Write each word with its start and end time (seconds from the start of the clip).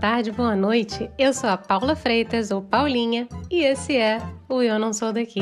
tarde, 0.00 0.30
boa 0.30 0.54
noite. 0.54 1.10
Eu 1.18 1.32
sou 1.32 1.50
a 1.50 1.56
Paula 1.56 1.96
Freitas, 1.96 2.50
ou 2.52 2.62
Paulinha, 2.62 3.26
e 3.50 3.64
esse 3.64 3.96
é 3.96 4.18
o 4.48 4.62
Eu 4.62 4.78
Não 4.78 4.92
Sou 4.92 5.12
Daqui. 5.12 5.40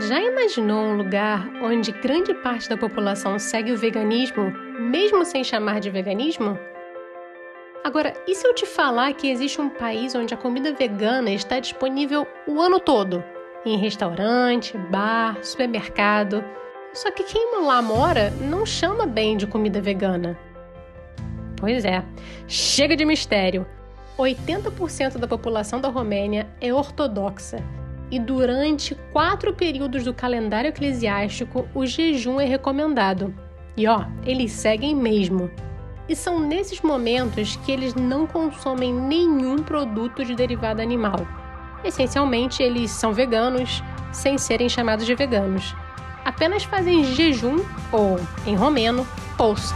Já 0.00 0.20
imaginou 0.20 0.86
um 0.86 0.96
lugar 0.96 1.48
onde 1.62 1.92
grande 1.92 2.34
parte 2.34 2.68
da 2.68 2.76
população 2.76 3.38
segue 3.38 3.72
o 3.72 3.76
veganismo, 3.76 4.50
mesmo 4.80 5.24
sem 5.24 5.44
chamar 5.44 5.80
de 5.80 5.90
veganismo? 5.90 6.58
Agora, 7.88 8.12
e 8.26 8.34
se 8.34 8.46
eu 8.46 8.54
te 8.54 8.66
falar 8.66 9.14
que 9.14 9.30
existe 9.30 9.62
um 9.62 9.70
país 9.70 10.14
onde 10.14 10.34
a 10.34 10.36
comida 10.36 10.74
vegana 10.74 11.30
está 11.30 11.58
disponível 11.58 12.26
o 12.46 12.60
ano 12.60 12.78
todo? 12.78 13.24
Em 13.64 13.78
restaurante, 13.78 14.76
bar, 14.76 15.42
supermercado. 15.42 16.44
Só 16.92 17.10
que 17.10 17.24
quem 17.24 17.62
lá 17.64 17.80
mora 17.80 18.28
não 18.42 18.66
chama 18.66 19.06
bem 19.06 19.38
de 19.38 19.46
comida 19.46 19.80
vegana. 19.80 20.38
Pois 21.56 21.82
é, 21.86 22.04
chega 22.46 22.94
de 22.94 23.06
mistério. 23.06 23.66
80% 24.18 25.16
da 25.16 25.26
população 25.26 25.80
da 25.80 25.88
Romênia 25.88 26.46
é 26.60 26.70
ortodoxa 26.70 27.64
e 28.10 28.18
durante 28.18 28.94
quatro 29.14 29.54
períodos 29.54 30.04
do 30.04 30.12
calendário 30.12 30.68
eclesiástico 30.68 31.66
o 31.74 31.86
jejum 31.86 32.38
é 32.38 32.44
recomendado. 32.44 33.34
E 33.74 33.86
ó, 33.86 34.04
eles 34.26 34.52
seguem 34.52 34.94
mesmo. 34.94 35.50
E 36.08 36.16
são 36.16 36.40
nesses 36.40 36.80
momentos 36.80 37.56
que 37.56 37.70
eles 37.70 37.94
não 37.94 38.26
consomem 38.26 38.94
nenhum 38.94 39.62
produto 39.62 40.24
de 40.24 40.34
derivado 40.34 40.80
animal. 40.80 41.26
Essencialmente, 41.84 42.62
eles 42.62 42.90
são 42.90 43.12
veganos, 43.12 43.82
sem 44.10 44.38
serem 44.38 44.68
chamados 44.70 45.04
de 45.04 45.14
veganos. 45.14 45.76
Apenas 46.24 46.64
fazem 46.64 47.04
jejum, 47.04 47.58
ou, 47.92 48.18
em 48.46 48.56
romeno, 48.56 49.06
post. 49.36 49.74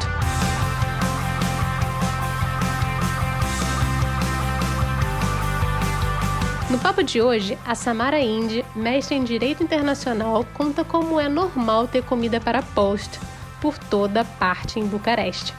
No 6.70 6.78
papo 6.78 7.02
de 7.02 7.20
hoje, 7.20 7.58
a 7.66 7.74
Samara 7.74 8.18
Indy, 8.18 8.64
mestre 8.74 9.14
em 9.14 9.22
Direito 9.22 9.62
Internacional, 9.62 10.46
conta 10.54 10.82
como 10.82 11.20
é 11.20 11.28
normal 11.28 11.86
ter 11.86 12.02
comida 12.02 12.40
para 12.40 12.62
post 12.62 13.20
por 13.60 13.76
toda 13.76 14.24
parte 14.24 14.80
em 14.80 14.86
Bucareste. 14.86 15.54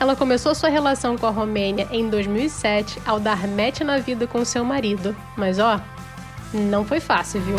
Ela 0.00 0.14
começou 0.14 0.54
sua 0.54 0.68
relação 0.68 1.18
com 1.18 1.26
a 1.26 1.30
Romênia 1.30 1.88
em 1.90 2.08
2007 2.08 3.02
ao 3.04 3.18
dar 3.18 3.48
match 3.48 3.80
na 3.80 3.98
vida 3.98 4.28
com 4.28 4.44
seu 4.44 4.64
marido, 4.64 5.14
mas 5.36 5.58
ó, 5.58 5.80
não 6.54 6.84
foi 6.84 7.00
fácil, 7.00 7.40
viu? 7.40 7.56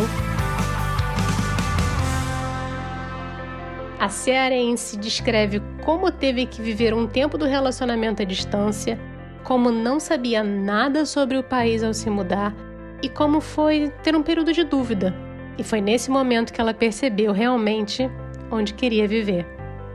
A 3.99 4.07
cearense 4.07 4.95
descreve 4.95 5.61
como 5.83 6.09
teve 6.09 6.45
que 6.45 6.61
viver 6.61 6.93
um 6.93 7.05
tempo 7.05 7.37
do 7.37 7.45
relacionamento 7.45 8.21
à 8.21 8.25
distância, 8.25 8.97
como 9.43 9.69
não 9.69 9.99
sabia 9.99 10.41
nada 10.41 11.05
sobre 11.05 11.37
o 11.37 11.43
país 11.43 11.83
ao 11.83 11.93
se 11.93 12.09
mudar 12.09 12.55
e 13.03 13.09
como 13.09 13.41
foi 13.41 13.91
ter 14.01 14.15
um 14.15 14.23
período 14.23 14.53
de 14.53 14.63
dúvida. 14.63 15.13
E 15.57 15.63
foi 15.63 15.81
nesse 15.81 16.09
momento 16.09 16.53
que 16.53 16.61
ela 16.61 16.73
percebeu 16.73 17.33
realmente 17.33 18.09
onde 18.49 18.73
queria 18.73 19.05
viver. 19.05 19.45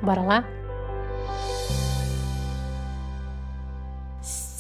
Bora 0.03 0.21
lá? 0.21 0.45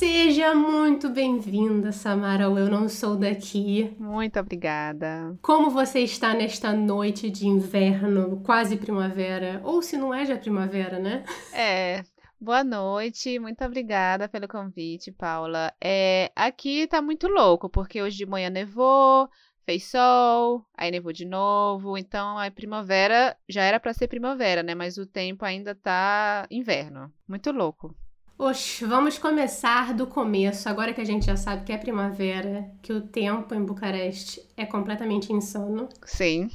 Seja 0.06 0.54
muito 0.54 1.08
bem-vinda, 1.08 1.90
Samara. 1.90 2.44
Eu 2.44 2.68
não 2.68 2.90
sou 2.90 3.16
daqui. 3.16 3.96
Muito 3.98 4.38
obrigada. 4.38 5.34
Como 5.40 5.70
você 5.70 6.00
está 6.00 6.34
nesta 6.34 6.74
noite 6.74 7.30
de 7.30 7.46
inverno, 7.46 8.38
quase 8.44 8.76
primavera? 8.76 9.62
Ou 9.64 9.80
se 9.80 9.96
não 9.96 10.12
é 10.12 10.26
já 10.26 10.36
primavera, 10.36 10.98
né? 10.98 11.24
É, 11.54 12.04
Boa 12.38 12.62
noite, 12.62 13.38
muito 13.38 13.64
obrigada 13.64 14.28
pelo 14.28 14.46
convite, 14.46 15.10
Paula. 15.10 15.72
É, 15.82 16.30
aqui 16.36 16.86
tá 16.86 17.00
muito 17.00 17.26
louco, 17.26 17.70
porque 17.70 18.02
hoje 18.02 18.18
de 18.18 18.26
manhã 18.26 18.50
nevou, 18.50 19.26
fez 19.64 19.84
sol, 19.84 20.66
aí 20.76 20.90
nevou 20.90 21.14
de 21.14 21.24
novo, 21.24 21.96
então 21.96 22.36
a 22.38 22.50
primavera 22.50 23.34
já 23.48 23.62
era 23.62 23.80
para 23.80 23.94
ser 23.94 24.08
primavera, 24.08 24.62
né? 24.62 24.74
Mas 24.74 24.98
o 24.98 25.06
tempo 25.06 25.46
ainda 25.46 25.74
tá 25.74 26.46
inverno. 26.50 27.10
Muito 27.26 27.50
louco. 27.50 27.96
Oxe, 28.36 28.84
vamos 28.84 29.16
começar 29.16 29.94
do 29.94 30.08
começo, 30.08 30.68
agora 30.68 30.92
que 30.92 31.00
a 31.00 31.04
gente 31.04 31.26
já 31.26 31.36
sabe 31.36 31.64
que 31.64 31.72
é 31.72 31.78
primavera, 31.78 32.68
que 32.82 32.92
o 32.92 33.00
tempo 33.00 33.54
em 33.54 33.64
Bucareste 33.64 34.42
é 34.56 34.66
completamente 34.66 35.32
insano. 35.32 35.88
Sim. 36.04 36.50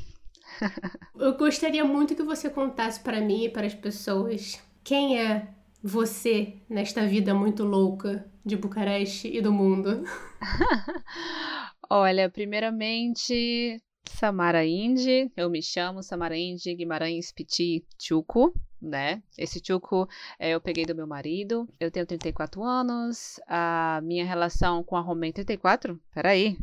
Eu 1.18 1.38
gostaria 1.38 1.86
muito 1.86 2.16
que 2.16 2.24
você 2.24 2.50
contasse 2.50 3.00
para 3.00 3.22
mim 3.22 3.46
e 3.46 3.50
para 3.50 3.66
as 3.66 3.74
pessoas 3.74 4.62
quem 4.84 5.22
é 5.22 5.48
você 5.82 6.58
nesta 6.70 7.08
vida 7.08 7.34
muito 7.34 7.64
louca 7.64 8.30
de 8.46 8.58
Bucareste 8.58 9.30
e 9.30 9.42
do 9.42 9.54
mundo? 9.54 10.04
Olha, 11.90 12.30
primeiramente, 12.30 13.82
Samara 14.06 14.66
Indy, 14.66 15.32
eu 15.38 15.50
me 15.50 15.62
chamo 15.64 16.04
Samara 16.04 16.38
Indy 16.38 16.76
Guimarães 16.76 17.32
Piti 17.32 17.86
Chuco, 17.98 18.54
né? 18.82 19.22
Esse 19.38 19.62
Chuco 19.66 20.08
é, 20.38 20.52
eu 20.52 20.62
peguei 20.62 20.86
do 20.86 20.96
meu 20.96 21.08
marido, 21.08 21.68
eu 21.80 21.92
tenho 21.92 22.06
34 22.06 22.64
anos, 22.64 23.40
a 23.48 24.00
minha 24.04 24.26
relação 24.26 24.84
com 24.84 24.96
a 24.96 25.02
Romênia... 25.02 25.34
34? 25.34 26.00
Peraí, 26.14 26.58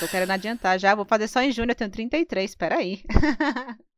tô 0.00 0.08
querendo 0.08 0.30
adiantar 0.30 0.78
já, 0.78 0.94
vou 0.94 1.04
fazer 1.04 1.28
só 1.28 1.40
em 1.40 1.52
junho, 1.52 1.70
eu 1.70 1.74
tenho 1.74 1.90
33, 1.90 2.54
peraí. 2.54 3.02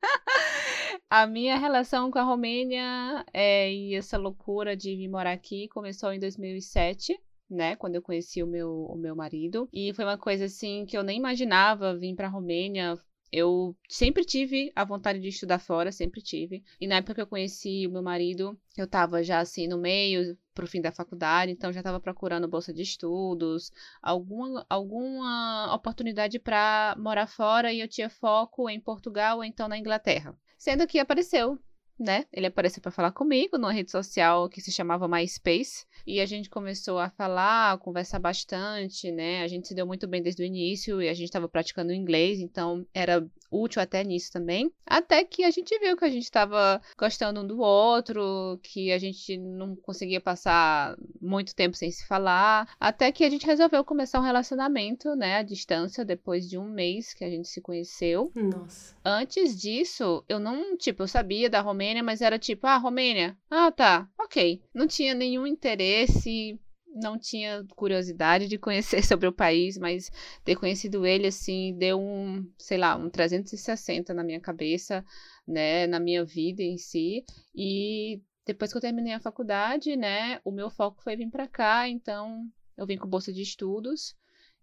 A 1.10 1.28
minha 1.28 1.56
relação 1.56 2.10
com 2.10 2.18
a 2.18 2.24
Romênia 2.24 3.24
é, 3.32 3.72
e 3.72 3.94
essa 3.94 4.18
loucura 4.18 4.76
de 4.76 4.96
vir 4.96 5.08
morar 5.08 5.32
aqui 5.32 5.68
começou 5.68 6.12
em 6.12 6.18
2007. 6.18 7.16
Né, 7.48 7.76
quando 7.76 7.94
eu 7.94 8.02
conheci 8.02 8.42
o 8.42 8.46
meu, 8.46 8.86
o 8.86 8.96
meu 8.96 9.14
marido. 9.14 9.68
E 9.72 9.92
foi 9.92 10.04
uma 10.04 10.16
coisa 10.16 10.46
assim 10.46 10.86
que 10.86 10.96
eu 10.96 11.04
nem 11.04 11.18
imaginava 11.18 11.96
vir 11.96 12.16
para 12.16 12.26
a 12.26 12.30
Romênia. 12.30 12.98
Eu 13.36 13.76
sempre 13.88 14.24
tive 14.24 14.70
a 14.76 14.84
vontade 14.84 15.18
de 15.18 15.26
estudar 15.26 15.58
fora, 15.58 15.90
sempre 15.90 16.22
tive. 16.22 16.62
E 16.80 16.86
na 16.86 16.98
época 16.98 17.16
que 17.16 17.20
eu 17.20 17.26
conheci 17.26 17.84
o 17.84 17.90
meu 17.90 18.00
marido, 18.00 18.56
eu 18.76 18.84
estava 18.84 19.24
já 19.24 19.40
assim 19.40 19.66
no 19.66 19.76
meio, 19.76 20.38
pro 20.54 20.68
fim 20.68 20.80
da 20.80 20.92
faculdade, 20.92 21.50
então 21.50 21.72
já 21.72 21.80
estava 21.80 21.98
procurando 21.98 22.46
bolsa 22.46 22.72
de 22.72 22.82
estudos, 22.82 23.72
alguma, 24.00 24.64
alguma 24.70 25.74
oportunidade 25.74 26.38
para 26.38 26.94
morar 26.96 27.26
fora 27.26 27.72
e 27.72 27.80
eu 27.80 27.88
tinha 27.88 28.08
foco 28.08 28.70
em 28.70 28.78
Portugal 28.78 29.38
ou 29.38 29.44
então 29.44 29.66
na 29.66 29.76
Inglaterra. 29.76 30.38
Sendo 30.56 30.86
que 30.86 31.00
apareceu, 31.00 31.58
né? 31.98 32.24
Ele 32.32 32.46
apareceu 32.46 32.82
para 32.82 32.90
falar 32.90 33.12
comigo 33.12 33.56
numa 33.56 33.72
rede 33.72 33.90
social 33.90 34.48
que 34.48 34.60
se 34.60 34.72
chamava 34.72 35.08
MySpace. 35.08 35.86
E 36.06 36.20
a 36.20 36.26
gente 36.26 36.50
começou 36.50 36.98
a 36.98 37.10
falar, 37.10 37.72
a 37.72 37.78
conversar 37.78 38.18
bastante, 38.18 39.10
né? 39.10 39.42
A 39.42 39.48
gente 39.48 39.68
se 39.68 39.74
deu 39.74 39.86
muito 39.86 40.06
bem 40.06 40.22
desde 40.22 40.42
o 40.42 40.46
início 40.46 41.00
e 41.00 41.08
a 41.08 41.14
gente 41.14 41.26
estava 41.26 41.48
praticando 41.48 41.92
inglês, 41.92 42.40
então 42.40 42.86
era 42.92 43.26
útil 43.54 43.80
até 43.80 44.02
nisso 44.02 44.32
também. 44.32 44.70
Até 44.86 45.24
que 45.24 45.44
a 45.44 45.50
gente 45.50 45.78
viu 45.78 45.96
que 45.96 46.04
a 46.04 46.10
gente 46.10 46.24
estava 46.24 46.80
gostando 46.98 47.40
um 47.40 47.46
do 47.46 47.60
outro, 47.60 48.58
que 48.62 48.92
a 48.92 48.98
gente 48.98 49.36
não 49.36 49.76
conseguia 49.76 50.20
passar 50.20 50.96
muito 51.20 51.54
tempo 51.54 51.76
sem 51.76 51.90
se 51.90 52.06
falar. 52.06 52.68
Até 52.80 53.12
que 53.12 53.24
a 53.24 53.30
gente 53.30 53.46
resolveu 53.46 53.84
começar 53.84 54.18
um 54.18 54.24
relacionamento, 54.24 55.14
né, 55.14 55.36
à 55.36 55.42
distância, 55.42 56.04
depois 56.04 56.48
de 56.48 56.58
um 56.58 56.68
mês 56.68 57.14
que 57.14 57.24
a 57.24 57.30
gente 57.30 57.48
se 57.48 57.60
conheceu. 57.60 58.32
Nossa. 58.34 58.96
Antes 59.04 59.58
disso, 59.58 60.24
eu 60.28 60.38
não, 60.40 60.76
tipo, 60.76 61.02
eu 61.02 61.08
sabia 61.08 61.48
da 61.48 61.60
Romênia, 61.60 62.02
mas 62.02 62.20
era 62.20 62.38
tipo, 62.38 62.66
ah, 62.66 62.76
Romênia. 62.76 63.36
Ah, 63.50 63.70
tá, 63.70 64.08
ok. 64.18 64.62
Não 64.72 64.86
tinha 64.86 65.14
nenhum 65.14 65.46
interesse 65.46 66.58
não 66.94 67.18
tinha 67.18 67.64
curiosidade 67.76 68.48
de 68.48 68.58
conhecer 68.58 69.02
sobre 69.04 69.28
o 69.28 69.32
país, 69.32 69.76
mas 69.76 70.10
ter 70.44 70.56
conhecido 70.56 71.04
ele, 71.04 71.26
assim, 71.26 71.76
deu 71.76 72.00
um, 72.00 72.48
sei 72.58 72.78
lá, 72.78 72.96
um 72.96 73.10
360 73.10 74.14
na 74.14 74.22
minha 74.22 74.40
cabeça, 74.40 75.04
né, 75.46 75.86
na 75.86 75.98
minha 75.98 76.24
vida 76.24 76.62
em 76.62 76.78
si. 76.78 77.24
E 77.54 78.22
depois 78.46 78.70
que 78.70 78.76
eu 78.76 78.82
terminei 78.82 79.12
a 79.12 79.20
faculdade, 79.20 79.96
né, 79.96 80.40
o 80.44 80.50
meu 80.50 80.70
foco 80.70 81.02
foi 81.02 81.16
vir 81.16 81.30
para 81.30 81.48
cá, 81.48 81.88
então 81.88 82.46
eu 82.76 82.86
vim 82.86 82.96
com 82.96 83.08
bolsa 83.08 83.32
de 83.32 83.42
estudos. 83.42 84.14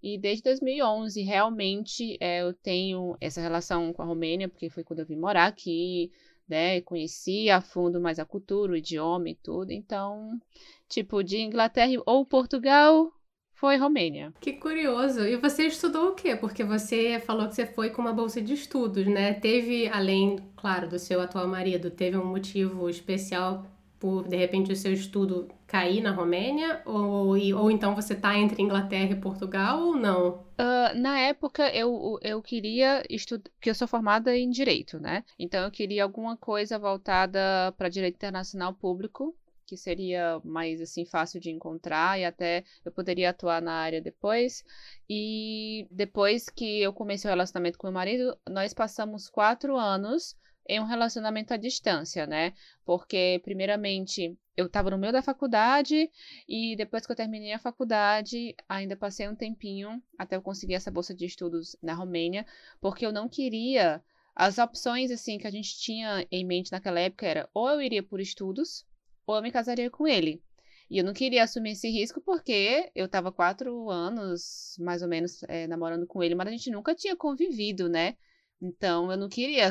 E 0.03 0.17
desde 0.17 0.43
2011, 0.43 1.21
realmente, 1.21 2.17
é, 2.19 2.41
eu 2.41 2.53
tenho 2.53 3.15
essa 3.21 3.39
relação 3.39 3.93
com 3.93 4.01
a 4.01 4.05
Romênia, 4.05 4.49
porque 4.49 4.69
foi 4.69 4.83
quando 4.83 4.99
eu 4.99 5.05
vim 5.05 5.15
morar 5.15 5.45
aqui, 5.45 6.11
né? 6.51 6.81
Conheci 6.81 7.49
a 7.49 7.61
fundo 7.61 7.99
mais 7.99 8.19
a 8.19 8.25
cultura, 8.25 8.73
o 8.73 8.75
idioma 8.75 9.29
e 9.29 9.35
tudo. 9.35 9.71
Então, 9.71 10.39
tipo, 10.87 11.23
de 11.23 11.39
Inglaterra 11.39 11.93
ou 12.05 12.25
Portugal, 12.25 13.11
foi 13.53 13.77
Romênia. 13.77 14.33
Que 14.41 14.53
curioso. 14.53 15.21
E 15.21 15.37
você 15.37 15.67
estudou 15.67 16.09
o 16.09 16.15
quê? 16.15 16.35
Porque 16.35 16.63
você 16.63 17.19
falou 17.19 17.47
que 17.47 17.55
você 17.55 17.65
foi 17.65 17.91
com 17.91 18.01
uma 18.01 18.11
bolsa 18.11 18.41
de 18.41 18.53
estudos, 18.53 19.05
né? 19.07 19.33
Teve, 19.33 19.87
além, 19.87 20.37
claro, 20.57 20.89
do 20.89 20.99
seu 20.99 21.21
atual 21.21 21.47
marido, 21.47 21.89
teve 21.89 22.17
um 22.17 22.25
motivo 22.25 22.89
especial 22.89 23.65
por 24.01 24.27
de 24.27 24.35
repente 24.35 24.71
o 24.71 24.75
seu 24.75 24.91
estudo 24.91 25.47
cair 25.67 26.01
na 26.01 26.11
Romênia? 26.11 26.81
Ou, 26.85 27.37
ou 27.55 27.71
então 27.71 27.93
você 27.93 28.13
está 28.13 28.35
entre 28.35 28.61
Inglaterra 28.61 29.11
e 29.11 29.21
Portugal 29.21 29.79
ou 29.79 29.95
não? 29.95 30.43
Uh, 30.59 30.97
na 30.99 31.19
época 31.19 31.69
eu, 31.69 32.17
eu 32.23 32.41
queria 32.41 33.03
estudar, 33.07 33.49
porque 33.51 33.69
eu 33.69 33.75
sou 33.75 33.87
formada 33.87 34.35
em 34.35 34.49
direito, 34.49 34.99
né? 34.99 35.23
Então 35.37 35.63
eu 35.63 35.69
queria 35.69 36.03
alguma 36.03 36.35
coisa 36.35 36.79
voltada 36.79 37.39
para 37.77 37.89
direito 37.89 38.15
internacional 38.15 38.73
público, 38.73 39.37
que 39.67 39.77
seria 39.77 40.41
mais 40.43 40.81
assim 40.81 41.05
fácil 41.05 41.39
de 41.39 41.51
encontrar 41.51 42.19
e 42.19 42.25
até 42.25 42.63
eu 42.83 42.91
poderia 42.91 43.29
atuar 43.29 43.61
na 43.61 43.73
área 43.73 44.01
depois. 44.01 44.63
E 45.07 45.87
depois 45.91 46.49
que 46.49 46.81
eu 46.81 46.91
comecei 46.91 47.29
o 47.29 47.33
relacionamento 47.33 47.77
com 47.77 47.85
meu 47.85 47.93
marido, 47.93 48.35
nós 48.49 48.73
passamos 48.73 49.29
quatro 49.29 49.77
anos 49.77 50.35
em 50.67 50.79
um 50.79 50.85
relacionamento 50.85 51.53
à 51.53 51.57
distância, 51.57 52.25
né? 52.25 52.53
Porque, 52.85 53.41
primeiramente, 53.43 54.37
eu 54.55 54.67
estava 54.67 54.89
no 54.89 54.97
meio 54.97 55.13
da 55.13 55.21
faculdade 55.21 56.09
e 56.47 56.75
depois 56.75 57.05
que 57.05 57.11
eu 57.11 57.15
terminei 57.15 57.53
a 57.53 57.59
faculdade, 57.59 58.55
ainda 58.67 58.95
passei 58.95 59.27
um 59.27 59.35
tempinho 59.35 60.01
até 60.17 60.35
eu 60.35 60.41
conseguir 60.41 60.75
essa 60.75 60.91
bolsa 60.91 61.13
de 61.13 61.25
estudos 61.25 61.75
na 61.81 61.93
Romênia, 61.93 62.45
porque 62.79 63.05
eu 63.05 63.11
não 63.11 63.27
queria. 63.27 64.03
As 64.35 64.57
opções, 64.57 65.11
assim, 65.11 65.37
que 65.37 65.47
a 65.47 65.51
gente 65.51 65.77
tinha 65.77 66.25
em 66.31 66.45
mente 66.45 66.71
naquela 66.71 66.99
época 66.99 67.27
era 67.27 67.49
ou 67.53 67.69
eu 67.69 67.81
iria 67.81 68.01
por 68.01 68.19
estudos 68.19 68.85
ou 69.27 69.35
eu 69.35 69.41
me 69.41 69.51
casaria 69.51 69.89
com 69.89 70.07
ele. 70.07 70.41
E 70.89 70.97
eu 70.97 71.05
não 71.05 71.13
queria 71.13 71.43
assumir 71.43 71.71
esse 71.71 71.89
risco 71.89 72.19
porque 72.19 72.91
eu 72.93 73.05
estava 73.05 73.31
quatro 73.31 73.89
anos, 73.89 74.75
mais 74.77 75.01
ou 75.01 75.07
menos, 75.07 75.41
é, 75.43 75.65
namorando 75.65 76.05
com 76.05 76.21
ele, 76.21 76.35
mas 76.35 76.47
a 76.47 76.51
gente 76.51 76.69
nunca 76.69 76.93
tinha 76.93 77.15
convivido, 77.15 77.87
né? 77.87 78.17
Então, 78.61 79.11
eu 79.11 79.17
não 79.17 79.27
queria 79.27 79.69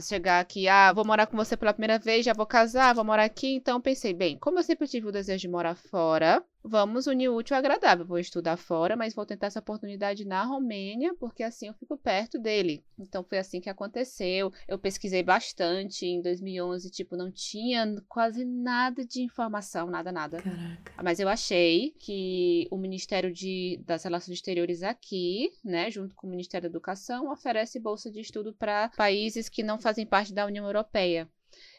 chegar 0.00 0.40
aqui, 0.40 0.66
ah, 0.66 0.92
vou 0.94 1.04
morar 1.04 1.26
com 1.26 1.36
você 1.36 1.56
pela 1.58 1.74
primeira 1.74 1.98
vez, 1.98 2.24
já 2.24 2.32
vou 2.32 2.46
casar, 2.46 2.94
vou 2.94 3.04
morar 3.04 3.24
aqui. 3.24 3.54
Então, 3.54 3.80
pensei, 3.80 4.14
bem, 4.14 4.38
como 4.38 4.58
eu 4.58 4.62
sempre 4.62 4.88
tive 4.88 5.08
o 5.08 5.12
desejo 5.12 5.42
de 5.42 5.48
morar 5.48 5.74
fora, 5.74 6.42
vamos 6.62 7.06
unir 7.06 7.28
o 7.28 7.36
útil 7.36 7.56
ao 7.56 7.58
agradável. 7.58 8.06
Vou 8.06 8.18
estudar 8.18 8.56
fora, 8.56 8.96
mas 8.96 9.14
vou 9.14 9.26
tentar 9.26 9.48
essa 9.48 9.60
oportunidade 9.60 10.24
na 10.24 10.44
Romênia, 10.44 11.14
porque 11.18 11.42
assim 11.42 11.68
eu 11.68 11.74
fico 11.74 11.96
perto 11.96 12.38
dele. 12.38 12.84
Então, 12.98 13.24
foi 13.24 13.38
assim 13.38 13.60
que 13.60 13.70
aconteceu. 13.70 14.52
Eu 14.68 14.78
pesquisei 14.78 15.22
bastante 15.22 16.06
em 16.06 16.20
2011, 16.20 16.90
tipo, 16.90 17.16
não 17.16 17.30
tinha 17.30 17.96
quase 18.08 18.44
nada 18.44 19.04
de 19.04 19.22
informação, 19.22 19.88
nada, 19.88 20.12
nada. 20.12 20.42
Caraca. 20.42 20.92
Mas 21.02 21.18
eu 21.18 21.28
achei 21.28 21.94
que 21.98 22.68
o 22.70 22.76
Ministério 22.76 23.32
de, 23.32 23.80
das 23.84 24.04
Relações 24.04 24.36
Exteriores 24.36 24.82
aqui, 24.82 25.50
né, 25.64 25.90
junto 25.90 26.14
com 26.14 26.26
o 26.26 26.30
Ministério 26.30 26.68
da 26.68 26.72
Educação, 26.72 27.30
oferece 27.30 27.78
bolsa 27.80 28.10
de 28.10 28.20
estudo 28.20 28.52
para 28.52 28.90
países 28.90 29.48
que 29.48 29.62
não 29.62 29.78
fazem 29.78 30.06
parte 30.06 30.32
da 30.32 30.46
União 30.46 30.64
Europeia. 30.64 31.28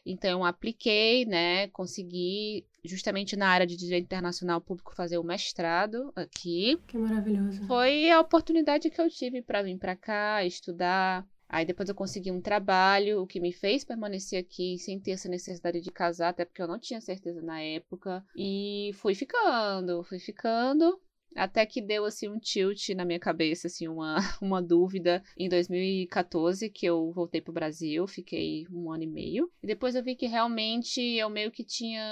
Então, 0.05 0.43
apliquei, 0.43 1.25
né, 1.25 1.67
consegui 1.67 2.65
justamente 2.83 3.35
na 3.35 3.47
área 3.47 3.67
de 3.67 3.77
direito 3.77 4.05
internacional 4.05 4.59
público 4.59 4.95
fazer 4.95 5.17
o 5.17 5.23
mestrado 5.23 6.11
aqui. 6.15 6.79
Que 6.87 6.97
maravilhoso. 6.97 7.65
Foi 7.67 8.09
a 8.09 8.19
oportunidade 8.19 8.89
que 8.89 8.99
eu 8.99 9.09
tive 9.09 9.41
para 9.41 9.61
vir 9.61 9.77
para 9.77 9.95
cá, 9.95 10.43
estudar. 10.43 11.25
Aí 11.47 11.65
depois 11.65 11.89
eu 11.89 11.95
consegui 11.95 12.31
um 12.31 12.41
trabalho, 12.41 13.21
o 13.21 13.27
que 13.27 13.39
me 13.39 13.51
fez 13.51 13.83
permanecer 13.83 14.39
aqui 14.39 14.77
sem 14.77 14.97
ter 14.99 15.11
essa 15.11 15.27
necessidade 15.27 15.81
de 15.81 15.91
casar, 15.91 16.29
até 16.29 16.45
porque 16.45 16.61
eu 16.61 16.67
não 16.67 16.79
tinha 16.79 17.01
certeza 17.01 17.41
na 17.41 17.61
época. 17.61 18.25
E 18.35 18.91
fui 18.95 19.13
ficando, 19.13 20.01
fui 20.03 20.17
ficando. 20.17 20.99
Até 21.35 21.65
que 21.65 21.81
deu 21.81 22.05
assim 22.05 22.27
um 22.27 22.39
tilt 22.39 22.89
na 22.89 23.05
minha 23.05 23.19
cabeça, 23.19 23.67
assim, 23.67 23.87
uma, 23.87 24.17
uma 24.41 24.61
dúvida 24.61 25.23
em 25.37 25.47
2014, 25.47 26.69
que 26.69 26.85
eu 26.85 27.11
voltei 27.11 27.41
pro 27.41 27.53
Brasil, 27.53 28.05
fiquei 28.07 28.65
um 28.71 28.91
ano 28.91 29.03
e 29.03 29.07
meio. 29.07 29.51
E 29.63 29.67
depois 29.67 29.95
eu 29.95 30.03
vi 30.03 30.15
que 30.15 30.27
realmente 30.27 31.01
eu 31.01 31.29
meio 31.29 31.51
que 31.51 31.63
tinha. 31.63 32.03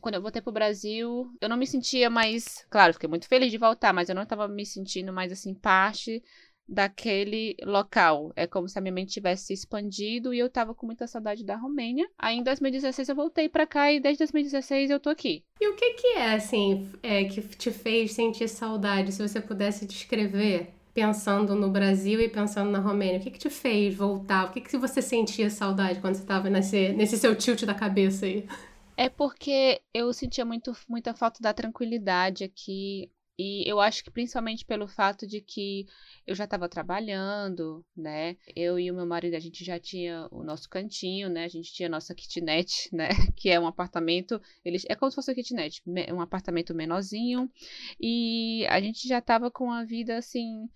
Quando 0.00 0.16
eu 0.16 0.22
voltei 0.22 0.40
pro 0.40 0.52
Brasil, 0.52 1.26
eu 1.40 1.48
não 1.48 1.56
me 1.56 1.66
sentia 1.66 2.08
mais. 2.08 2.64
Claro, 2.70 2.92
fiquei 2.92 3.08
muito 3.08 3.28
feliz 3.28 3.50
de 3.50 3.58
voltar, 3.58 3.92
mas 3.92 4.08
eu 4.08 4.14
não 4.14 4.22
estava 4.22 4.46
me 4.46 4.64
sentindo 4.64 5.12
mais 5.12 5.32
assim, 5.32 5.54
parte 5.54 6.22
daquele 6.68 7.56
local. 7.62 8.32
É 8.34 8.46
como 8.46 8.68
se 8.68 8.78
a 8.78 8.82
minha 8.82 8.92
mente 8.92 9.12
tivesse 9.12 9.52
expandido 9.52 10.32
e 10.32 10.38
eu 10.38 10.50
tava 10.50 10.74
com 10.74 10.86
muita 10.86 11.06
saudade 11.06 11.44
da 11.44 11.56
Romênia. 11.56 12.08
Aí 12.18 12.36
em 12.36 12.42
2016 12.42 13.08
eu 13.08 13.14
voltei 13.14 13.48
para 13.48 13.66
cá 13.66 13.92
e 13.92 14.00
desde 14.00 14.18
2016 14.18 14.90
eu 14.90 15.00
tô 15.00 15.10
aqui. 15.10 15.44
E 15.60 15.68
o 15.68 15.76
que 15.76 15.94
que 15.94 16.06
é, 16.18 16.34
assim, 16.34 16.90
é, 17.02 17.24
que 17.24 17.42
te 17.42 17.70
fez 17.70 18.12
sentir 18.12 18.48
saudade? 18.48 19.12
Se 19.12 19.26
você 19.26 19.40
pudesse 19.40 19.86
descrever, 19.86 20.70
pensando 20.94 21.56
no 21.56 21.68
Brasil 21.70 22.20
e 22.20 22.28
pensando 22.28 22.70
na 22.70 22.78
Romênia, 22.78 23.18
o 23.18 23.22
que 23.22 23.32
que 23.32 23.38
te 23.38 23.50
fez 23.50 23.94
voltar? 23.94 24.46
O 24.46 24.52
que 24.52 24.60
que 24.60 24.76
você 24.78 25.02
sentia 25.02 25.50
saudade 25.50 26.00
quando 26.00 26.14
você 26.14 26.24
tava 26.24 26.48
nesse, 26.48 26.90
nesse 26.90 27.18
seu 27.18 27.34
tilt 27.34 27.64
da 27.64 27.74
cabeça 27.74 28.26
aí? 28.26 28.46
É 28.96 29.08
porque 29.08 29.80
eu 29.92 30.12
sentia 30.12 30.44
muito, 30.44 30.72
muita 30.88 31.12
falta 31.14 31.40
da 31.42 31.52
tranquilidade 31.52 32.44
aqui. 32.44 33.10
E 33.36 33.68
eu 33.68 33.80
acho 33.80 34.04
que 34.04 34.10
principalmente 34.10 34.64
pelo 34.64 34.86
fato 34.86 35.26
de 35.26 35.40
que 35.40 35.86
eu 36.26 36.34
já 36.36 36.44
estava 36.44 36.68
trabalhando, 36.68 37.84
né? 37.96 38.36
Eu 38.54 38.78
e 38.78 38.90
o 38.90 38.94
meu 38.94 39.06
marido, 39.06 39.34
a 39.34 39.40
gente 39.40 39.64
já 39.64 39.78
tinha 39.78 40.28
o 40.30 40.44
nosso 40.44 40.68
cantinho, 40.68 41.28
né? 41.28 41.44
A 41.44 41.48
gente 41.48 41.72
tinha 41.72 41.88
a 41.88 41.90
nossa 41.90 42.14
kitnet, 42.14 42.88
né? 42.92 43.08
Que 43.36 43.50
é 43.50 43.58
um 43.58 43.66
apartamento, 43.66 44.40
ele 44.64 44.78
é 44.88 44.94
como 44.94 45.10
se 45.10 45.16
fosse 45.16 45.30
uma 45.30 45.34
kitnet, 45.34 45.82
um 46.12 46.20
apartamento 46.20 46.74
menorzinho. 46.74 47.50
E 48.00 48.64
a 48.68 48.80
gente 48.80 49.08
já 49.08 49.18
estava 49.18 49.50
com 49.50 49.70
a 49.70 49.84
vida 49.84 50.16
assim, 50.16 50.68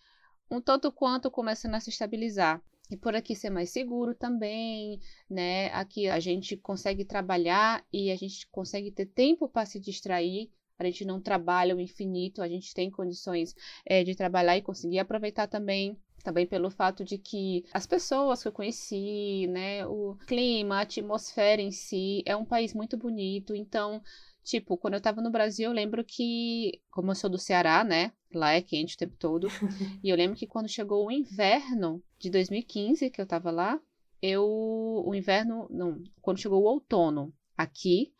um 0.50 0.60
tanto 0.60 0.90
quanto 0.90 1.30
começando 1.30 1.74
a 1.74 1.80
se 1.80 1.90
estabilizar. 1.90 2.60
E 2.90 2.96
por 2.96 3.14
aqui 3.14 3.36
ser 3.36 3.50
mais 3.50 3.70
seguro 3.70 4.14
também, 4.14 4.98
né? 5.30 5.66
Aqui 5.68 6.08
a 6.08 6.18
gente 6.18 6.56
consegue 6.56 7.04
trabalhar 7.04 7.84
e 7.92 8.10
a 8.10 8.16
gente 8.16 8.48
consegue 8.50 8.90
ter 8.90 9.06
tempo 9.06 9.48
para 9.48 9.66
se 9.66 9.78
distrair 9.78 10.50
a 10.78 10.84
gente 10.84 11.04
não 11.04 11.20
trabalha 11.20 11.74
o 11.74 11.80
infinito, 11.80 12.40
a 12.40 12.48
gente 12.48 12.72
tem 12.72 12.90
condições 12.90 13.54
é, 13.84 14.04
de 14.04 14.14
trabalhar 14.14 14.56
e 14.56 14.62
conseguir 14.62 14.98
aproveitar 14.98 15.46
também 15.46 15.96
também 16.22 16.46
pelo 16.46 16.68
fato 16.68 17.04
de 17.04 17.16
que 17.16 17.64
as 17.72 17.86
pessoas 17.86 18.42
que 18.42 18.48
eu 18.48 18.52
conheci, 18.52 19.46
né, 19.46 19.86
o 19.86 20.16
clima, 20.26 20.76
a 20.76 20.80
atmosfera 20.80 21.62
em 21.62 21.70
si, 21.70 22.22
é 22.26 22.36
um 22.36 22.44
país 22.44 22.74
muito 22.74 22.96
bonito. 22.96 23.54
Então, 23.54 24.02
tipo, 24.42 24.76
quando 24.76 24.94
eu 24.94 25.00
tava 25.00 25.22
no 25.22 25.30
Brasil, 25.30 25.70
eu 25.70 25.74
lembro 25.74 26.04
que, 26.04 26.82
como 26.90 27.12
eu 27.12 27.14
sou 27.14 27.30
do 27.30 27.38
Ceará, 27.38 27.84
né, 27.84 28.12
lá 28.34 28.52
é 28.52 28.60
quente 28.60 28.96
o 28.96 28.98
tempo 28.98 29.16
todo, 29.16 29.46
e 30.02 30.10
eu 30.10 30.16
lembro 30.16 30.36
que 30.36 30.46
quando 30.46 30.68
chegou 30.68 31.06
o 31.06 31.12
inverno 31.12 32.02
de 32.18 32.30
2015, 32.30 33.10
que 33.10 33.20
eu 33.20 33.26
tava 33.26 33.50
lá, 33.50 33.80
eu, 34.20 34.44
o 34.44 35.14
inverno, 35.14 35.68
não, 35.70 36.02
quando 36.20 36.40
chegou 36.40 36.62
o 36.62 36.66
outono 36.66 37.32
aqui, 37.56 38.12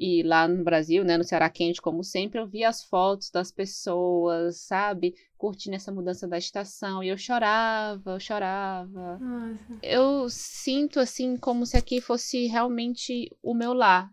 e 0.00 0.22
lá 0.22 0.48
no 0.48 0.64
Brasil, 0.64 1.04
né, 1.04 1.18
no 1.18 1.24
Ceará 1.24 1.50
quente, 1.50 1.82
como 1.82 2.02
sempre, 2.02 2.40
eu 2.40 2.46
via 2.46 2.70
as 2.70 2.82
fotos 2.82 3.30
das 3.30 3.52
pessoas, 3.52 4.56
sabe, 4.62 5.14
curtindo 5.36 5.76
essa 5.76 5.92
mudança 5.92 6.26
da 6.26 6.38
estação, 6.38 7.04
e 7.04 7.08
eu 7.08 7.18
chorava, 7.18 8.12
eu 8.12 8.20
chorava. 8.20 9.18
Nossa. 9.18 9.78
Eu 9.82 10.30
sinto 10.30 10.98
assim 10.98 11.36
como 11.36 11.66
se 11.66 11.76
aqui 11.76 12.00
fosse 12.00 12.46
realmente 12.46 13.30
o 13.42 13.52
meu 13.52 13.74
lar, 13.74 14.10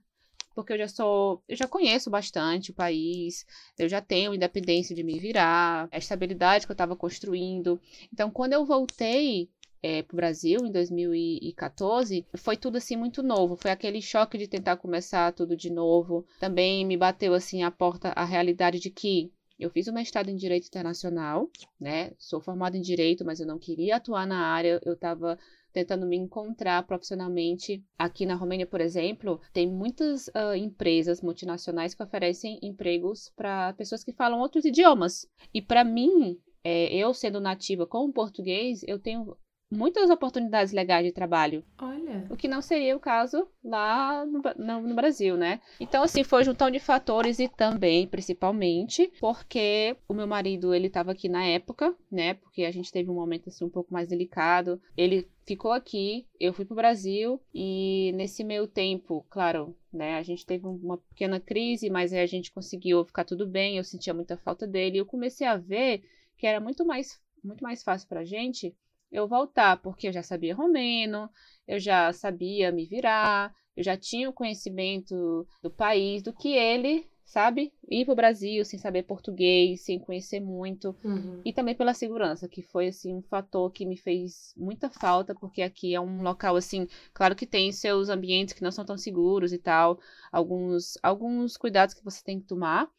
porque 0.54 0.74
eu 0.74 0.78
já 0.78 0.90
sou, 0.90 1.42
eu 1.48 1.56
já 1.56 1.68
conheço 1.68 2.10
bastante 2.10 2.72
o 2.72 2.74
país, 2.74 3.46
eu 3.80 3.88
já 3.88 4.02
tenho 4.02 4.34
independência 4.34 4.94
de 4.94 5.04
me 5.04 5.18
virar, 5.18 5.88
a 5.90 5.98
estabilidade 5.98 6.66
que 6.66 6.72
eu 6.72 6.74
estava 6.74 6.98
construindo. 6.98 7.80
Então, 8.12 8.30
quando 8.30 8.52
eu 8.54 8.66
voltei 8.66 9.50
é, 9.82 10.02
para 10.02 10.14
o 10.14 10.18
Brasil 10.18 10.60
em 10.66 10.72
2014, 10.72 12.26
foi 12.36 12.58
tudo 12.58 12.78
assim 12.78 12.96
muito 12.96 13.22
novo. 13.22 13.56
Foi 13.56 13.72
aquele 13.72 14.02
choque 14.02 14.38
de 14.38 14.48
tentar 14.48 14.78
começar 14.78 15.32
tudo 15.34 15.56
de 15.56 15.70
novo. 15.70 16.26
Também 16.40 16.86
me 16.86 16.98
bateu 16.98 17.34
assim 17.34 17.64
a 17.64 17.72
porta 17.72 18.10
a 18.10 18.26
realidade 18.26 18.80
de 18.80 18.90
que 18.90 19.32
eu 19.60 19.72
fiz 19.72 19.88
o 19.88 19.94
mestrado 19.94 20.30
em 20.30 20.36
Direito 20.36 20.68
Internacional, 20.68 21.50
né? 21.80 22.12
Sou 22.20 22.40
formada 22.40 22.78
em 22.78 22.82
Direito, 22.82 23.26
mas 23.26 23.40
eu 23.40 23.48
não 23.48 23.58
queria 23.58 23.96
atuar 23.96 24.28
na 24.28 24.48
área. 24.48 24.80
Eu 24.86 24.94
estava 24.94 25.38
tentando 25.74 26.06
me 26.06 26.16
encontrar 26.16 26.86
profissionalmente. 26.86 27.84
Aqui 27.98 28.26
na 28.26 28.36
Romênia, 28.36 28.68
por 28.68 28.82
exemplo, 28.82 29.42
tem 29.54 29.68
muitas 29.68 30.28
uh, 30.28 30.56
empresas 30.56 31.22
multinacionais 31.22 31.96
que 31.96 32.04
oferecem 32.04 32.60
empregos 32.62 33.32
para 33.36 33.74
pessoas 33.74 34.04
que 34.04 34.14
falam 34.14 34.40
outros 34.40 34.64
idiomas. 34.64 35.28
E 35.52 35.62
para 35.62 35.84
mim, 35.84 36.40
é, 36.64 36.94
eu 36.96 37.14
sendo 37.14 37.40
nativa 37.40 37.88
com 37.88 38.06
o 38.06 38.14
português, 38.14 38.84
eu 38.88 39.00
tenho 39.00 39.36
muitas 39.70 40.10
oportunidades 40.10 40.72
legais 40.74 41.06
de 41.06 41.12
trabalho. 41.12 41.64
Olha. 41.78 42.26
O 42.30 42.38
que 42.38 42.48
não 42.48 42.62
seria 42.62 42.96
o 42.96 43.00
caso 43.00 43.48
lá 43.64 44.26
no, 44.26 44.42
no, 44.58 44.88
no, 44.88 44.96
Brasil, 44.96 45.36
né? 45.36 45.60
Então, 45.80 46.04
assim, 46.04 46.24
foi 46.24 46.44
juntão 46.44 46.72
de 46.72 46.80
fatores 46.80 47.40
e 47.40 47.48
também, 47.48 48.08
principalmente, 48.08 49.12
porque 49.20 49.96
o 50.08 50.14
meu 50.14 50.26
marido, 50.26 50.74
ele 50.74 50.88
estava 50.88 51.12
aqui 51.12 51.28
na 51.28 51.44
época, 51.44 51.96
né? 52.12 52.36
Porque 52.36 52.64
a 52.64 52.72
gente 52.72 52.92
teve 52.92 53.10
um 53.10 53.16
momento, 53.16 53.50
assim, 53.50 53.66
um 53.66 53.70
pouco 53.70 53.94
mais 53.94 54.08
delicado. 54.08 54.82
Ele 54.96 55.28
ficou 55.46 55.72
aqui, 55.72 56.26
eu 56.40 56.54
fui 56.54 56.66
pro 56.66 56.76
Brasil 56.76 57.42
e 57.54 58.12
nesse 58.16 58.44
meio 58.44 58.68
tempo, 58.68 59.26
claro, 59.30 59.76
né? 59.92 60.16
A 60.16 60.24
gente 60.24 60.46
teve 60.46 60.66
uma 60.66 60.98
pequena 60.98 61.40
crise, 61.40 61.90
mas 61.90 62.14
aí 62.14 62.20
a 62.20 62.26
gente 62.26 62.52
conseguiu 62.52 63.04
ficar 63.06 63.26
tudo 63.26 63.46
bem. 63.46 63.78
Eu 63.78 63.84
sentia 63.84 64.14
muita 64.14 64.38
falta 64.38 64.66
dele 64.66 64.98
e 64.98 65.00
eu 65.00 65.06
comecei 65.06 65.46
a 65.46 65.58
ver 65.58 66.04
que 66.38 66.46
era 66.46 66.60
muito 66.60 66.86
mais, 66.86 67.20
muito 67.44 67.64
mais 67.64 67.84
fácil 67.84 68.08
pra 68.08 68.24
gente 68.24 68.76
eu 69.12 69.28
voltar, 69.28 69.78
porque 69.82 70.08
eu 70.08 70.14
já 70.14 70.24
sabia 70.24 70.56
romeno, 70.56 71.30
eu 71.68 71.80
já 71.80 72.12
sabia 72.14 72.72
me 72.72 72.86
virar, 72.86 73.54
eu 73.76 73.84
já 73.84 73.98
tinha 73.98 74.30
o 74.30 74.34
conhecimento 74.34 75.48
do 75.62 75.70
país, 75.70 76.22
do 76.22 76.34
que 76.34 76.50
ele 76.50 77.08
sabe? 77.28 77.74
Ir 77.90 78.06
para 78.06 78.14
o 78.14 78.16
Brasil 78.16 78.64
sem 78.64 78.80
saber 78.80 79.04
português, 79.04 79.82
sem 79.82 80.00
conhecer 80.00 80.40
muito. 80.40 80.96
Uhum. 81.04 81.42
E 81.44 81.52
também 81.52 81.76
pela 81.76 81.94
segurança, 81.94 82.48
que 82.48 82.62
foi, 82.62 82.88
assim, 82.88 83.14
um 83.14 83.22
fator 83.22 83.70
que 83.70 83.86
me 83.86 83.98
fez 83.98 84.54
muita 84.56 84.90
falta, 84.90 85.36
porque 85.36 85.62
aqui 85.62 85.94
é 85.94 86.00
um 86.00 86.22
local, 86.22 86.56
assim, 86.56 86.88
claro 87.14 87.36
que 87.36 87.46
tem 87.46 87.70
seus 87.74 88.08
ambientes 88.08 88.54
que 88.54 88.64
não 88.64 88.72
são 88.72 88.86
tão 88.86 88.98
seguros 88.98 89.52
e 89.52 89.58
tal, 89.58 90.00
alguns, 90.32 90.98
alguns 91.04 91.58
cuidados 91.58 91.94
que 91.94 92.04
você 92.04 92.24
tem 92.24 92.40
que 92.40 92.48
tomar, 92.48 92.90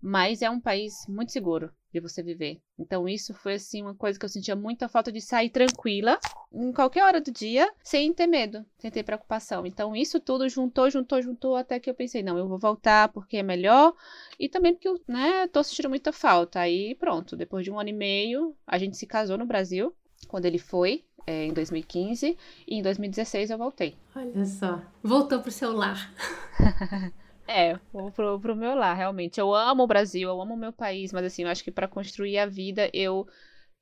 mas 0.00 0.42
é 0.42 0.50
um 0.50 0.60
país 0.60 0.94
muito 1.08 1.32
seguro 1.32 1.70
de 1.92 2.00
você 2.00 2.22
viver. 2.22 2.60
Então 2.78 3.08
isso 3.08 3.32
foi 3.34 3.54
assim 3.54 3.82
uma 3.82 3.94
coisa 3.94 4.18
que 4.18 4.24
eu 4.24 4.28
sentia 4.28 4.54
muita 4.54 4.88
falta 4.88 5.10
de 5.10 5.20
sair 5.20 5.50
tranquila 5.50 6.18
em 6.52 6.72
qualquer 6.72 7.04
hora 7.04 7.20
do 7.20 7.30
dia, 7.30 7.70
sem 7.82 8.12
ter 8.12 8.26
medo, 8.26 8.64
sem 8.78 8.90
ter 8.90 9.02
preocupação. 9.02 9.66
Então 9.66 9.96
isso 9.96 10.20
tudo 10.20 10.48
juntou, 10.48 10.90
juntou, 10.90 11.20
juntou 11.20 11.56
até 11.56 11.80
que 11.80 11.88
eu 11.88 11.94
pensei, 11.94 12.22
não, 12.22 12.38
eu 12.38 12.46
vou 12.46 12.58
voltar 12.58 13.08
porque 13.08 13.38
é 13.38 13.42
melhor 13.42 13.94
e 14.38 14.48
também 14.48 14.74
porque 14.74 14.88
eu, 14.88 15.00
né, 15.08 15.46
tô 15.48 15.62
sentindo 15.62 15.88
muita 15.88 16.12
falta. 16.12 16.60
Aí 16.60 16.94
pronto, 16.94 17.36
depois 17.36 17.64
de 17.64 17.70
um 17.70 17.80
ano 17.80 17.90
e 17.90 17.94
meio, 17.94 18.54
a 18.66 18.78
gente 18.78 18.96
se 18.96 19.06
casou 19.06 19.38
no 19.38 19.46
Brasil, 19.46 19.94
quando 20.28 20.46
ele 20.46 20.58
foi, 20.58 21.04
é, 21.26 21.44
em 21.44 21.52
2015, 21.52 22.36
e 22.66 22.74
em 22.74 22.82
2016 22.82 23.50
eu 23.50 23.58
voltei. 23.58 23.96
Olha 24.14 24.46
só, 24.46 24.80
voltou 25.02 25.40
pro 25.40 25.50
seu 25.50 25.72
lar. 25.72 26.12
É, 27.48 27.78
vou 27.90 28.12
pro, 28.12 28.38
pro 28.38 28.54
meu 28.54 28.74
lar, 28.74 28.94
realmente. 28.94 29.40
Eu 29.40 29.54
amo 29.54 29.84
o 29.84 29.86
Brasil, 29.86 30.28
eu 30.28 30.40
amo 30.40 30.52
o 30.52 30.58
meu 30.58 30.70
país, 30.70 31.12
mas 31.14 31.24
assim, 31.24 31.44
eu 31.44 31.48
acho 31.48 31.64
que 31.64 31.70
para 31.70 31.88
construir 31.88 32.38
a 32.38 32.44
vida 32.44 32.90
eu 32.92 33.26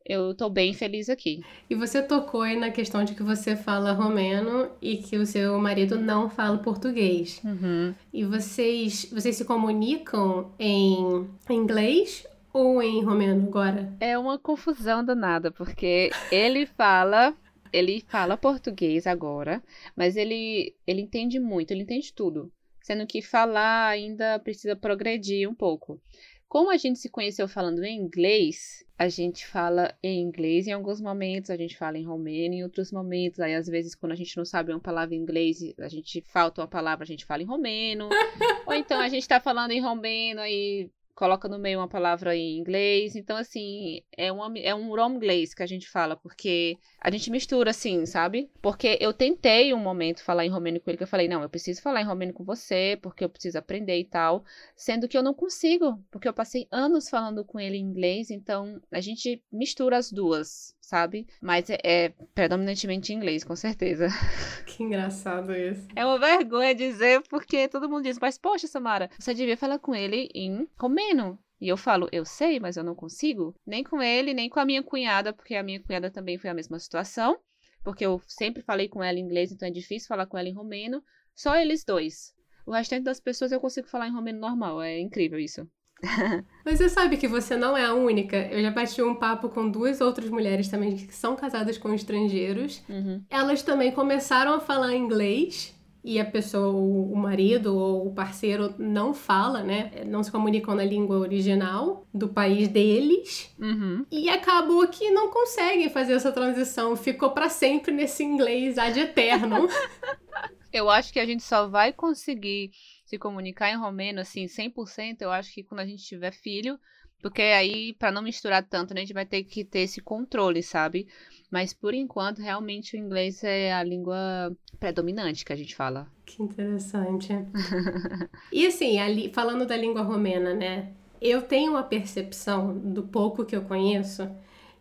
eu 0.08 0.32
tô 0.36 0.48
bem 0.48 0.72
feliz 0.72 1.08
aqui. 1.10 1.42
E 1.68 1.74
você 1.74 2.00
tocou 2.00 2.42
aí 2.42 2.54
na 2.56 2.70
questão 2.70 3.02
de 3.02 3.12
que 3.12 3.24
você 3.24 3.56
fala 3.56 3.90
romeno 3.90 4.70
e 4.80 4.98
que 4.98 5.16
o 5.16 5.26
seu 5.26 5.58
marido 5.58 5.98
não 5.98 6.30
fala 6.30 6.58
português. 6.58 7.40
Uhum. 7.44 7.92
E 8.12 8.24
vocês, 8.24 9.10
vocês 9.12 9.34
se 9.34 9.44
comunicam 9.44 10.52
em 10.60 11.28
inglês 11.50 12.24
ou 12.52 12.80
em 12.80 13.02
romeno 13.02 13.48
agora? 13.48 13.92
É 13.98 14.16
uma 14.16 14.38
confusão 14.38 15.04
danada, 15.04 15.50
porque 15.50 16.10
ele 16.30 16.66
fala 16.66 17.34
ele 17.72 18.00
fala 18.06 18.36
português 18.36 19.08
agora, 19.08 19.60
mas 19.96 20.16
ele 20.16 20.72
ele 20.86 21.00
entende 21.00 21.40
muito, 21.40 21.72
ele 21.72 21.82
entende 21.82 22.14
tudo 22.14 22.52
sendo 22.86 23.04
que 23.04 23.20
falar 23.20 23.88
ainda 23.88 24.38
precisa 24.38 24.76
progredir 24.76 25.50
um 25.50 25.54
pouco. 25.54 26.00
Como 26.48 26.70
a 26.70 26.76
gente 26.76 27.00
se 27.00 27.08
conheceu 27.08 27.48
falando 27.48 27.82
em 27.82 27.98
inglês, 27.98 28.86
a 28.96 29.08
gente 29.08 29.44
fala 29.44 29.92
em 30.00 30.22
inglês 30.22 30.68
em 30.68 30.72
alguns 30.72 31.00
momentos, 31.00 31.50
a 31.50 31.56
gente 31.56 31.76
fala 31.76 31.98
em 31.98 32.04
romeno 32.04 32.54
em 32.54 32.62
outros 32.62 32.92
momentos. 32.92 33.40
Aí, 33.40 33.56
às 33.56 33.66
vezes, 33.66 33.96
quando 33.96 34.12
a 34.12 34.14
gente 34.14 34.36
não 34.36 34.44
sabe 34.44 34.70
uma 34.70 34.78
palavra 34.78 35.16
em 35.16 35.18
inglês, 35.18 35.58
a 35.80 35.88
gente 35.88 36.22
falta 36.32 36.60
uma 36.60 36.68
palavra, 36.68 37.02
a 37.02 37.06
gente 37.08 37.24
fala 37.24 37.42
em 37.42 37.46
romeno. 37.46 38.08
Ou 38.64 38.74
então 38.74 39.00
a 39.00 39.08
gente 39.08 39.26
tá 39.26 39.40
falando 39.40 39.72
em 39.72 39.80
romeno, 39.80 40.40
aí 40.40 40.88
coloca 41.16 41.48
no 41.48 41.58
meio 41.58 41.80
uma 41.80 41.88
palavra 41.88 42.36
em 42.36 42.58
inglês. 42.58 43.16
Então, 43.16 43.36
assim, 43.36 44.02
é, 44.16 44.30
uma, 44.30 44.56
é 44.58 44.74
um 44.74 44.94
romglês 44.94 45.54
que 45.54 45.62
a 45.62 45.66
gente 45.66 45.88
fala, 45.88 46.14
porque 46.14 46.78
a 47.00 47.10
gente 47.10 47.30
mistura, 47.30 47.70
assim, 47.70 48.04
sabe? 48.04 48.50
Porque 48.60 48.98
eu 49.00 49.12
tentei 49.14 49.72
um 49.72 49.78
momento 49.78 50.22
falar 50.22 50.44
em 50.44 50.50
romeno 50.50 50.78
com 50.78 50.90
ele, 50.90 50.98
que 50.98 51.02
eu 51.02 51.08
falei, 51.08 51.26
não, 51.26 51.42
eu 51.42 51.48
preciso 51.48 51.80
falar 51.80 52.02
em 52.02 52.04
romeno 52.04 52.34
com 52.34 52.44
você, 52.44 52.98
porque 53.02 53.24
eu 53.24 53.30
preciso 53.30 53.58
aprender 53.58 53.98
e 53.98 54.04
tal. 54.04 54.44
Sendo 54.76 55.08
que 55.08 55.16
eu 55.16 55.22
não 55.22 55.32
consigo, 55.32 55.98
porque 56.10 56.28
eu 56.28 56.34
passei 56.34 56.68
anos 56.70 57.08
falando 57.08 57.44
com 57.44 57.58
ele 57.58 57.78
em 57.78 57.80
inglês, 57.80 58.30
então 58.30 58.78
a 58.92 59.00
gente 59.00 59.42
mistura 59.50 59.96
as 59.96 60.12
duas, 60.12 60.75
sabe? 60.86 61.26
Mas 61.42 61.68
é, 61.68 61.78
é 61.82 62.08
predominantemente 62.32 63.12
em 63.12 63.16
inglês, 63.16 63.42
com 63.42 63.56
certeza. 63.56 64.08
Que 64.66 64.82
engraçado 64.82 65.54
isso. 65.54 65.88
É 65.96 66.04
uma 66.04 66.18
vergonha 66.18 66.74
dizer, 66.74 67.22
porque 67.30 67.66
todo 67.66 67.88
mundo 67.88 68.04
diz, 68.04 68.18
mas 68.18 68.36
poxa, 68.36 68.66
Samara, 68.66 69.08
você 69.18 69.32
devia 69.32 69.56
falar 69.56 69.78
com 69.78 69.94
ele 69.94 70.28
em 70.34 70.68
romeno. 70.78 71.38
E 71.58 71.68
eu 71.68 71.76
falo, 71.78 72.08
eu 72.12 72.24
sei, 72.24 72.60
mas 72.60 72.76
eu 72.76 72.84
não 72.84 72.94
consigo. 72.94 73.54
Nem 73.66 73.82
com 73.82 74.02
ele, 74.02 74.34
nem 74.34 74.50
com 74.50 74.60
a 74.60 74.64
minha 74.66 74.82
cunhada, 74.82 75.32
porque 75.32 75.54
a 75.54 75.62
minha 75.62 75.82
cunhada 75.82 76.10
também 76.10 76.36
foi 76.36 76.50
a 76.50 76.54
mesma 76.54 76.78
situação. 76.78 77.38
Porque 77.82 78.04
eu 78.04 78.20
sempre 78.26 78.62
falei 78.62 78.88
com 78.88 79.02
ela 79.02 79.18
em 79.18 79.22
inglês, 79.22 79.50
então 79.50 79.66
é 79.66 79.70
difícil 79.70 80.08
falar 80.08 80.26
com 80.26 80.36
ela 80.36 80.48
em 80.48 80.54
romeno. 80.54 81.02
Só 81.34 81.56
eles 81.56 81.84
dois. 81.84 82.34
O 82.66 82.72
restante 82.72 83.04
das 83.04 83.18
pessoas 83.18 83.50
eu 83.50 83.60
consigo 83.60 83.88
falar 83.88 84.08
em 84.08 84.12
romeno 84.12 84.38
normal. 84.38 84.82
É 84.82 85.00
incrível 85.00 85.38
isso. 85.38 85.66
Mas 86.64 86.78
você 86.78 86.88
sabe 86.88 87.16
que 87.16 87.28
você 87.28 87.56
não 87.56 87.76
é 87.76 87.84
a 87.84 87.94
única. 87.94 88.36
Eu 88.36 88.60
já 88.60 88.70
bati 88.70 89.00
um 89.02 89.14
papo 89.14 89.48
com 89.48 89.68
duas 89.68 90.00
outras 90.00 90.28
mulheres 90.28 90.68
também 90.68 90.96
que 90.96 91.14
são 91.14 91.36
casadas 91.36 91.78
com 91.78 91.94
estrangeiros. 91.94 92.82
Uhum. 92.88 93.22
Elas 93.30 93.62
também 93.62 93.92
começaram 93.92 94.54
a 94.54 94.60
falar 94.60 94.94
inglês 94.94 95.74
e 96.06 96.20
a 96.20 96.24
pessoa, 96.24 96.68
o 96.68 97.16
marido 97.16 97.76
ou 97.76 98.06
o 98.06 98.14
parceiro 98.14 98.72
não 98.78 99.12
fala, 99.12 99.64
né? 99.64 99.90
Não 100.06 100.22
se 100.22 100.30
comunicam 100.30 100.72
na 100.72 100.84
língua 100.84 101.18
original 101.18 102.06
do 102.14 102.28
país 102.28 102.68
deles. 102.68 103.52
Uhum. 103.58 104.06
E 104.08 104.28
acabou 104.28 104.86
que 104.86 105.10
não 105.10 105.30
conseguem 105.30 105.90
fazer 105.90 106.12
essa 106.12 106.30
transição. 106.30 106.94
Ficou 106.94 107.30
para 107.30 107.48
sempre 107.48 107.92
nesse 107.92 108.22
inglês 108.22 108.78
ad 108.78 108.98
eterno. 109.00 109.68
Eu 110.72 110.88
acho 110.88 111.12
que 111.12 111.18
a 111.18 111.26
gente 111.26 111.42
só 111.42 111.66
vai 111.66 111.92
conseguir 111.92 112.70
se 113.06 113.16
comunicar 113.18 113.70
em 113.70 113.76
romeno, 113.76 114.20
assim, 114.20 114.46
100%, 114.46 115.22
eu 115.22 115.30
acho 115.30 115.54
que 115.54 115.62
quando 115.62 115.80
a 115.80 115.86
gente 115.86 116.04
tiver 116.04 116.32
filho, 116.32 116.78
porque 117.22 117.40
aí, 117.40 117.94
para 117.94 118.12
não 118.12 118.20
misturar 118.20 118.62
tanto, 118.62 118.92
né, 118.92 119.00
a 119.00 119.04
gente 119.04 119.14
vai 119.14 119.24
ter 119.24 119.44
que 119.44 119.64
ter 119.64 119.80
esse 119.80 120.02
controle, 120.02 120.62
sabe? 120.62 121.06
Mas 121.50 121.72
por 121.72 121.94
enquanto, 121.94 122.42
realmente 122.42 122.96
o 122.96 122.98
inglês 122.98 123.42
é 123.42 123.72
a 123.72 123.82
língua 123.82 124.54
predominante 124.78 125.44
que 125.44 125.52
a 125.52 125.56
gente 125.56 125.74
fala. 125.74 126.06
Que 126.26 126.42
interessante. 126.42 127.32
e 128.52 128.66
assim, 128.66 128.98
ali, 128.98 129.32
falando 129.32 129.64
da 129.64 129.76
língua 129.76 130.02
romena, 130.02 130.52
né? 130.52 130.92
Eu 131.20 131.42
tenho 131.42 131.72
uma 131.72 131.82
percepção 131.82 132.76
do 132.76 133.04
pouco 133.04 133.44
que 133.44 133.56
eu 133.56 133.62
conheço 133.62 134.28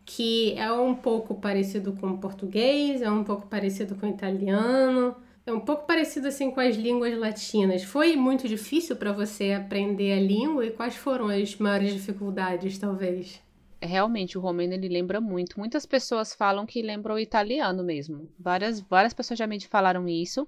que 0.05 0.53
é 0.53 0.72
um 0.72 0.94
pouco 0.94 1.34
parecido 1.34 1.94
com 1.94 2.12
o 2.12 2.17
português, 2.20 3.01
é 3.01 3.10
um 3.10 3.24
pouco 3.24 3.48
parecido 3.48 3.96
com 3.96 4.05
o 4.05 4.10
italiano, 4.10 5.15
é 5.46 5.54
um 5.54 5.60
pouco 5.60 5.86
parecido 5.86 6.28
assim 6.28 6.50
com 6.50 6.60
as 6.60 6.75
línguas 6.75 7.16
latinas. 7.18 7.84
Foi 7.84 8.16
muito 8.16 8.48
difícil 8.48 8.96
para 8.96 9.12
você 9.12 9.52
aprender 9.52 10.14
a 10.14 10.20
língua 10.20 10.66
e 10.66 10.72
quais 10.72 10.96
foram 10.96 11.28
as 11.28 11.56
maiores 11.58 11.94
dificuldades, 11.94 12.78
talvez? 12.80 13.42
Realmente, 13.82 14.38
o 14.38 14.42
romeno 14.42 14.74
ele 14.74 14.90
lembra 14.90 15.22
muito. 15.22 15.60
Muitas 15.60 15.86
pessoas 15.86 16.34
falam 16.34 16.66
que 16.66 16.82
lembra 16.82 17.14
o 17.14 17.20
italiano 17.20 17.84
mesmo. 17.84 18.28
Várias, 18.40 18.80
várias 18.80 19.14
pessoas 19.14 19.38
já 19.38 19.46
me 19.46 19.60
falaram 19.62 20.08
isso. 20.08 20.48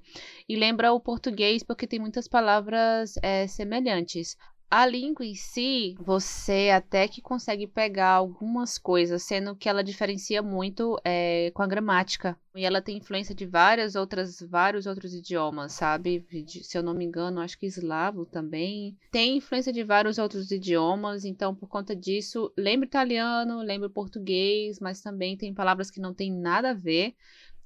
E 0.49 0.55
lembra 0.55 0.91
o 0.91 0.99
português 0.99 1.61
porque 1.61 1.85
tem 1.85 1.99
muitas 1.99 2.27
palavras 2.27 3.15
é, 3.21 3.45
semelhantes. 3.45 4.35
A 4.69 4.85
língua 4.85 5.25
em 5.25 5.33
si, 5.33 5.95
você 5.97 6.69
até 6.75 7.07
que 7.07 7.21
consegue 7.21 7.65
pegar 7.65 8.09
algumas 8.09 8.77
coisas, 8.77 9.23
sendo 9.23 9.55
que 9.55 9.69
ela 9.69 9.81
diferencia 9.81 10.41
muito 10.41 10.99
é, 11.05 11.51
com 11.51 11.61
a 11.63 11.67
gramática. 11.67 12.37
E 12.53 12.65
ela 12.65 12.81
tem 12.81 12.97
influência 12.97 13.33
de 13.33 13.45
várias 13.45 13.95
outras, 13.95 14.41
vários 14.41 14.85
outros 14.85 15.13
idiomas, 15.13 15.71
sabe? 15.71 16.25
Se 16.63 16.77
eu 16.77 16.83
não 16.83 16.93
me 16.93 17.05
engano, 17.05 17.39
acho 17.39 17.57
que 17.57 17.65
eslavo 17.65 18.25
também. 18.25 18.97
Tem 19.09 19.37
influência 19.37 19.71
de 19.71 19.85
vários 19.85 20.17
outros 20.17 20.51
idiomas, 20.51 21.23
então 21.23 21.55
por 21.55 21.69
conta 21.69 21.95
disso, 21.95 22.51
lembra 22.57 22.87
italiano, 22.87 23.61
lembra 23.61 23.89
português, 23.89 24.81
mas 24.81 25.01
também 25.01 25.37
tem 25.37 25.53
palavras 25.53 25.89
que 25.89 26.01
não 26.01 26.13
tem 26.13 26.29
nada 26.29 26.71
a 26.71 26.73
ver. 26.73 27.15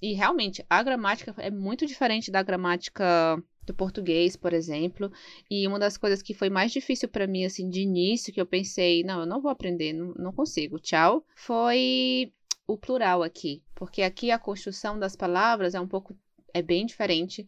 E 0.02 0.14
realmente, 0.14 0.64
a 0.70 0.84
gramática 0.84 1.34
é 1.38 1.50
muito 1.50 1.86
diferente 1.86 2.30
da 2.30 2.44
gramática 2.44 3.42
do 3.72 3.76
português, 3.76 4.36
por 4.36 4.54
exemplo. 4.54 5.12
E 5.50 5.68
uma 5.68 5.80
das 5.80 5.98
coisas 5.98 6.22
que 6.22 6.34
foi 6.34 6.50
mais 6.50 6.72
difícil 6.72 7.08
para 7.10 7.26
mim, 7.26 7.46
assim, 7.46 7.70
de 7.70 7.82
início, 7.82 8.34
que 8.34 8.42
eu 8.42 8.46
pensei, 8.46 9.04
não, 9.04 9.22
eu 9.22 9.26
não 9.26 9.42
vou 9.42 9.50
aprender, 9.50 9.94
não, 9.94 10.14
não 10.16 10.34
consigo, 10.34 10.78
tchau, 10.78 11.26
foi 11.36 12.32
o 12.68 12.78
plural 12.78 13.24
aqui. 13.24 13.64
Porque 13.74 14.02
aqui 14.04 14.30
a 14.30 14.38
construção 14.38 15.00
das 15.00 15.16
palavras 15.16 15.74
é 15.74 15.80
um 15.80 15.88
pouco, 15.88 16.16
é 16.54 16.62
bem 16.62 16.86
diferente. 16.86 17.48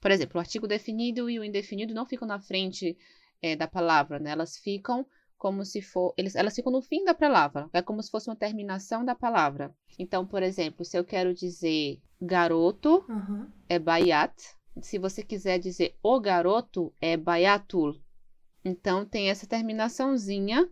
Por 0.00 0.10
exemplo, 0.10 0.38
o 0.38 0.40
artigo 0.40 0.66
definido 0.66 1.28
e 1.28 1.38
o 1.38 1.44
indefinido 1.44 1.92
não 1.92 2.06
ficam 2.06 2.26
na 2.26 2.38
frente 2.38 2.96
é, 3.42 3.56
da 3.56 3.66
palavra, 3.66 4.18
né? 4.18 4.30
Elas 4.30 4.56
ficam 4.56 5.06
como 5.36 5.64
se 5.64 5.82
for. 5.82 6.14
Eles, 6.16 6.34
elas 6.34 6.54
ficam 6.54 6.72
no 6.72 6.80
fim 6.80 7.04
da 7.04 7.14
palavra. 7.14 7.68
É 7.72 7.82
como 7.82 8.02
se 8.02 8.10
fosse 8.10 8.28
uma 8.28 8.36
terminação 8.36 9.04
da 9.04 9.14
palavra. 9.14 9.74
Então, 9.98 10.26
por 10.26 10.42
exemplo, 10.42 10.84
se 10.84 10.96
eu 10.96 11.04
quero 11.04 11.34
dizer 11.34 12.00
garoto, 12.20 13.04
uhum. 13.08 13.46
é 13.68 13.78
baiat 13.78 14.34
se 14.80 14.98
você 14.98 15.22
quiser 15.22 15.58
dizer 15.58 15.96
o 16.02 16.20
garoto, 16.20 16.92
é 17.00 17.16
baiatul. 17.16 18.00
Então, 18.64 19.04
tem 19.04 19.30
essa 19.30 19.46
terminaçãozinha 19.46 20.68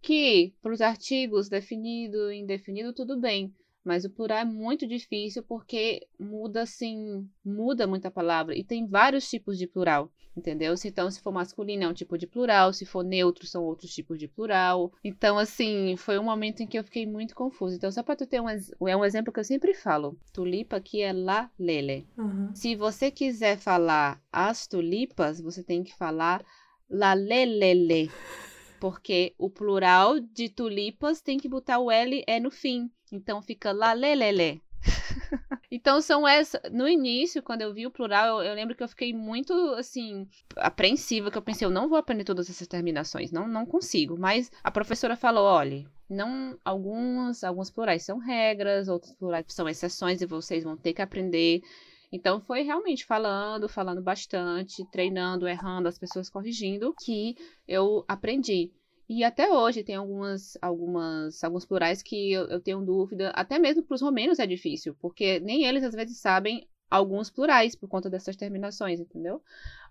que, 0.00 0.54
para 0.60 0.72
os 0.72 0.80
artigos 0.80 1.48
definido 1.48 2.32
e 2.32 2.38
indefinido, 2.38 2.92
tudo 2.92 3.18
bem. 3.18 3.54
Mas 3.84 4.04
o 4.04 4.10
plural 4.10 4.38
é 4.38 4.44
muito 4.44 4.86
difícil 4.86 5.42
porque 5.42 6.06
muda 6.18 6.62
assim, 6.62 7.28
muda 7.44 7.86
muita 7.86 8.10
palavra. 8.10 8.56
E 8.56 8.64
tem 8.64 8.86
vários 8.86 9.28
tipos 9.28 9.58
de 9.58 9.66
plural, 9.66 10.10
entendeu? 10.34 10.74
Então, 10.84 11.10
se 11.10 11.20
for 11.20 11.32
masculino 11.32 11.84
é 11.84 11.88
um 11.88 11.92
tipo 11.92 12.16
de 12.16 12.26
plural, 12.26 12.72
se 12.72 12.86
for 12.86 13.04
neutro 13.04 13.46
são 13.46 13.62
outros 13.62 13.94
tipos 13.94 14.18
de 14.18 14.26
plural. 14.26 14.90
Então, 15.04 15.38
assim, 15.38 15.96
foi 15.96 16.18
um 16.18 16.24
momento 16.24 16.62
em 16.62 16.66
que 16.66 16.78
eu 16.78 16.84
fiquei 16.84 17.06
muito 17.06 17.34
confusa. 17.34 17.76
Então, 17.76 17.92
só 17.92 18.02
para 18.02 18.16
tu 18.16 18.26
ter 18.26 18.40
um, 18.40 18.48
é 18.48 18.96
um 18.96 19.04
exemplo 19.04 19.32
que 19.32 19.40
eu 19.40 19.44
sempre 19.44 19.74
falo. 19.74 20.18
Tulipa 20.32 20.76
aqui 20.76 21.02
é 21.02 21.12
la 21.12 21.50
lele. 21.58 22.08
Uhum. 22.16 22.54
Se 22.54 22.74
você 22.74 23.10
quiser 23.10 23.58
falar 23.58 24.22
as 24.32 24.66
tulipas, 24.66 25.40
você 25.40 25.62
tem 25.62 25.84
que 25.84 25.94
falar 25.94 26.42
la 26.88 27.12
lelele 27.12 28.10
porque 28.84 29.34
o 29.38 29.48
plural 29.48 30.20
de 30.20 30.50
tulipas 30.50 31.22
tem 31.22 31.38
que 31.38 31.48
botar 31.48 31.78
o 31.78 31.90
L 31.90 32.22
é 32.26 32.38
no 32.38 32.50
fim. 32.50 32.90
Então 33.10 33.40
fica 33.40 33.72
lalelele. 33.72 34.62
então 35.72 36.02
são 36.02 36.28
essas. 36.28 36.60
No 36.70 36.86
início, 36.86 37.42
quando 37.42 37.62
eu 37.62 37.72
vi 37.72 37.86
o 37.86 37.90
plural, 37.90 38.42
eu, 38.42 38.50
eu, 38.50 38.54
lembro 38.54 38.76
que 38.76 38.82
eu 38.82 38.88
fiquei 38.88 39.14
muito 39.14 39.54
assim 39.78 40.28
apreensiva, 40.54 41.30
que 41.30 41.38
eu 41.38 41.40
pensei, 41.40 41.64
eu 41.66 41.70
não 41.70 41.88
vou 41.88 41.96
aprender 41.96 42.24
todas 42.24 42.50
essas 42.50 42.68
terminações, 42.68 43.32
não, 43.32 43.48
não 43.48 43.64
consigo. 43.64 44.18
Mas 44.18 44.52
a 44.62 44.70
professora 44.70 45.16
falou, 45.16 45.46
olhe, 45.46 45.88
não 46.06 46.58
algumas, 46.62 47.42
alguns 47.42 47.70
plurais 47.70 48.02
são 48.02 48.18
regras, 48.18 48.86
outros 48.86 49.14
plurais 49.14 49.46
são 49.48 49.66
exceções 49.66 50.20
e 50.20 50.26
vocês 50.26 50.62
vão 50.62 50.76
ter 50.76 50.92
que 50.92 51.00
aprender. 51.00 51.62
Então 52.14 52.40
foi 52.40 52.62
realmente 52.62 53.04
falando, 53.04 53.68
falando 53.68 54.00
bastante, 54.00 54.88
treinando, 54.92 55.48
errando, 55.48 55.88
as 55.88 55.98
pessoas 55.98 56.30
corrigindo, 56.30 56.94
que 57.04 57.34
eu 57.66 58.04
aprendi. 58.06 58.70
E 59.08 59.24
até 59.24 59.52
hoje 59.52 59.82
tem 59.82 59.96
algumas, 59.96 60.56
algumas, 60.62 61.42
alguns 61.42 61.66
plurais 61.66 62.04
que 62.04 62.32
eu, 62.32 62.44
eu 62.44 62.60
tenho 62.60 62.80
dúvida. 62.86 63.30
Até 63.30 63.58
mesmo 63.58 63.82
para 63.82 63.96
os 63.96 64.00
romenos 64.00 64.38
é 64.38 64.46
difícil, 64.46 64.94
porque 65.00 65.40
nem 65.40 65.64
eles 65.64 65.82
às 65.82 65.92
vezes 65.92 66.20
sabem 66.20 66.68
alguns 66.94 67.28
plurais 67.28 67.74
por 67.74 67.88
conta 67.88 68.08
dessas 68.08 68.36
terminações, 68.36 69.00
entendeu? 69.00 69.42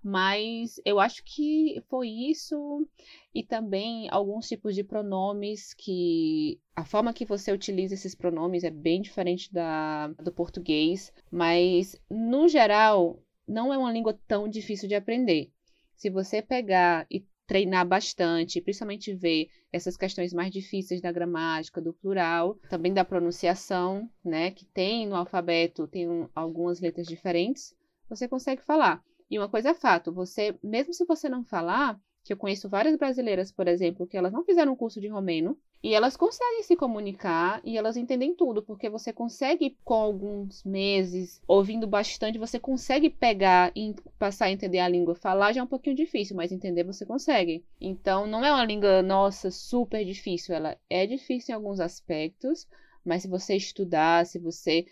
Mas 0.02 0.80
eu 0.86 1.00
acho 1.00 1.22
que 1.26 1.82
foi 1.90 2.08
isso 2.08 2.88
e 3.36 3.44
também 3.44 4.08
alguns 4.10 4.48
tipos 4.48 4.74
de 4.74 4.84
pronomes 4.84 5.74
que 5.74 6.60
a 6.76 6.86
forma 6.86 7.14
que 7.14 7.26
você 7.26 7.52
utiliza 7.52 7.94
esses 7.94 8.16
pronomes 8.16 8.64
é 8.64 8.70
bem 8.70 9.02
diferente 9.02 9.52
da 9.52 10.08
do 10.22 10.32
português, 10.32 11.12
mas 11.30 12.00
no 12.10 12.48
geral 12.48 13.22
não 13.46 13.74
é 13.74 13.78
uma 13.78 13.92
língua 13.92 14.18
tão 14.26 14.48
difícil 14.48 14.88
de 14.88 14.96
aprender. 14.96 15.52
Se 15.96 16.10
você 16.10 16.42
pegar 16.42 17.06
e 17.12 17.26
treinar 17.46 17.86
bastante, 17.86 18.62
principalmente 18.62 19.14
ver 19.14 19.50
essas 19.72 19.98
questões 19.98 20.34
mais 20.34 20.52
difíceis 20.52 21.02
da 21.02 21.12
gramática, 21.12 21.82
do 21.82 21.94
plural, 21.94 22.56
também 22.70 22.94
da 22.94 23.04
pronunciação, 23.04 24.10
né, 24.24 24.52
que 24.52 24.66
tem 24.66 25.08
no 25.08 25.16
alfabeto, 25.16 25.88
tem 25.88 26.10
um, 26.10 26.30
algumas 26.34 26.80
letras 26.80 27.08
diferentes, 27.08 27.76
você 28.10 28.28
consegue 28.28 28.62
falar. 28.62 29.04
E 29.30 29.38
uma 29.38 29.50
coisa 29.50 29.70
é 29.70 29.74
fato, 29.74 30.12
você, 30.12 30.58
mesmo 30.64 30.94
se 30.94 31.06
você 31.06 31.28
não 31.28 31.44
falar, 31.44 32.00
que 32.24 32.32
eu 32.32 32.38
conheço 32.38 32.70
várias 32.70 32.96
brasileiras, 32.96 33.52
por 33.52 33.68
exemplo, 33.68 34.08
que 34.08 34.16
elas 34.16 34.32
não 34.32 34.46
fizeram 34.46 34.74
um 34.74 34.78
curso 34.78 35.02
de 35.02 35.08
romeno 35.08 35.58
e 35.84 35.94
elas 35.94 36.16
conseguem 36.16 36.64
se 36.64 36.78
comunicar 36.78 37.62
e 37.64 37.78
elas 37.78 37.98
entendem 37.98 38.34
tudo, 38.34 38.64
porque 38.64 38.90
você 38.90 39.12
consegue, 39.12 39.78
com 39.84 39.96
alguns 39.96 40.64
meses, 40.64 41.42
ouvindo 41.46 41.86
bastante, 41.86 42.40
você 42.40 42.58
consegue 42.58 43.10
pegar 43.10 43.70
e 43.76 43.94
passar 44.18 44.46
a 44.46 44.52
entender 44.52 44.80
a 44.80 44.88
língua. 44.88 45.14
Falar 45.14 45.52
já 45.52 45.60
é 45.60 45.64
um 45.64 45.68
pouquinho 45.68 45.96
difícil, 45.96 46.38
mas 46.38 46.54
entender 46.54 46.86
você 46.86 47.06
consegue. 47.06 47.66
Então, 47.82 48.26
não 48.26 48.46
é 48.46 48.52
uma 48.52 48.64
língua, 48.64 49.02
nossa, 49.02 49.52
super 49.52 50.06
difícil. 50.06 50.56
Ela 50.56 50.78
é 50.90 51.06
difícil 51.06 51.52
em 51.52 51.56
alguns 51.56 51.82
aspectos, 51.82 52.66
mas 53.04 53.24
se 53.24 53.28
você 53.28 53.56
estudar, 53.58 54.26
se 54.26 54.40
você 54.40 54.86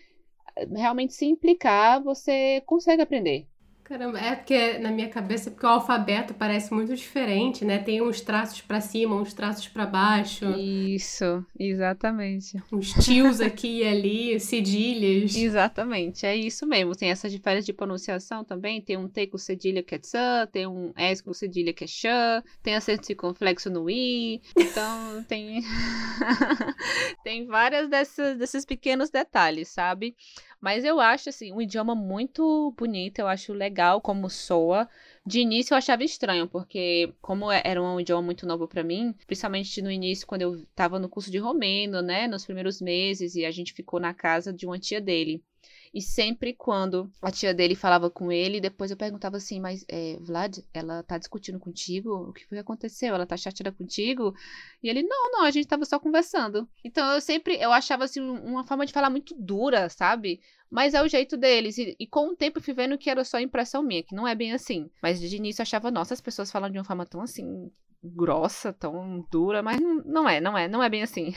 eh, 0.58 0.68
realmente 0.76 1.14
se 1.14 1.26
implicar, 1.26 2.04
você 2.04 2.62
consegue 2.66 3.02
aprender. 3.02 3.48
Caramba, 3.92 4.18
é 4.20 4.38
porque 4.38 4.78
na 4.78 4.90
minha 4.90 5.10
cabeça, 5.10 5.52
porque 5.52 5.66
o 5.66 5.70
alfabeto 5.70 6.34
parece 6.34 6.74
muito 6.74 6.96
diferente, 6.96 7.66
né? 7.66 7.78
Tem 7.78 8.02
uns 8.02 8.22
traços 8.22 8.62
para 8.62 8.80
cima, 8.80 9.18
uns 9.18 9.34
traços 9.34 9.68
para 9.68 9.86
baixo. 9.86 10.46
Isso, 10.52 11.46
exatamente. 11.60 12.58
Uns 12.72 12.94
tios 12.94 13.42
aqui 13.42 13.80
e 13.80 13.84
ali, 13.84 14.40
cedilhas. 14.40 15.36
Exatamente, 15.36 16.26
é 16.26 16.34
isso 16.34 16.66
mesmo. 16.66 16.96
Tem 16.96 17.10
essa 17.10 17.30
diferença 17.30 17.66
de 17.66 17.74
pronunciação 17.74 18.46
também. 18.46 18.82
Tem 18.82 18.96
um 18.96 19.10
T 19.10 19.28
com 19.28 19.38
cedilha 19.38 19.84
que 19.84 19.96
é 19.96 19.98
tsa, 19.98 20.48
tem 20.50 20.66
um 20.66 20.94
S 20.96 21.22
com 21.22 21.34
cedilha 21.34 21.74
que 21.74 21.84
é 21.84 21.88
xã, 21.88 22.42
tem 22.64 22.76
acento 22.76 23.06
circunflexo 23.06 23.70
no 23.70 23.90
i. 23.90 24.42
Então, 24.56 25.22
tem 25.28 25.62
tem 27.26 27.46
várias 27.46 27.90
dessas, 27.90 28.38
desses 28.38 28.64
pequenos 28.64 29.10
detalhes, 29.10 29.68
sabe? 29.68 30.16
Mas 30.62 30.86
eu 30.86 31.00
acho, 31.00 31.30
assim, 31.30 31.52
um 31.52 31.62
idioma 31.62 31.96
muito 31.96 32.72
bonito, 32.78 33.20
eu 33.20 33.28
acho 33.28 33.52
legal 33.52 34.00
como 34.00 34.30
soa. 34.30 34.88
De 35.26 35.40
início 35.40 35.74
eu 35.74 35.78
achava 35.78 36.04
estranho, 36.04 36.48
porque 36.48 37.14
como 37.22 37.52
é, 37.52 37.62
era 37.66 37.82
um 37.82 38.00
idioma 38.00 38.22
muito 38.22 38.46
novo 38.46 38.68
para 38.68 38.84
mim, 38.84 39.14
principalmente 39.26 39.82
no 39.82 39.92
início, 39.92 40.28
quando 40.28 40.44
eu 40.44 40.66
tava 40.76 41.00
no 41.00 41.10
curso 41.10 41.32
de 41.32 41.40
romeno, 41.40 42.02
né, 42.02 42.28
nos 42.28 42.46
primeiros 42.46 42.80
meses, 42.80 43.36
e 43.36 43.44
a 43.46 43.52
gente 43.52 43.74
ficou 43.74 44.00
na 44.00 44.14
casa 44.14 44.54
de 44.54 44.66
uma 44.68 44.78
tia 44.80 45.02
dele. 45.02 45.44
E 45.94 46.02
sempre 46.02 46.54
quando 46.54 47.12
a 47.22 47.30
tia 47.30 47.54
dele 47.54 47.76
falava 47.76 48.10
com 48.10 48.32
ele, 48.32 48.62
depois 48.62 48.92
eu 48.92 48.98
perguntava 48.98 49.36
assim, 49.36 49.60
mas 49.60 49.84
é, 49.90 50.18
Vlad, 50.22 50.60
ela 50.74 51.04
tá 51.04 51.18
discutindo 51.18 51.60
contigo? 51.60 52.30
O 52.30 52.34
que 52.34 52.46
foi 52.46 52.58
que 52.58 52.62
aconteceu? 52.62 53.14
Ela 53.14 53.26
tá 53.26 53.36
chateada 53.36 53.74
contigo? 53.74 54.34
E 54.82 54.90
ele, 54.90 55.04
não, 55.04 55.32
não, 55.32 55.44
a 55.44 55.52
gente 55.52 55.68
tava 55.68 55.84
só 55.84 56.00
conversando. 56.00 56.68
Então 56.82 57.12
eu 57.12 57.20
sempre, 57.20 57.56
eu 57.56 57.74
achava 57.74 58.06
assim, 58.06 58.22
uma 58.22 58.64
forma 58.64 58.86
de 58.86 58.94
falar 58.94 59.10
muito 59.10 59.36
dura, 59.38 59.90
sabe? 59.90 60.40
Mas 60.70 60.94
é 60.94 61.04
o 61.04 61.08
jeito 61.10 61.36
deles. 61.36 61.78
E, 61.78 61.96
e, 62.00 62.08
com 62.08 62.30
o 62.30 62.36
tempo 62.38 62.60
eu 62.60 62.64
fui 62.64 62.74
vendo 62.74 62.98
que 62.98 63.10
era 63.10 63.26
só 63.26 63.38
impressão 63.40 63.84
minha, 63.84 64.02
que 64.02 64.16
não 64.16 64.26
é 64.26 64.34
bem 64.34 64.54
assim. 64.54 64.90
Mas 65.02 65.20
de 65.20 65.36
início 65.36 65.62
eu 65.62 65.64
achava, 65.64 65.92
nossa, 65.92 66.14
as 66.14 66.22
pessoas 66.22 66.50
falam 66.50 66.70
de 66.70 66.78
uma 66.78 66.86
forma 66.86 67.06
tão 67.06 67.22
assim, 67.22 67.70
grossa, 68.04 68.74
tão 68.74 69.26
dura, 69.30 69.62
mas 69.62 69.80
não, 69.80 70.28
é, 70.28 70.42
não 70.42 70.58
é, 70.58 70.68
não 70.68 70.82
é 70.82 70.90
bem 70.90 71.04
assim. 71.04 71.36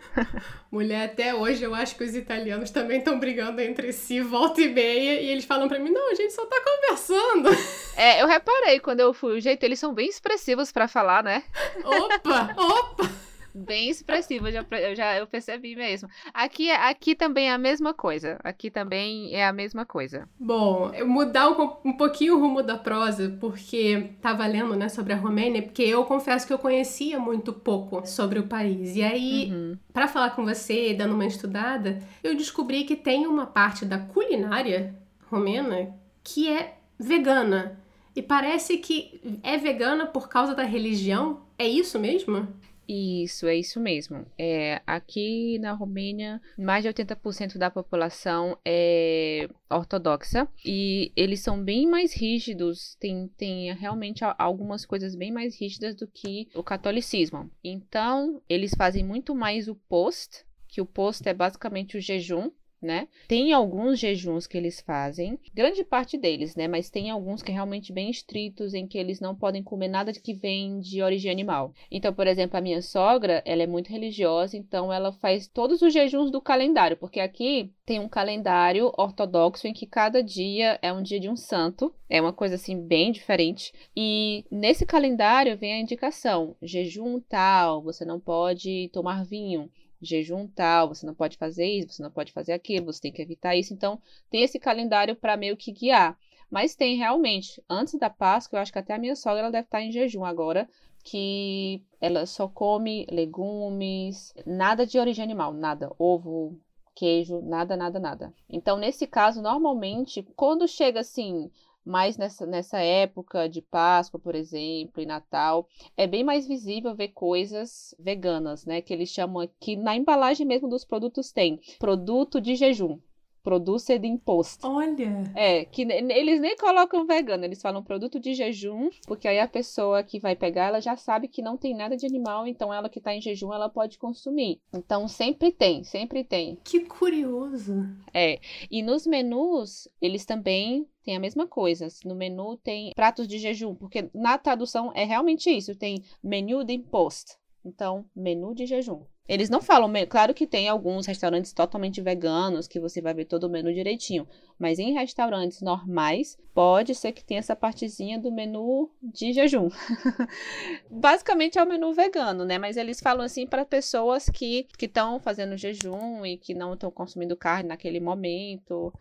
Mulher, 0.70 1.06
até 1.06 1.34
hoje 1.34 1.64
eu 1.64 1.74
acho 1.74 1.96
que 1.96 2.04
os 2.04 2.14
italianos 2.14 2.70
também 2.70 2.98
estão 2.98 3.18
brigando 3.18 3.60
entre 3.60 3.92
si, 3.92 4.20
volta 4.20 4.60
e 4.60 4.68
meia, 4.68 5.20
e 5.20 5.28
eles 5.28 5.46
falam 5.46 5.68
para 5.68 5.78
mim: 5.78 5.90
não, 5.90 6.10
a 6.10 6.14
gente 6.14 6.32
só 6.32 6.44
tá 6.46 6.56
conversando. 6.62 7.50
É, 7.98 8.20
eu 8.20 8.26
reparei 8.26 8.78
quando 8.78 9.00
eu 9.00 9.14
fui, 9.14 9.38
o 9.38 9.40
jeito, 9.40 9.64
eles 9.64 9.78
são 9.78 9.94
bem 9.94 10.06
expressivos 10.06 10.70
para 10.70 10.86
falar, 10.86 11.24
né? 11.24 11.42
Opa, 11.82 12.54
opa! 12.54 13.10
Bem 13.56 13.88
expressiva, 13.88 14.52
já, 14.52 14.64
eu 14.70 14.94
já 14.94 15.16
eu 15.16 15.26
percebi 15.26 15.74
mesmo. 15.74 16.08
Aqui, 16.34 16.70
aqui 16.70 17.14
também 17.14 17.48
é 17.48 17.52
a 17.52 17.58
mesma 17.58 17.94
coisa. 17.94 18.38
Aqui 18.44 18.70
também 18.70 19.34
é 19.34 19.46
a 19.46 19.52
mesma 19.52 19.86
coisa. 19.86 20.28
Bom, 20.38 20.92
mudar 21.06 21.48
um, 21.48 21.76
um 21.84 21.92
pouquinho 21.92 22.36
o 22.36 22.40
rumo 22.40 22.62
da 22.62 22.76
prosa, 22.76 23.36
porque 23.40 24.10
tava 24.20 24.46
lendo, 24.46 24.76
né, 24.76 24.88
sobre 24.88 25.12
a 25.12 25.16
Romênia, 25.16 25.62
porque 25.62 25.82
eu 25.82 26.04
confesso 26.04 26.46
que 26.46 26.52
eu 26.52 26.58
conhecia 26.58 27.18
muito 27.18 27.52
pouco 27.52 28.06
sobre 28.06 28.38
o 28.38 28.46
país. 28.46 28.96
E 28.96 29.02
aí, 29.02 29.50
uhum. 29.52 29.78
para 29.92 30.06
falar 30.06 30.30
com 30.30 30.44
você, 30.44 30.92
dando 30.92 31.14
uma 31.14 31.26
estudada, 31.26 32.02
eu 32.22 32.36
descobri 32.36 32.84
que 32.84 32.96
tem 32.96 33.26
uma 33.26 33.46
parte 33.46 33.84
da 33.84 33.98
culinária 33.98 34.94
romena 35.30 35.94
que 36.22 36.48
é 36.48 36.76
vegana. 36.98 37.78
E 38.14 38.22
parece 38.22 38.78
que 38.78 39.20
é 39.42 39.58
vegana 39.58 40.06
por 40.06 40.28
causa 40.28 40.54
da 40.54 40.62
religião. 40.62 41.42
É 41.58 41.68
isso 41.68 41.98
mesmo? 41.98 42.48
Isso, 42.88 43.46
é 43.46 43.56
isso 43.56 43.80
mesmo. 43.80 44.26
É, 44.38 44.80
aqui 44.86 45.58
na 45.58 45.72
Romênia, 45.72 46.40
mais 46.56 46.84
de 46.84 46.88
80% 46.88 47.58
da 47.58 47.70
população 47.70 48.56
é 48.64 49.48
ortodoxa 49.68 50.48
e 50.64 51.12
eles 51.16 51.40
são 51.40 51.62
bem 51.62 51.86
mais 51.86 52.14
rígidos, 52.14 52.94
tem, 53.00 53.28
tem 53.36 53.74
realmente 53.74 54.22
algumas 54.38 54.86
coisas 54.86 55.14
bem 55.16 55.32
mais 55.32 55.60
rígidas 55.60 55.94
do 55.94 56.06
que 56.06 56.48
o 56.54 56.62
catolicismo. 56.62 57.50
Então, 57.62 58.40
eles 58.48 58.72
fazem 58.76 59.04
muito 59.04 59.34
mais 59.34 59.66
o 59.68 59.74
post, 59.74 60.44
que 60.68 60.80
o 60.80 60.86
post 60.86 61.28
é 61.28 61.34
basicamente 61.34 61.96
o 61.96 62.00
jejum, 62.00 62.50
né? 62.86 63.08
Tem 63.28 63.52
alguns 63.52 63.98
jejuns 63.98 64.46
que 64.46 64.56
eles 64.56 64.80
fazem, 64.80 65.38
grande 65.52 65.84
parte 65.84 66.16
deles, 66.16 66.56
né? 66.56 66.66
Mas 66.68 66.88
tem 66.88 67.10
alguns 67.10 67.42
que 67.42 67.50
é 67.50 67.54
realmente 67.54 67.92
bem 67.92 68.08
estritos, 68.08 68.72
em 68.72 68.86
que 68.86 68.96
eles 68.96 69.20
não 69.20 69.34
podem 69.34 69.62
comer 69.62 69.88
nada 69.88 70.12
que 70.12 70.32
vem 70.32 70.80
de 70.80 71.02
origem 71.02 71.30
animal. 71.30 71.74
Então, 71.90 72.14
por 72.14 72.26
exemplo, 72.26 72.56
a 72.56 72.60
minha 72.60 72.80
sogra, 72.80 73.42
ela 73.44 73.62
é 73.62 73.66
muito 73.66 73.90
religiosa, 73.90 74.56
então 74.56 74.92
ela 74.92 75.12
faz 75.12 75.46
todos 75.46 75.82
os 75.82 75.92
jejuns 75.92 76.30
do 76.30 76.40
calendário, 76.40 76.96
porque 76.96 77.20
aqui 77.20 77.72
tem 77.84 78.00
um 78.00 78.08
calendário 78.08 78.92
ortodoxo 78.96 79.66
em 79.66 79.72
que 79.72 79.86
cada 79.86 80.22
dia 80.22 80.78
é 80.80 80.92
um 80.92 81.02
dia 81.02 81.20
de 81.20 81.28
um 81.28 81.36
santo. 81.36 81.94
É 82.08 82.20
uma 82.20 82.32
coisa 82.32 82.54
assim 82.54 82.80
bem 82.80 83.10
diferente. 83.10 83.72
E 83.96 84.44
nesse 84.50 84.86
calendário 84.86 85.56
vem 85.56 85.72
a 85.72 85.80
indicação: 85.80 86.56
jejum 86.62 87.20
tal, 87.20 87.82
você 87.82 88.04
não 88.04 88.20
pode 88.20 88.90
tomar 88.92 89.24
vinho 89.24 89.70
jejum 90.00 90.46
tal, 90.48 90.88
você 90.88 91.06
não 91.06 91.14
pode 91.14 91.36
fazer 91.36 91.66
isso, 91.66 91.94
você 91.94 92.02
não 92.02 92.10
pode 92.10 92.32
fazer 92.32 92.52
aquilo, 92.52 92.86
você 92.86 93.00
tem 93.00 93.12
que 93.12 93.22
evitar 93.22 93.56
isso. 93.56 93.72
Então, 93.72 94.00
tem 94.30 94.42
esse 94.42 94.58
calendário 94.58 95.16
para 95.16 95.36
meio 95.36 95.56
que 95.56 95.72
guiar. 95.72 96.18
Mas 96.50 96.74
tem 96.74 96.96
realmente, 96.96 97.62
antes 97.68 97.98
da 97.98 98.08
Páscoa, 98.08 98.58
eu 98.58 98.62
acho 98.62 98.72
que 98.72 98.78
até 98.78 98.94
a 98.94 98.98
minha 98.98 99.16
sogra 99.16 99.40
ela 99.40 99.50
deve 99.50 99.66
estar 99.66 99.82
em 99.82 99.90
jejum 99.90 100.24
agora, 100.24 100.68
que 101.02 101.82
ela 102.00 102.26
só 102.26 102.48
come 102.48 103.06
legumes, 103.10 104.34
nada 104.44 104.86
de 104.86 104.98
origem 104.98 105.24
animal, 105.24 105.52
nada, 105.52 105.92
ovo, 105.98 106.58
queijo, 106.94 107.40
nada, 107.42 107.76
nada, 107.76 108.00
nada. 108.00 108.34
Então, 108.48 108.76
nesse 108.76 109.06
caso, 109.06 109.42
normalmente, 109.42 110.22
quando 110.34 110.66
chega 110.66 111.00
assim, 111.00 111.50
mais 111.86 112.16
nessa, 112.16 112.44
nessa 112.44 112.78
época 112.80 113.48
de 113.48 113.62
Páscoa, 113.62 114.18
por 114.18 114.34
exemplo, 114.34 115.00
e 115.00 115.06
Natal, 115.06 115.68
é 115.96 116.06
bem 116.06 116.24
mais 116.24 116.46
visível 116.46 116.94
ver 116.94 117.08
coisas 117.08 117.94
veganas, 117.98 118.66
né? 118.66 118.82
Que 118.82 118.92
eles 118.92 119.08
chamam 119.08 119.48
que 119.60 119.76
na 119.76 119.94
embalagem 119.96 120.44
mesmo 120.44 120.68
dos 120.68 120.84
produtos 120.84 121.30
tem 121.30 121.60
produto 121.78 122.40
de 122.40 122.56
jejum 122.56 122.98
producer 123.46 124.00
de 124.00 124.08
imposto. 124.08 124.66
Olha! 124.66 125.22
É, 125.32 125.64
que 125.64 125.82
eles 125.82 126.40
nem 126.40 126.56
colocam 126.56 127.06
vegano, 127.06 127.44
eles 127.44 127.62
falam 127.62 127.80
produto 127.80 128.18
de 128.18 128.34
jejum, 128.34 128.90
porque 129.06 129.28
aí 129.28 129.38
a 129.38 129.46
pessoa 129.46 130.02
que 130.02 130.18
vai 130.18 130.34
pegar, 130.34 130.64
ela 130.64 130.80
já 130.80 130.96
sabe 130.96 131.28
que 131.28 131.40
não 131.40 131.56
tem 131.56 131.72
nada 131.72 131.96
de 131.96 132.04
animal, 132.04 132.48
então 132.48 132.74
ela 132.74 132.88
que 132.88 133.00
tá 133.00 133.14
em 133.14 133.20
jejum, 133.20 133.54
ela 133.54 133.68
pode 133.68 133.98
consumir. 133.98 134.60
Então 134.74 135.06
sempre 135.06 135.52
tem, 135.52 135.84
sempre 135.84 136.24
tem. 136.24 136.58
Que 136.64 136.80
curioso! 136.80 137.86
É, 138.12 138.40
e 138.68 138.82
nos 138.82 139.06
menus, 139.06 139.86
eles 140.02 140.24
também 140.24 140.84
tem 141.04 141.14
a 141.14 141.20
mesma 141.20 141.46
coisa. 141.46 141.86
No 142.04 142.16
menu 142.16 142.56
tem 142.56 142.90
pratos 142.96 143.28
de 143.28 143.38
jejum, 143.38 143.76
porque 143.76 144.10
na 144.12 144.36
tradução 144.38 144.90
é 144.92 145.04
realmente 145.04 145.48
isso, 145.48 145.76
tem 145.76 146.02
menu 146.20 146.64
de 146.64 146.72
imposto. 146.72 147.34
Então, 147.64 148.04
menu 148.14 148.52
de 148.52 148.66
jejum. 148.66 149.02
Eles 149.28 149.50
não 149.50 149.60
falam, 149.60 149.92
claro 150.08 150.32
que 150.32 150.46
tem 150.46 150.68
alguns 150.68 151.06
restaurantes 151.06 151.52
totalmente 151.52 152.00
veganos 152.00 152.68
que 152.68 152.78
você 152.78 153.00
vai 153.00 153.12
ver 153.12 153.24
todo 153.24 153.44
o 153.44 153.50
menu 153.50 153.74
direitinho, 153.74 154.26
mas 154.58 154.78
em 154.78 154.92
restaurantes 154.92 155.60
normais 155.60 156.38
pode 156.54 156.94
ser 156.94 157.12
que 157.12 157.24
tenha 157.24 157.40
essa 157.40 157.56
partezinha 157.56 158.18
do 158.18 158.30
menu 158.30 158.88
de 159.02 159.32
jejum. 159.32 159.68
Basicamente 160.88 161.58
é 161.58 161.62
o 161.62 161.68
menu 161.68 161.92
vegano, 161.92 162.44
né? 162.44 162.56
Mas 162.56 162.76
eles 162.76 163.00
falam 163.00 163.24
assim 163.24 163.46
para 163.46 163.64
pessoas 163.64 164.28
que 164.30 164.66
estão 164.80 165.18
fazendo 165.18 165.56
jejum 165.56 166.24
e 166.24 166.36
que 166.36 166.54
não 166.54 166.74
estão 166.74 166.90
consumindo 166.90 167.36
carne 167.36 167.68
naquele 167.68 167.98
momento. 167.98 168.92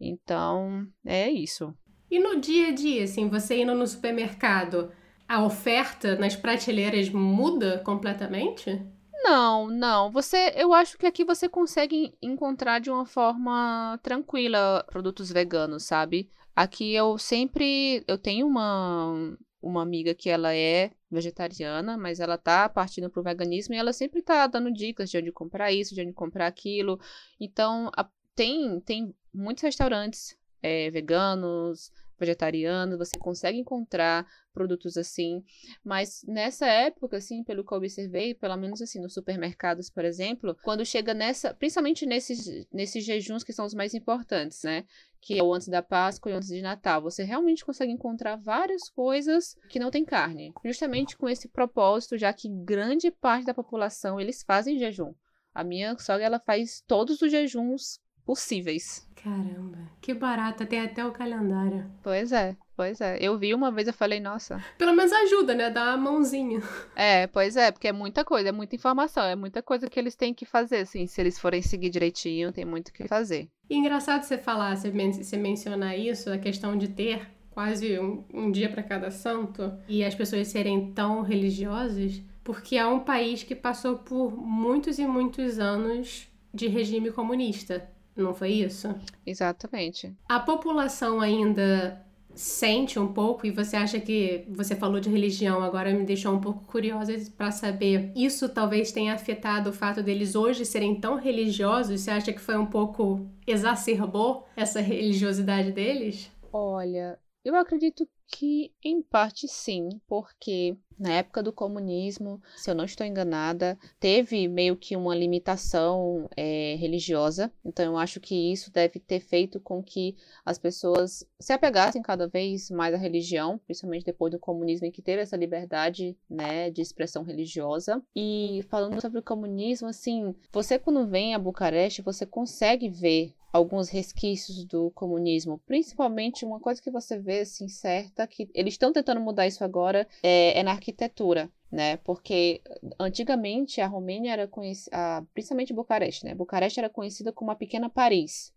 Então, 0.00 0.86
é 1.04 1.30
isso. 1.30 1.74
E 2.10 2.18
no 2.18 2.40
dia 2.40 2.68
a 2.68 2.72
dia, 2.72 3.04
assim, 3.04 3.28
você 3.28 3.60
indo 3.60 3.74
no 3.74 3.86
supermercado, 3.86 4.90
a 5.28 5.44
oferta 5.44 6.16
nas 6.16 6.36
prateleiras 6.36 7.08
muda 7.10 7.78
completamente? 7.84 8.82
Não, 9.24 9.68
não. 9.68 10.10
Você, 10.12 10.52
eu 10.54 10.74
acho 10.74 10.98
que 10.98 11.06
aqui 11.06 11.24
você 11.24 11.48
consegue 11.48 12.14
encontrar 12.20 12.78
de 12.78 12.90
uma 12.90 13.06
forma 13.06 13.98
tranquila 14.02 14.84
produtos 14.90 15.32
veganos, 15.32 15.84
sabe? 15.84 16.30
Aqui 16.54 16.92
eu 16.94 17.16
sempre, 17.16 18.04
eu 18.06 18.18
tenho 18.18 18.46
uma 18.46 19.36
uma 19.62 19.80
amiga 19.80 20.14
que 20.14 20.28
ela 20.28 20.54
é 20.54 20.90
vegetariana, 21.10 21.96
mas 21.96 22.20
ela 22.20 22.36
tá 22.36 22.68
partindo 22.68 23.08
pro 23.08 23.22
veganismo 23.22 23.74
e 23.74 23.78
ela 23.78 23.94
sempre 23.94 24.20
tá 24.20 24.46
dando 24.46 24.70
dicas 24.70 25.10
de 25.10 25.16
onde 25.16 25.32
comprar 25.32 25.72
isso, 25.72 25.94
de 25.94 26.02
onde 26.02 26.12
comprar 26.12 26.46
aquilo. 26.46 27.00
Então, 27.40 27.90
a, 27.96 28.06
tem 28.34 28.78
tem 28.80 29.14
muitos 29.32 29.62
restaurantes 29.62 30.36
é, 30.62 30.90
veganos, 30.90 31.90
vegetariano, 32.18 32.98
você 32.98 33.18
consegue 33.18 33.58
encontrar 33.58 34.26
produtos 34.52 34.96
assim, 34.96 35.44
mas 35.84 36.22
nessa 36.26 36.66
época, 36.66 37.16
assim, 37.16 37.42
pelo 37.42 37.64
que 37.64 37.72
eu 37.72 37.78
observei, 37.78 38.34
pelo 38.34 38.56
menos 38.56 38.80
assim, 38.80 39.00
nos 39.00 39.14
supermercados, 39.14 39.90
por 39.90 40.04
exemplo, 40.04 40.56
quando 40.62 40.84
chega 40.84 41.12
nessa, 41.12 41.52
principalmente 41.52 42.06
nesses, 42.06 42.66
nesses 42.72 43.04
jejuns 43.04 43.42
que 43.42 43.52
são 43.52 43.66
os 43.66 43.74
mais 43.74 43.94
importantes, 43.94 44.62
né, 44.62 44.84
que 45.20 45.38
é 45.38 45.42
o 45.42 45.52
antes 45.52 45.68
da 45.68 45.82
Páscoa 45.82 46.30
e 46.30 46.34
antes 46.34 46.48
de 46.48 46.62
Natal, 46.62 47.02
você 47.02 47.24
realmente 47.24 47.64
consegue 47.64 47.92
encontrar 47.92 48.36
várias 48.36 48.88
coisas 48.88 49.56
que 49.68 49.80
não 49.80 49.90
tem 49.90 50.04
carne, 50.04 50.52
justamente 50.64 51.16
com 51.16 51.28
esse 51.28 51.48
propósito, 51.48 52.16
já 52.16 52.32
que 52.32 52.48
grande 52.48 53.10
parte 53.10 53.46
da 53.46 53.54
população, 53.54 54.20
eles 54.20 54.42
fazem 54.42 54.78
jejum. 54.78 55.14
A 55.54 55.62
minha 55.62 55.96
sogra, 55.98 56.24
ela 56.24 56.40
faz 56.40 56.82
todos 56.86 57.22
os 57.22 57.30
jejuns 57.30 58.00
possíveis. 58.24 59.06
Caramba, 59.24 59.78
que 60.02 60.12
barata, 60.12 60.66
tem 60.66 60.80
até 60.82 61.04
o 61.04 61.10
calendário. 61.10 61.90
Pois 62.02 62.30
é, 62.30 62.54
pois 62.76 63.00
é. 63.00 63.16
Eu 63.18 63.38
vi 63.38 63.54
uma 63.54 63.72
vez, 63.72 63.88
eu 63.88 63.94
falei, 63.94 64.20
nossa. 64.20 64.62
Pelo 64.76 64.92
menos 64.92 65.12
ajuda, 65.12 65.54
né? 65.54 65.70
Dá 65.70 65.94
uma 65.94 66.10
mãozinha. 66.10 66.62
É, 66.94 67.26
pois 67.26 67.56
é, 67.56 67.72
porque 67.72 67.88
é 67.88 67.92
muita 67.92 68.22
coisa, 68.22 68.50
é 68.50 68.52
muita 68.52 68.76
informação, 68.76 69.24
é 69.24 69.34
muita 69.34 69.62
coisa 69.62 69.88
que 69.88 69.98
eles 69.98 70.14
têm 70.14 70.34
que 70.34 70.44
fazer, 70.44 70.78
assim. 70.78 71.06
Se 71.06 71.22
eles 71.22 71.38
forem 71.38 71.62
seguir 71.62 71.88
direitinho, 71.88 72.52
tem 72.52 72.66
muito 72.66 72.88
o 72.88 72.92
que 72.92 73.08
fazer. 73.08 73.48
E 73.70 73.74
engraçado 73.74 74.24
você 74.24 74.36
falar, 74.36 74.76
você, 74.76 74.90
men 74.90 75.10
você 75.10 75.38
mencionar 75.38 75.98
isso, 75.98 76.30
a 76.30 76.36
questão 76.36 76.76
de 76.76 76.88
ter 76.88 77.26
quase 77.50 77.98
um, 77.98 78.24
um 78.34 78.50
dia 78.50 78.68
para 78.68 78.82
cada 78.82 79.10
santo 79.10 79.72
e 79.88 80.04
as 80.04 80.14
pessoas 80.14 80.48
serem 80.48 80.92
tão 80.92 81.22
religiosas, 81.22 82.20
porque 82.42 82.76
é 82.76 82.84
um 82.84 83.00
país 83.00 83.42
que 83.42 83.54
passou 83.54 83.96
por 83.96 84.36
muitos 84.36 84.98
e 84.98 85.06
muitos 85.06 85.58
anos 85.58 86.28
de 86.52 86.66
regime 86.66 87.10
comunista. 87.10 87.88
Não 88.16 88.34
foi 88.34 88.52
isso? 88.52 88.94
Exatamente. 89.26 90.14
A 90.28 90.38
população 90.38 91.20
ainda 91.20 92.04
sente 92.34 92.98
um 92.98 93.12
pouco 93.12 93.46
e 93.46 93.50
você 93.50 93.76
acha 93.76 94.00
que 94.00 94.44
você 94.48 94.74
falou 94.74 95.00
de 95.00 95.08
religião 95.08 95.62
agora 95.62 95.92
me 95.94 96.04
deixou 96.04 96.34
um 96.34 96.40
pouco 96.40 96.64
curiosa 96.64 97.12
para 97.36 97.50
saber 97.52 98.12
isso 98.16 98.48
talvez 98.48 98.90
tenha 98.90 99.14
afetado 99.14 99.70
o 99.70 99.72
fato 99.72 100.02
deles 100.02 100.34
hoje 100.34 100.64
serem 100.64 100.98
tão 100.98 101.16
religiosos 101.16 102.00
você 102.00 102.10
acha 102.10 102.32
que 102.32 102.40
foi 102.40 102.56
um 102.56 102.66
pouco 102.66 103.24
exacerbou 103.46 104.48
essa 104.56 104.80
religiosidade 104.80 105.70
deles 105.70 106.28
olha 106.52 107.18
eu 107.44 107.54
acredito 107.54 108.04
que 108.26 108.72
em 108.82 109.00
parte 109.00 109.46
sim 109.46 109.88
porque 110.08 110.76
na 110.98 111.12
época 111.12 111.42
do 111.42 111.52
comunismo, 111.52 112.40
se 112.56 112.70
eu 112.70 112.74
não 112.74 112.84
estou 112.84 113.06
enganada, 113.06 113.78
teve 113.98 114.48
meio 114.48 114.76
que 114.76 114.96
uma 114.96 115.14
limitação 115.14 116.28
é, 116.36 116.76
religiosa. 116.78 117.52
Então, 117.64 117.84
eu 117.84 117.98
acho 117.98 118.20
que 118.20 118.52
isso 118.52 118.70
deve 118.72 118.98
ter 119.00 119.20
feito 119.20 119.58
com 119.60 119.82
que 119.82 120.16
as 120.44 120.58
pessoas 120.58 121.26
se 121.44 121.52
apegassem 121.52 122.00
cada 122.00 122.26
vez 122.26 122.70
mais 122.70 122.94
à 122.94 122.96
religião, 122.96 123.60
principalmente 123.66 124.06
depois 124.06 124.32
do 124.32 124.38
comunismo, 124.38 124.86
em 124.86 124.90
que 124.90 125.02
teve 125.02 125.20
essa 125.20 125.36
liberdade 125.36 126.16
né, 126.28 126.70
de 126.70 126.80
expressão 126.80 127.22
religiosa. 127.22 128.02
E 128.16 128.64
falando 128.70 128.98
sobre 128.98 129.18
o 129.18 129.22
comunismo, 129.22 129.88
assim, 129.88 130.34
você 130.50 130.78
quando 130.78 131.06
vem 131.06 131.34
a 131.34 131.38
Bucareste, 131.38 132.00
você 132.00 132.24
consegue 132.24 132.88
ver 132.88 133.34
alguns 133.52 133.90
resquícios 133.90 134.64
do 134.64 134.90
comunismo, 134.92 135.60
principalmente 135.66 136.46
uma 136.46 136.58
coisa 136.58 136.80
que 136.80 136.90
você 136.90 137.18
vê 137.18 137.40
assim 137.40 137.68
certa 137.68 138.26
que 138.26 138.48
eles 138.54 138.72
estão 138.72 138.90
tentando 138.90 139.20
mudar 139.20 139.46
isso 139.46 139.62
agora 139.62 140.08
é, 140.22 140.58
é 140.58 140.62
na 140.62 140.70
arquitetura, 140.70 141.50
né? 141.70 141.98
Porque 141.98 142.62
antigamente 142.98 143.82
a 143.82 143.86
Romênia 143.86 144.32
era 144.32 144.48
conhecida, 144.48 144.96
principalmente 145.34 145.74
Bucareste, 145.74 146.24
né? 146.24 146.34
Bucareste 146.34 146.80
era 146.80 146.88
conhecida 146.88 147.30
como 147.32 147.50
a 147.50 147.54
pequena 147.54 147.90
Paris. 147.90 148.54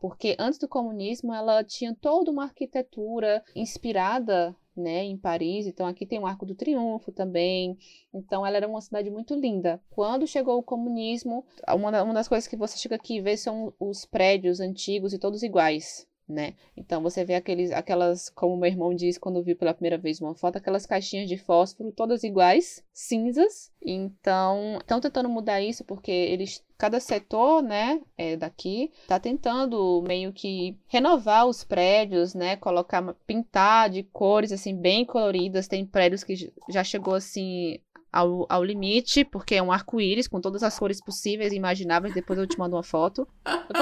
Porque 0.00 0.36
antes 0.38 0.58
do 0.58 0.68
comunismo 0.68 1.34
ela 1.34 1.62
tinha 1.64 1.94
toda 1.94 2.30
uma 2.30 2.44
arquitetura 2.44 3.42
inspirada 3.54 4.54
né, 4.76 5.04
em 5.04 5.16
Paris. 5.16 5.66
Então 5.66 5.86
aqui 5.86 6.06
tem 6.06 6.18
o 6.18 6.26
Arco 6.26 6.46
do 6.46 6.54
Triunfo 6.54 7.12
também. 7.12 7.76
Então 8.14 8.46
ela 8.46 8.56
era 8.56 8.68
uma 8.68 8.80
cidade 8.80 9.10
muito 9.10 9.34
linda. 9.34 9.80
Quando 9.90 10.26
chegou 10.26 10.58
o 10.58 10.62
comunismo, 10.62 11.44
uma, 11.74 11.90
das 12.12 12.28
coisas 12.28 12.48
que 12.48 12.56
você 12.56 12.78
chega 12.78 12.94
aqui 12.94 13.16
e 13.16 13.20
vê 13.20 13.36
são 13.36 13.74
os 13.78 14.04
prédios 14.04 14.60
antigos 14.60 15.12
e 15.12 15.18
todos 15.18 15.42
iguais 15.42 16.07
né? 16.28 16.54
Então 16.76 17.02
você 17.02 17.24
vê 17.24 17.34
aqueles, 17.34 17.70
aquelas, 17.72 18.28
como 18.28 18.56
meu 18.56 18.70
irmão 18.70 18.94
disse 18.94 19.18
quando 19.18 19.42
viu 19.42 19.56
pela 19.56 19.72
primeira 19.72 19.96
vez 19.96 20.20
uma 20.20 20.34
foto, 20.34 20.56
aquelas 20.56 20.84
caixinhas 20.84 21.28
de 21.28 21.36
fósforo 21.36 21.92
todas 21.92 22.22
iguais, 22.22 22.84
cinzas. 22.92 23.72
Então, 23.80 24.78
estão 24.80 25.00
tentando 25.00 25.28
mudar 25.28 25.60
isso 25.60 25.84
porque 25.84 26.10
eles, 26.10 26.62
cada 26.76 27.00
setor, 27.00 27.62
né, 27.62 28.00
é, 28.16 28.36
daqui, 28.36 28.92
tá 29.06 29.18
tentando 29.18 30.02
meio 30.06 30.32
que 30.32 30.76
renovar 30.88 31.46
os 31.46 31.64
prédios, 31.64 32.34
né, 32.34 32.56
colocar, 32.56 33.14
pintar 33.26 33.88
de 33.88 34.02
cores 34.02 34.52
assim 34.52 34.76
bem 34.76 35.04
coloridas. 35.04 35.68
Tem 35.68 35.86
prédios 35.86 36.22
que 36.22 36.52
já 36.68 36.84
chegou 36.84 37.14
assim 37.14 37.78
ao, 38.12 38.46
ao 38.48 38.64
limite, 38.64 39.24
porque 39.24 39.54
é 39.54 39.62
um 39.62 39.72
arco-íris 39.72 40.28
com 40.28 40.40
todas 40.40 40.62
as 40.62 40.78
cores 40.78 41.00
possíveis 41.00 41.52
e 41.52 41.56
imagináveis. 41.56 42.14
Depois 42.14 42.38
eu 42.38 42.46
te 42.46 42.58
mando 42.58 42.76
uma 42.76 42.82
foto. 42.82 43.26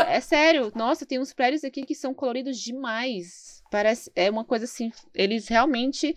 É 0.08 0.20
sério, 0.20 0.72
nossa, 0.74 1.06
tem 1.06 1.18
uns 1.18 1.32
prédios 1.32 1.64
aqui 1.64 1.84
que 1.84 1.94
são 1.94 2.12
coloridos 2.12 2.58
demais. 2.58 3.62
Parece, 3.70 4.10
é 4.14 4.30
uma 4.30 4.44
coisa 4.44 4.64
assim, 4.64 4.90
eles 5.14 5.48
realmente 5.48 6.14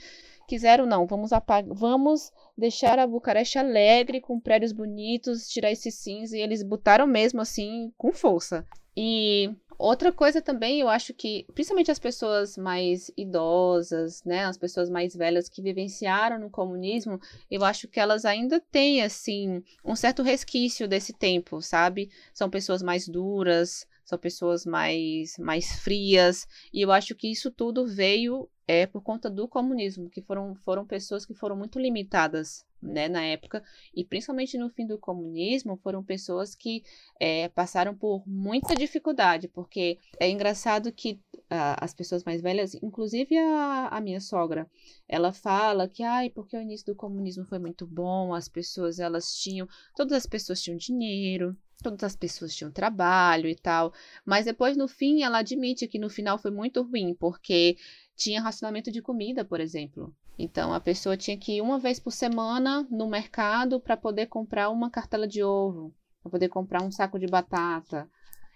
quiseram, 0.48 0.86
não, 0.86 1.06
vamos 1.06 1.32
apagar, 1.32 1.72
vamos 1.74 2.32
deixar 2.58 2.98
a 2.98 3.06
Bucareste 3.06 3.60
alegre, 3.60 4.19
com 4.19 4.39
prédios 4.39 4.72
bonitos, 4.72 5.48
tirar 5.48 5.72
esse 5.72 5.91
cinza, 5.91 6.36
e 6.36 6.41
eles 6.41 6.63
botaram 6.63 7.06
mesmo 7.06 7.39
assim, 7.39 7.93
com 7.95 8.12
força. 8.12 8.65
E 8.98 9.52
Outra 9.80 10.12
coisa 10.12 10.42
também, 10.42 10.82
eu 10.82 10.89
acho 10.89 11.13
que, 11.13 11.46
principalmente 11.56 11.89
as 11.89 11.98
pessoas 11.98 12.58
mais 12.58 13.10
idosas, 13.15 14.22
né, 14.26 14.44
as 14.44 14.58
pessoas 14.58 14.89
mais 14.89 15.15
velhas 15.15 15.48
que 15.48 15.62
vivenciaram 15.62 16.38
no 16.38 16.50
comunismo, 16.50 17.18
eu 17.50 17.63
acho 17.63 17.88
que 17.88 17.98
elas 17.98 18.26
ainda 18.26 18.60
têm, 18.60 19.02
assim, 19.02 19.63
um 19.86 19.96
certo 19.96 20.22
resquício 20.22 20.86
desse 20.86 21.13
tempo, 21.13 21.62
sabe? 21.62 22.12
São 22.34 22.50
pessoas 22.50 22.84
mais 22.84 23.08
duras, 23.08 23.88
são 24.10 24.17
pessoas 24.17 24.65
mais, 24.65 25.38
mais 25.38 25.80
frias, 25.82 26.48
e 26.74 26.82
eu 26.82 26.91
acho 26.91 27.13
que 27.13 27.32
isso 27.32 27.52
tudo 27.52 27.86
veio 27.86 28.50
é 28.67 28.86
por 28.86 29.02
conta 29.02 29.30
do 29.30 29.48
comunismo, 29.48 30.10
que 30.10 30.22
foram, 30.22 30.54
foram 30.56 30.86
pessoas 30.86 31.26
que 31.26 31.34
foram 31.34 31.56
muito 31.56 31.80
limitadas 31.80 32.65
né, 32.82 33.10
na 33.10 33.24
época, 33.24 33.63
e 33.93 34.06
principalmente 34.06 34.58
no 34.58 34.69
fim 34.69 34.86
do 34.86 34.98
comunismo, 34.98 35.76
foram 35.78 36.04
pessoas 36.04 36.56
que 36.56 36.84
é, 37.19 37.50
passaram 37.50 37.95
por 37.95 38.24
muita 38.28 38.76
dificuldade, 38.76 39.48
porque 39.48 39.98
é 40.19 40.30
engraçado 40.30 40.91
que 40.91 41.19
as 41.50 41.95
pessoas 41.95 42.24
mais 42.24 42.41
velhas, 42.41 42.76
inclusive 42.76 43.36
a, 43.38 43.88
a, 43.88 44.00
minha 44.00 44.22
sogra, 44.22 44.69
ela 45.08 45.34
fala 45.34 45.88
que, 45.88 46.04
ai, 46.04 46.30
porque 46.30 46.56
o 46.56 46.62
início 46.62 46.86
do 46.86 46.95
comunismo 46.95 47.43
foi 47.43 47.58
muito 47.58 47.88
bom, 47.88 48.36
as 48.36 48.48
pessoas, 48.48 49.00
elas 49.00 49.34
tinham, 49.34 49.67
todas 49.95 50.13
as 50.13 50.28
pessoas 50.28 50.62
tinham 50.62 50.78
dinheiro, 50.78 51.58
todas 51.82 52.04
as 52.04 52.15
pessoas 52.15 52.56
tinham 52.56 52.72
trabalho 52.72 53.48
e 53.48 53.56
tal, 53.56 53.94
mas 54.26 54.46
depois 54.46 54.76
no 54.78 54.88
fim 54.88 55.24
ela 55.24 55.39
admite 55.39 55.88
que 55.88 56.00
no 56.00 56.10
final 56.10 56.38
foi 56.38 56.52
muito 56.52 56.82
ruim, 56.84 57.13
porque 57.13 57.78
tinha 58.15 58.42
racionamento 58.42 58.92
de 58.92 59.02
comida, 59.02 59.46
por 59.46 59.60
exemplo. 59.60 60.13
Então 60.38 60.74
a 60.74 60.80
pessoa 60.80 61.18
tinha 61.18 61.38
que 61.38 61.58
ir 61.58 61.62
uma 61.62 61.80
vez 61.80 62.00
por 62.00 62.12
semana 62.12 62.88
no 62.89 63.08
mercado 63.08 63.80
para 63.80 63.98
poder 63.98 64.28
comprar 64.28 64.70
uma 64.70 64.89
cartela 64.89 65.28
de 65.28 65.44
ovo, 65.44 65.94
para 66.22 66.32
poder 66.32 66.50
comprar 66.50 66.84
um 66.84 66.92
saco 66.92 67.18
de 67.18 67.28
batata. 67.28 68.10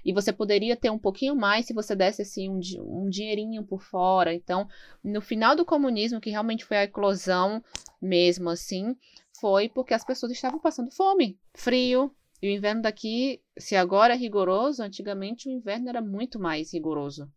E 0.06 0.12
você 0.12 0.34
poderia 0.34 0.76
ter 0.76 0.90
um 0.90 1.00
pouquinho 1.00 1.34
mais 1.34 1.66
se 1.66 1.74
você 1.74 1.96
desse 1.96 2.22
assim 2.22 2.50
um, 2.50 2.60
um 2.80 3.10
dinheirinho 3.10 3.64
por 3.64 3.82
fora. 3.82 4.34
Então, 4.34 4.68
no 5.02 5.22
final 5.22 5.56
do 5.56 5.64
comunismo, 5.64 6.20
que 6.20 6.30
realmente 6.30 6.66
foi 6.66 6.76
a 6.76 6.84
eclosão 6.84 7.64
mesmo 8.02 8.50
assim, 8.50 8.98
foi 9.40 9.70
porque 9.70 9.94
as 9.94 10.04
pessoas 10.04 10.34
estavam 10.34 10.60
passando 10.60 10.92
fome, 10.92 11.40
frio, 11.54 12.14
e 12.44 12.50
o 12.50 12.52
inverno 12.52 12.82
daqui, 12.82 13.40
se 13.58 13.74
agora 13.74 14.16
é 14.16 14.18
rigoroso, 14.18 14.84
antigamente 14.84 15.48
o 15.48 15.52
inverno 15.52 15.88
era 15.88 16.02
muito 16.02 16.38
mais 16.38 16.74
rigoroso. 16.74 17.32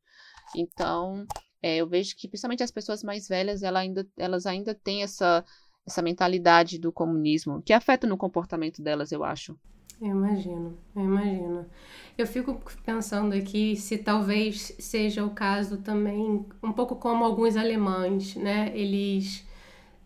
Então, 0.53 1.25
é, 1.63 1.77
eu 1.77 1.87
vejo 1.87 2.17
que 2.17 2.27
principalmente 2.27 2.65
as 2.65 2.73
pessoas 2.73 3.05
mais 3.05 3.29
velhas, 3.29 3.63
ela 3.63 3.79
ainda, 3.79 4.05
elas 4.17 4.47
ainda 4.47 4.75
têm 4.75 5.05
essa, 5.05 5.45
essa 5.87 6.03
mentalidade 6.03 6.77
do 6.77 6.91
comunismo, 6.91 7.63
que 7.63 7.73
afeta 7.73 8.05
no 8.05 8.17
comportamento 8.17 8.83
delas, 8.83 9.13
eu 9.13 9.23
acho. 9.23 9.57
Eu 10.03 10.09
imagino, 10.09 10.77
eu 10.97 11.05
imagino. 11.05 11.67
Eu 12.19 12.27
fico 12.27 12.61
pensando 12.85 13.33
aqui 13.33 13.77
se 13.77 13.99
talvez 13.99 14.75
seja 14.81 15.25
o 15.25 15.31
caso 15.31 15.77
também, 15.77 16.45
um 16.61 16.73
pouco 16.73 16.97
como 16.97 17.25
alguns 17.25 17.57
alemães, 17.57 18.35
né? 18.35 18.77
Eles. 18.77 19.46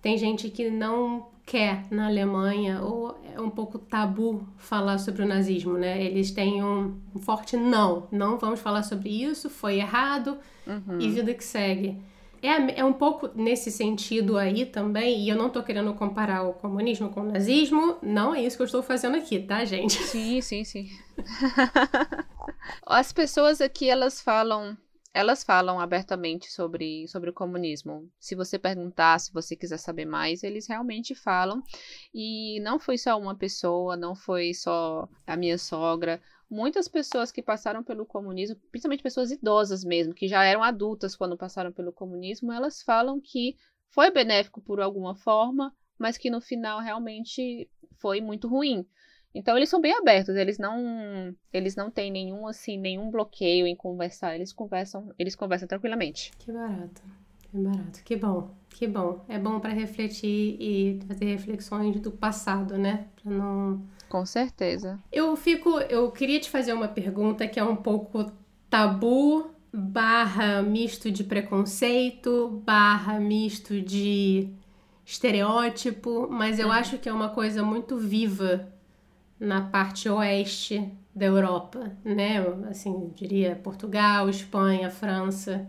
Tem 0.03 0.17
gente 0.17 0.49
que 0.51 0.71
não 0.71 1.29
quer 1.45 1.85
na 1.91 2.07
Alemanha, 2.07 2.81
ou 2.81 3.19
é 3.35 3.41
um 3.41 3.51
pouco 3.51 3.79
tabu 3.79 4.47
falar 4.57 4.99
sobre 4.99 5.23
o 5.23 5.27
nazismo, 5.27 5.75
né? 5.77 6.03
Eles 6.03 6.31
têm 6.31 6.63
um, 6.63 6.97
forte 7.21 7.57
não, 7.57 8.07
não 8.13 8.39
vamos 8.39 8.61
falar 8.61 8.83
sobre 8.85 9.09
isso, 9.09 9.51
foi 9.51 9.79
errado 9.79 10.39
uhum. 10.67 11.01
e 11.01 11.11
vida 11.11 11.35
que 11.35 11.45
segue. 11.45 12.01
É, 12.43 12.81
é 12.81 12.85
um 12.85 12.93
pouco 12.93 13.29
nesse 13.35 13.71
sentido 13.71 14.39
aí 14.39 14.65
também, 14.65 15.25
e 15.25 15.29
eu 15.29 15.37
não 15.37 15.51
tô 15.51 15.63
querendo 15.63 15.93
comparar 15.93 16.45
o 16.45 16.55
comunismo 16.55 17.11
com 17.11 17.21
o 17.21 17.33
nazismo, 17.33 17.97
não 18.01 18.35
é 18.35 18.43
isso 18.43 18.57
que 18.57 18.63
eu 18.63 18.67
estou 18.67 18.83
fazendo 18.83 19.17
aqui, 19.17 19.41
tá, 19.41 19.65
gente? 19.65 19.95
Sim, 19.95 20.41
sim, 20.41 20.65
sim. 20.65 20.89
As 22.87 23.13
pessoas 23.13 23.61
aqui, 23.61 23.91
elas 23.91 24.23
falam 24.23 24.77
elas 25.13 25.43
falam 25.43 25.81
abertamente 25.81 26.51
sobre, 26.51 27.07
sobre 27.09 27.31
o 27.31 27.33
comunismo. 27.33 28.09
Se 28.19 28.35
você 28.35 28.59
perguntar, 28.59 29.19
se 29.19 29.33
você 29.33 29.57
quiser 29.57 29.79
saber 29.79 30.05
mais, 30.05 30.43
eles 30.45 30.69
realmente 30.69 31.15
falam. 31.15 31.63
E 32.15 32.61
não 32.61 32.79
foi 32.79 32.97
só 32.97 33.19
uma 33.19 33.35
pessoa, 33.35 33.97
não 33.97 34.15
foi 34.15 34.55
só 34.55 35.09
a 35.27 35.37
minha 35.37 35.59
sogra. 35.59 36.21
Muitas 36.49 36.87
pessoas 36.89 37.33
que 37.33 37.43
passaram 37.43 37.83
pelo 37.83 38.07
comunismo, 38.07 38.57
principalmente 38.71 39.03
pessoas 39.03 39.31
idosas 39.31 39.85
mesmo, 39.85 40.15
que 40.15 40.29
já 40.29 40.45
eram 40.45 40.63
adultas 40.63 41.17
quando 41.17 41.37
passaram 41.37 41.73
pelo 41.73 41.93
comunismo, 41.93 42.53
elas 42.53 42.83
falam 42.83 43.21
que 43.21 43.57
foi 43.89 44.11
benéfico 44.11 44.61
por 44.61 44.81
alguma 44.81 45.15
forma, 45.15 45.75
mas 45.99 46.17
que 46.17 46.31
no 46.31 46.41
final 46.41 46.81
realmente 46.81 47.69
foi 47.99 48.21
muito 48.21 48.49
ruim. 48.49 48.87
Então 49.35 49.57
eles 49.57 49.69
são 49.69 49.81
bem 49.81 49.93
abertos, 49.97 50.35
eles 50.35 50.59
não 50.59 51.35
eles 51.53 51.77
não 51.77 51.91
têm 51.91 52.11
nenhum 52.11 52.47
assim, 52.47 52.77
nenhum 52.77 53.11
bloqueio 53.11 53.67
em 53.67 53.77
conversar, 53.77 54.35
eles 54.35 54.53
conversam, 54.53 55.13
eles 55.19 55.37
conversam 55.37 55.69
tranquilamente. 55.69 56.33
Que 56.39 56.51
barato. 56.51 57.03
Que 57.51 57.59
barato. 57.59 58.05
Que 58.05 58.17
bom. 58.17 58.51
Que 58.69 58.87
bom. 58.87 59.25
É 59.29 59.39
bom 59.39 59.59
para 59.61 59.73
refletir 59.73 60.57
e 60.61 61.01
fazer 61.07 61.25
reflexões 61.27 62.01
do 62.01 62.11
passado, 62.11 62.79
né? 62.79 63.07
Para 63.23 63.33
não 63.33 63.83
Com 64.09 64.25
certeza. 64.25 64.99
Eu 65.13 65.37
fico, 65.37 65.79
eu 65.81 66.11
queria 66.11 66.41
te 66.41 66.51
fazer 66.51 66.73
uma 66.73 66.89
pergunta 66.89 67.47
que 67.47 67.59
é 67.59 67.65
um 67.65 67.77
pouco 67.77 68.33
tabu 68.69 69.51
barra 69.73 70.63
misto 70.63 71.11
de 71.11 71.23
preconceito, 71.23 72.63
barra 72.65 73.21
misto 73.21 73.81
de 73.81 74.49
estereótipo, 75.05 76.29
mas 76.31 76.59
eu 76.59 76.67
uhum. 76.67 76.73
acho 76.73 76.99
que 76.99 77.09
é 77.09 77.13
uma 77.13 77.31
coisa 77.31 77.63
muito 77.63 77.99
viva 77.99 78.69
na 79.41 79.63
parte 79.63 80.09
oeste 80.09 80.87
da 81.15 81.27
Europa, 81.27 81.91
né? 82.05 82.39
Assim, 82.69 83.11
diria 83.17 83.57
Portugal, 83.57 84.29
Espanha, 84.29 84.91
França, 84.91 85.67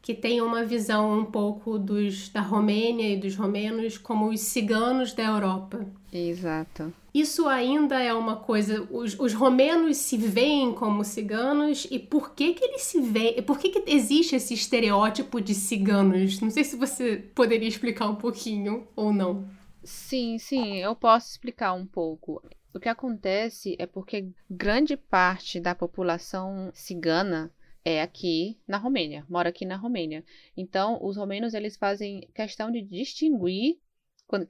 que 0.00 0.14
tem 0.14 0.40
uma 0.40 0.64
visão 0.64 1.18
um 1.18 1.24
pouco 1.24 1.78
dos 1.78 2.28
da 2.30 2.40
Romênia 2.40 3.12
e 3.12 3.16
dos 3.16 3.36
romenos 3.36 3.96
como 3.98 4.28
os 4.28 4.40
ciganos 4.40 5.12
da 5.12 5.22
Europa. 5.22 5.86
Exato. 6.12 6.92
Isso 7.14 7.46
ainda 7.46 8.02
é 8.02 8.12
uma 8.12 8.36
coisa. 8.36 8.86
Os, 8.90 9.18
os 9.18 9.32
romenos 9.32 9.98
se 9.98 10.16
veem 10.16 10.72
como 10.72 11.04
ciganos 11.04 11.86
e 11.90 11.98
por 11.98 12.34
que 12.34 12.54
que 12.54 12.64
eles 12.64 12.82
se 12.82 13.00
veem? 13.00 13.40
Por 13.42 13.58
que 13.58 13.68
que 13.68 13.90
existe 13.90 14.34
esse 14.34 14.52
estereótipo 14.52 15.40
de 15.40 15.54
ciganos? 15.54 16.40
Não 16.40 16.50
sei 16.50 16.64
se 16.64 16.74
você 16.74 17.16
poderia 17.34 17.68
explicar 17.68 18.08
um 18.08 18.16
pouquinho 18.16 18.88
ou 18.96 19.12
não. 19.12 19.48
Sim, 19.84 20.38
sim, 20.38 20.78
eu 20.78 20.96
posso 20.96 21.30
explicar 21.30 21.72
um 21.74 21.86
pouco. 21.86 22.42
O 22.74 22.80
que 22.80 22.88
acontece 22.88 23.76
é 23.78 23.86
porque 23.86 24.32
grande 24.50 24.96
parte 24.96 25.60
da 25.60 25.76
população 25.76 26.72
cigana 26.74 27.54
é 27.84 28.02
aqui 28.02 28.58
na 28.66 28.78
Romênia, 28.78 29.24
mora 29.28 29.50
aqui 29.50 29.64
na 29.64 29.76
Romênia. 29.76 30.24
Então, 30.56 30.98
os 31.00 31.16
romenos 31.16 31.54
eles 31.54 31.76
fazem 31.76 32.28
questão 32.34 32.72
de 32.72 32.82
distinguir 32.82 33.78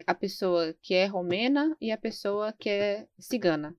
a 0.06 0.14
pessoa 0.14 0.74
que 0.80 0.94
é 0.94 1.04
romena 1.04 1.76
e 1.78 1.92
a 1.92 1.98
pessoa 1.98 2.50
que 2.54 2.70
é 2.70 3.06
cigana. 3.18 3.76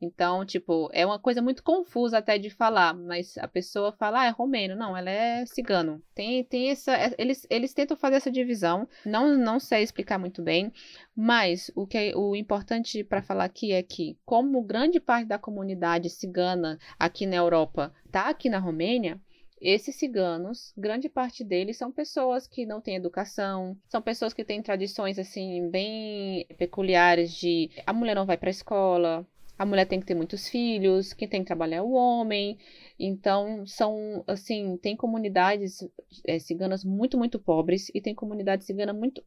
Então, 0.00 0.46
tipo, 0.46 0.88
é 0.92 1.04
uma 1.04 1.18
coisa 1.18 1.42
muito 1.42 1.62
confusa 1.62 2.18
até 2.18 2.38
de 2.38 2.48
falar, 2.48 2.94
mas 2.94 3.36
a 3.36 3.46
pessoa 3.46 3.92
fala, 3.92 4.22
ah, 4.22 4.26
é 4.26 4.30
romeno. 4.30 4.74
Não, 4.74 4.96
ela 4.96 5.10
é 5.10 5.44
cigano. 5.44 6.02
Tem, 6.14 6.42
tem 6.44 6.70
essa. 6.70 6.96
É, 6.96 7.14
eles, 7.18 7.46
eles 7.50 7.74
tentam 7.74 7.96
fazer 7.96 8.16
essa 8.16 8.30
divisão. 8.30 8.88
Não, 9.04 9.36
não 9.36 9.60
sei 9.60 9.82
explicar 9.82 10.18
muito 10.18 10.42
bem, 10.42 10.72
mas 11.14 11.70
o 11.74 11.86
que 11.86 11.98
é, 11.98 12.16
o 12.16 12.34
importante 12.34 13.04
para 13.04 13.22
falar 13.22 13.44
aqui 13.44 13.72
é 13.72 13.82
que, 13.82 14.16
como 14.24 14.62
grande 14.62 14.98
parte 14.98 15.26
da 15.26 15.38
comunidade 15.38 16.08
cigana 16.08 16.78
aqui 16.98 17.26
na 17.26 17.36
Europa 17.36 17.92
está 18.06 18.30
aqui 18.30 18.48
na 18.48 18.58
Romênia, 18.58 19.20
esses 19.60 19.96
ciganos, 19.96 20.72
grande 20.74 21.06
parte 21.08 21.44
deles 21.44 21.76
são 21.76 21.92
pessoas 21.92 22.46
que 22.46 22.64
não 22.64 22.80
têm 22.80 22.96
educação, 22.96 23.76
são 23.86 24.00
pessoas 24.00 24.32
que 24.32 24.42
têm 24.42 24.62
tradições 24.62 25.18
assim 25.18 25.68
bem 25.68 26.46
peculiares 26.56 27.30
de 27.34 27.70
a 27.86 27.92
mulher 27.92 28.14
não 28.14 28.24
vai 28.24 28.38
para 28.38 28.48
a 28.48 28.50
escola, 28.50 29.26
a 29.60 29.66
mulher 29.66 29.84
tem 29.84 30.00
que 30.00 30.06
ter 30.06 30.14
muitos 30.14 30.48
filhos, 30.48 31.12
quem 31.12 31.28
tem 31.28 31.42
que 31.42 31.46
trabalhar 31.46 31.76
é 31.76 31.82
o 31.82 31.90
homem. 31.90 32.56
Então, 32.98 33.66
são, 33.66 34.24
assim, 34.26 34.78
tem 34.78 34.96
comunidades 34.96 35.86
é, 36.26 36.38
ciganas 36.38 36.82
muito, 36.82 37.18
muito 37.18 37.38
pobres 37.38 37.90
e 37.94 38.00
tem 38.00 38.14
comunidades 38.14 38.66
ciganas 38.66 38.96
muito 38.96 39.22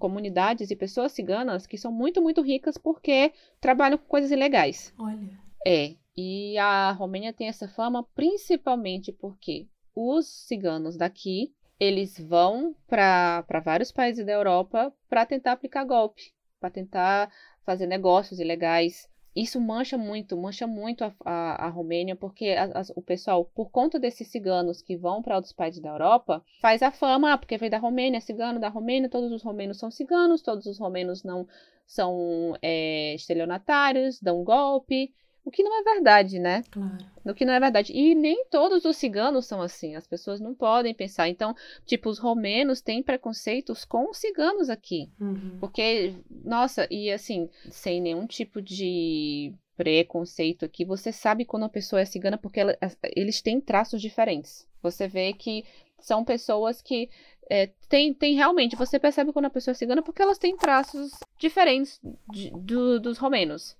comunidades 0.00 0.72
e 0.72 0.74
pessoas 0.74 1.12
ciganas 1.12 1.68
que 1.68 1.78
são 1.78 1.92
muito, 1.92 2.20
muito 2.20 2.42
ricas 2.42 2.76
porque 2.76 3.32
trabalham 3.60 3.96
com 3.96 4.06
coisas 4.06 4.32
ilegais. 4.32 4.92
Olha. 4.98 5.38
É. 5.64 5.94
E 6.16 6.58
a 6.58 6.90
Romênia 6.90 7.32
tem 7.32 7.46
essa 7.46 7.68
fama 7.68 8.02
principalmente 8.12 9.12
porque 9.12 9.68
os 9.94 10.26
ciganos 10.26 10.96
daqui, 10.96 11.54
eles 11.78 12.18
vão 12.18 12.74
para 12.88 13.44
vários 13.64 13.92
países 13.92 14.26
da 14.26 14.32
Europa 14.32 14.92
para 15.08 15.24
tentar 15.24 15.52
aplicar 15.52 15.84
golpe, 15.84 16.32
para 16.58 16.70
tentar 16.70 17.30
fazer 17.64 17.86
negócios 17.86 18.40
ilegais, 18.40 19.08
isso 19.36 19.60
mancha 19.60 19.98
muito, 19.98 20.36
mancha 20.36 20.66
muito 20.66 21.04
a, 21.04 21.12
a, 21.24 21.66
a 21.66 21.68
Romênia, 21.68 22.16
porque 22.16 22.50
a, 22.50 22.82
o 22.96 23.02
pessoal, 23.02 23.44
por 23.44 23.70
conta 23.70 23.98
desses 23.98 24.28
ciganos 24.28 24.80
que 24.80 24.96
vão 24.96 25.22
para 25.22 25.36
outros 25.36 25.52
países 25.52 25.80
da 25.80 25.90
Europa, 25.90 26.42
faz 26.60 26.82
a 26.82 26.90
fama, 26.90 27.32
ah, 27.32 27.38
porque 27.38 27.58
veio 27.58 27.70
da 27.70 27.78
Romênia, 27.78 28.20
cigano 28.20 28.58
da 28.58 28.68
Romênia, 28.68 29.10
todos 29.10 29.30
os 29.30 29.42
romenos 29.42 29.78
são 29.78 29.90
ciganos, 29.90 30.40
todos 30.40 30.64
os 30.64 30.78
romenos 30.78 31.22
não 31.22 31.46
são 31.86 32.56
é, 32.62 33.14
estelionatários, 33.14 34.18
dão 34.20 34.42
golpe. 34.42 35.14
O 35.46 35.50
que 35.50 35.62
não 35.62 35.80
é 35.80 35.82
verdade, 35.82 36.40
né? 36.40 36.64
Claro. 36.70 36.98
O 37.24 37.32
que 37.32 37.44
não 37.44 37.52
é 37.54 37.60
verdade. 37.60 37.92
E 37.92 38.14
nem 38.16 38.44
todos 38.50 38.84
os 38.84 38.96
ciganos 38.96 39.46
são 39.46 39.62
assim. 39.62 39.94
As 39.94 40.06
pessoas 40.06 40.40
não 40.40 40.52
podem 40.54 40.92
pensar. 40.92 41.28
Então, 41.28 41.54
tipo, 41.86 42.08
os 42.10 42.18
romenos 42.18 42.80
têm 42.80 43.00
preconceitos 43.02 43.84
com 43.84 44.10
os 44.10 44.18
ciganos 44.18 44.68
aqui. 44.68 45.08
Uhum. 45.20 45.56
Porque, 45.60 46.14
nossa, 46.44 46.88
e 46.90 47.12
assim, 47.12 47.48
sem 47.70 48.00
nenhum 48.00 48.26
tipo 48.26 48.60
de 48.60 49.54
preconceito 49.76 50.64
aqui, 50.64 50.84
você 50.84 51.12
sabe 51.12 51.44
quando 51.44 51.64
a 51.66 51.68
pessoa 51.68 52.00
é 52.00 52.04
cigana 52.04 52.36
porque 52.36 52.60
ela, 52.60 52.76
eles 53.14 53.40
têm 53.40 53.60
traços 53.60 54.02
diferentes. 54.02 54.66
Você 54.82 55.06
vê 55.06 55.32
que 55.32 55.64
são 56.00 56.24
pessoas 56.24 56.82
que 56.82 57.08
É, 57.48 57.68
tem, 57.88 58.12
tem 58.12 58.34
realmente, 58.34 58.74
você 58.74 58.98
percebe 58.98 59.32
quando 59.32 59.44
a 59.44 59.50
pessoa 59.50 59.70
é 59.70 59.74
cigana 59.76 60.02
porque 60.02 60.20
elas 60.20 60.36
têm 60.36 60.56
traços 60.56 61.12
diferentes 61.38 62.00
de, 62.32 62.50
do, 62.50 62.98
dos 62.98 63.18
romenos. 63.18 63.76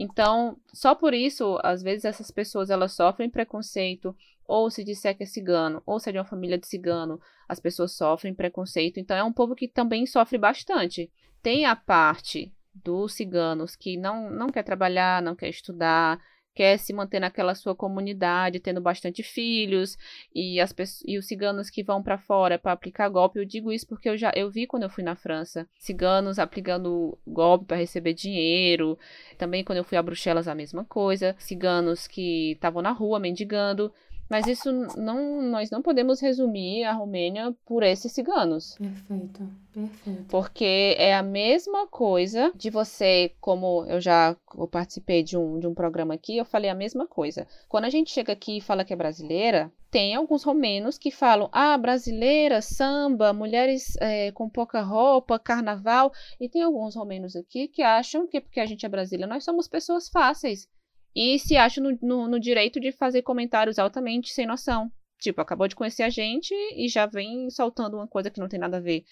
Então, 0.00 0.56
só 0.72 0.94
por 0.94 1.12
isso, 1.12 1.58
às 1.62 1.82
vezes 1.82 2.04
essas 2.04 2.30
pessoas 2.30 2.70
elas 2.70 2.92
sofrem 2.92 3.28
preconceito, 3.28 4.16
ou 4.46 4.70
se 4.70 4.84
disser 4.84 5.16
que 5.16 5.24
é 5.24 5.26
cigano, 5.26 5.82
ou 5.84 5.98
se 5.98 6.08
é 6.08 6.12
de 6.12 6.18
uma 6.18 6.24
família 6.24 6.56
de 6.56 6.68
cigano, 6.68 7.20
as 7.48 7.58
pessoas 7.58 7.92
sofrem 7.92 8.32
preconceito. 8.32 9.00
Então, 9.00 9.16
é 9.16 9.24
um 9.24 9.32
povo 9.32 9.56
que 9.56 9.66
também 9.66 10.06
sofre 10.06 10.38
bastante. 10.38 11.10
Tem 11.42 11.66
a 11.66 11.74
parte 11.74 12.54
dos 12.72 13.14
ciganos 13.14 13.74
que 13.74 13.96
não, 13.96 14.30
não 14.30 14.48
quer 14.48 14.62
trabalhar, 14.62 15.20
não 15.20 15.34
quer 15.34 15.48
estudar, 15.48 16.20
quer 16.58 16.76
se 16.76 16.92
manter 16.92 17.20
naquela 17.20 17.54
sua 17.54 17.72
comunidade, 17.72 18.58
tendo 18.58 18.80
bastante 18.80 19.22
filhos, 19.22 19.96
e, 20.34 20.60
as 20.60 20.74
e 21.06 21.16
os 21.16 21.24
ciganos 21.24 21.70
que 21.70 21.84
vão 21.84 22.02
para 22.02 22.18
fora 22.18 22.58
para 22.58 22.72
aplicar 22.72 23.08
golpe. 23.08 23.38
Eu 23.38 23.44
digo 23.44 23.70
isso 23.70 23.86
porque 23.86 24.08
eu 24.08 24.18
já 24.18 24.32
eu 24.34 24.50
vi 24.50 24.66
quando 24.66 24.82
eu 24.82 24.90
fui 24.90 25.04
na 25.04 25.14
França, 25.14 25.68
ciganos 25.78 26.36
aplicando 26.36 27.16
golpe 27.24 27.66
para 27.66 27.76
receber 27.76 28.12
dinheiro. 28.12 28.98
Também 29.38 29.62
quando 29.62 29.78
eu 29.78 29.84
fui 29.84 29.96
a 29.96 30.02
Bruxelas 30.02 30.48
a 30.48 30.54
mesma 30.54 30.84
coisa, 30.84 31.36
ciganos 31.38 32.08
que 32.08 32.54
estavam 32.54 32.82
na 32.82 32.90
rua 32.90 33.20
mendigando. 33.20 33.92
Mas 34.28 34.46
isso 34.46 34.70
não, 34.96 35.40
nós 35.42 35.70
não 35.70 35.80
podemos 35.80 36.20
resumir 36.20 36.84
a 36.84 36.92
Romênia 36.92 37.54
por 37.64 37.82
esses 37.82 38.12
ciganos. 38.12 38.76
Perfeito, 38.76 39.48
perfeito. 39.72 40.24
Porque 40.28 40.94
é 40.98 41.14
a 41.14 41.22
mesma 41.22 41.86
coisa 41.86 42.52
de 42.54 42.68
você, 42.68 43.32
como 43.40 43.84
eu 43.86 44.00
já 44.00 44.36
eu 44.56 44.68
participei 44.68 45.22
de 45.22 45.36
um, 45.36 45.58
de 45.58 45.66
um 45.66 45.74
programa 45.74 46.14
aqui, 46.14 46.36
eu 46.36 46.44
falei 46.44 46.68
a 46.68 46.74
mesma 46.74 47.06
coisa. 47.06 47.46
Quando 47.68 47.86
a 47.86 47.90
gente 47.90 48.10
chega 48.10 48.32
aqui 48.32 48.58
e 48.58 48.60
fala 48.60 48.84
que 48.84 48.92
é 48.92 48.96
brasileira, 48.96 49.72
tem 49.90 50.14
alguns 50.14 50.42
romenos 50.42 50.98
que 50.98 51.10
falam, 51.10 51.48
ah, 51.50 51.78
brasileira, 51.78 52.60
samba, 52.60 53.32
mulheres 53.32 53.96
é, 54.00 54.30
com 54.32 54.48
pouca 54.48 54.82
roupa, 54.82 55.38
carnaval. 55.38 56.12
E 56.38 56.48
tem 56.48 56.62
alguns 56.62 56.94
romenos 56.94 57.34
aqui 57.34 57.68
que 57.68 57.82
acham 57.82 58.26
que 58.26 58.40
porque 58.40 58.60
a 58.60 58.66
gente 58.66 58.84
é 58.84 58.88
brasileira, 58.88 59.32
nós 59.32 59.44
somos 59.44 59.66
pessoas 59.66 60.08
fáceis 60.10 60.68
e 61.14 61.38
se 61.38 61.56
acha 61.56 61.80
no, 61.80 61.96
no, 62.02 62.28
no 62.28 62.40
direito 62.40 62.78
de 62.80 62.92
fazer 62.92 63.22
comentários 63.22 63.78
altamente 63.78 64.32
sem 64.32 64.46
noção. 64.46 64.90
Tipo, 65.18 65.40
acabou 65.40 65.66
de 65.66 65.74
conhecer 65.74 66.04
a 66.04 66.10
gente 66.10 66.54
e 66.76 66.88
já 66.88 67.06
vem 67.06 67.50
soltando 67.50 67.96
uma 67.96 68.06
coisa 68.06 68.30
que 68.30 68.40
não 68.40 68.48
tem 68.48 68.60
nada 68.60 68.76
a 68.76 68.80
ver. 68.80 69.04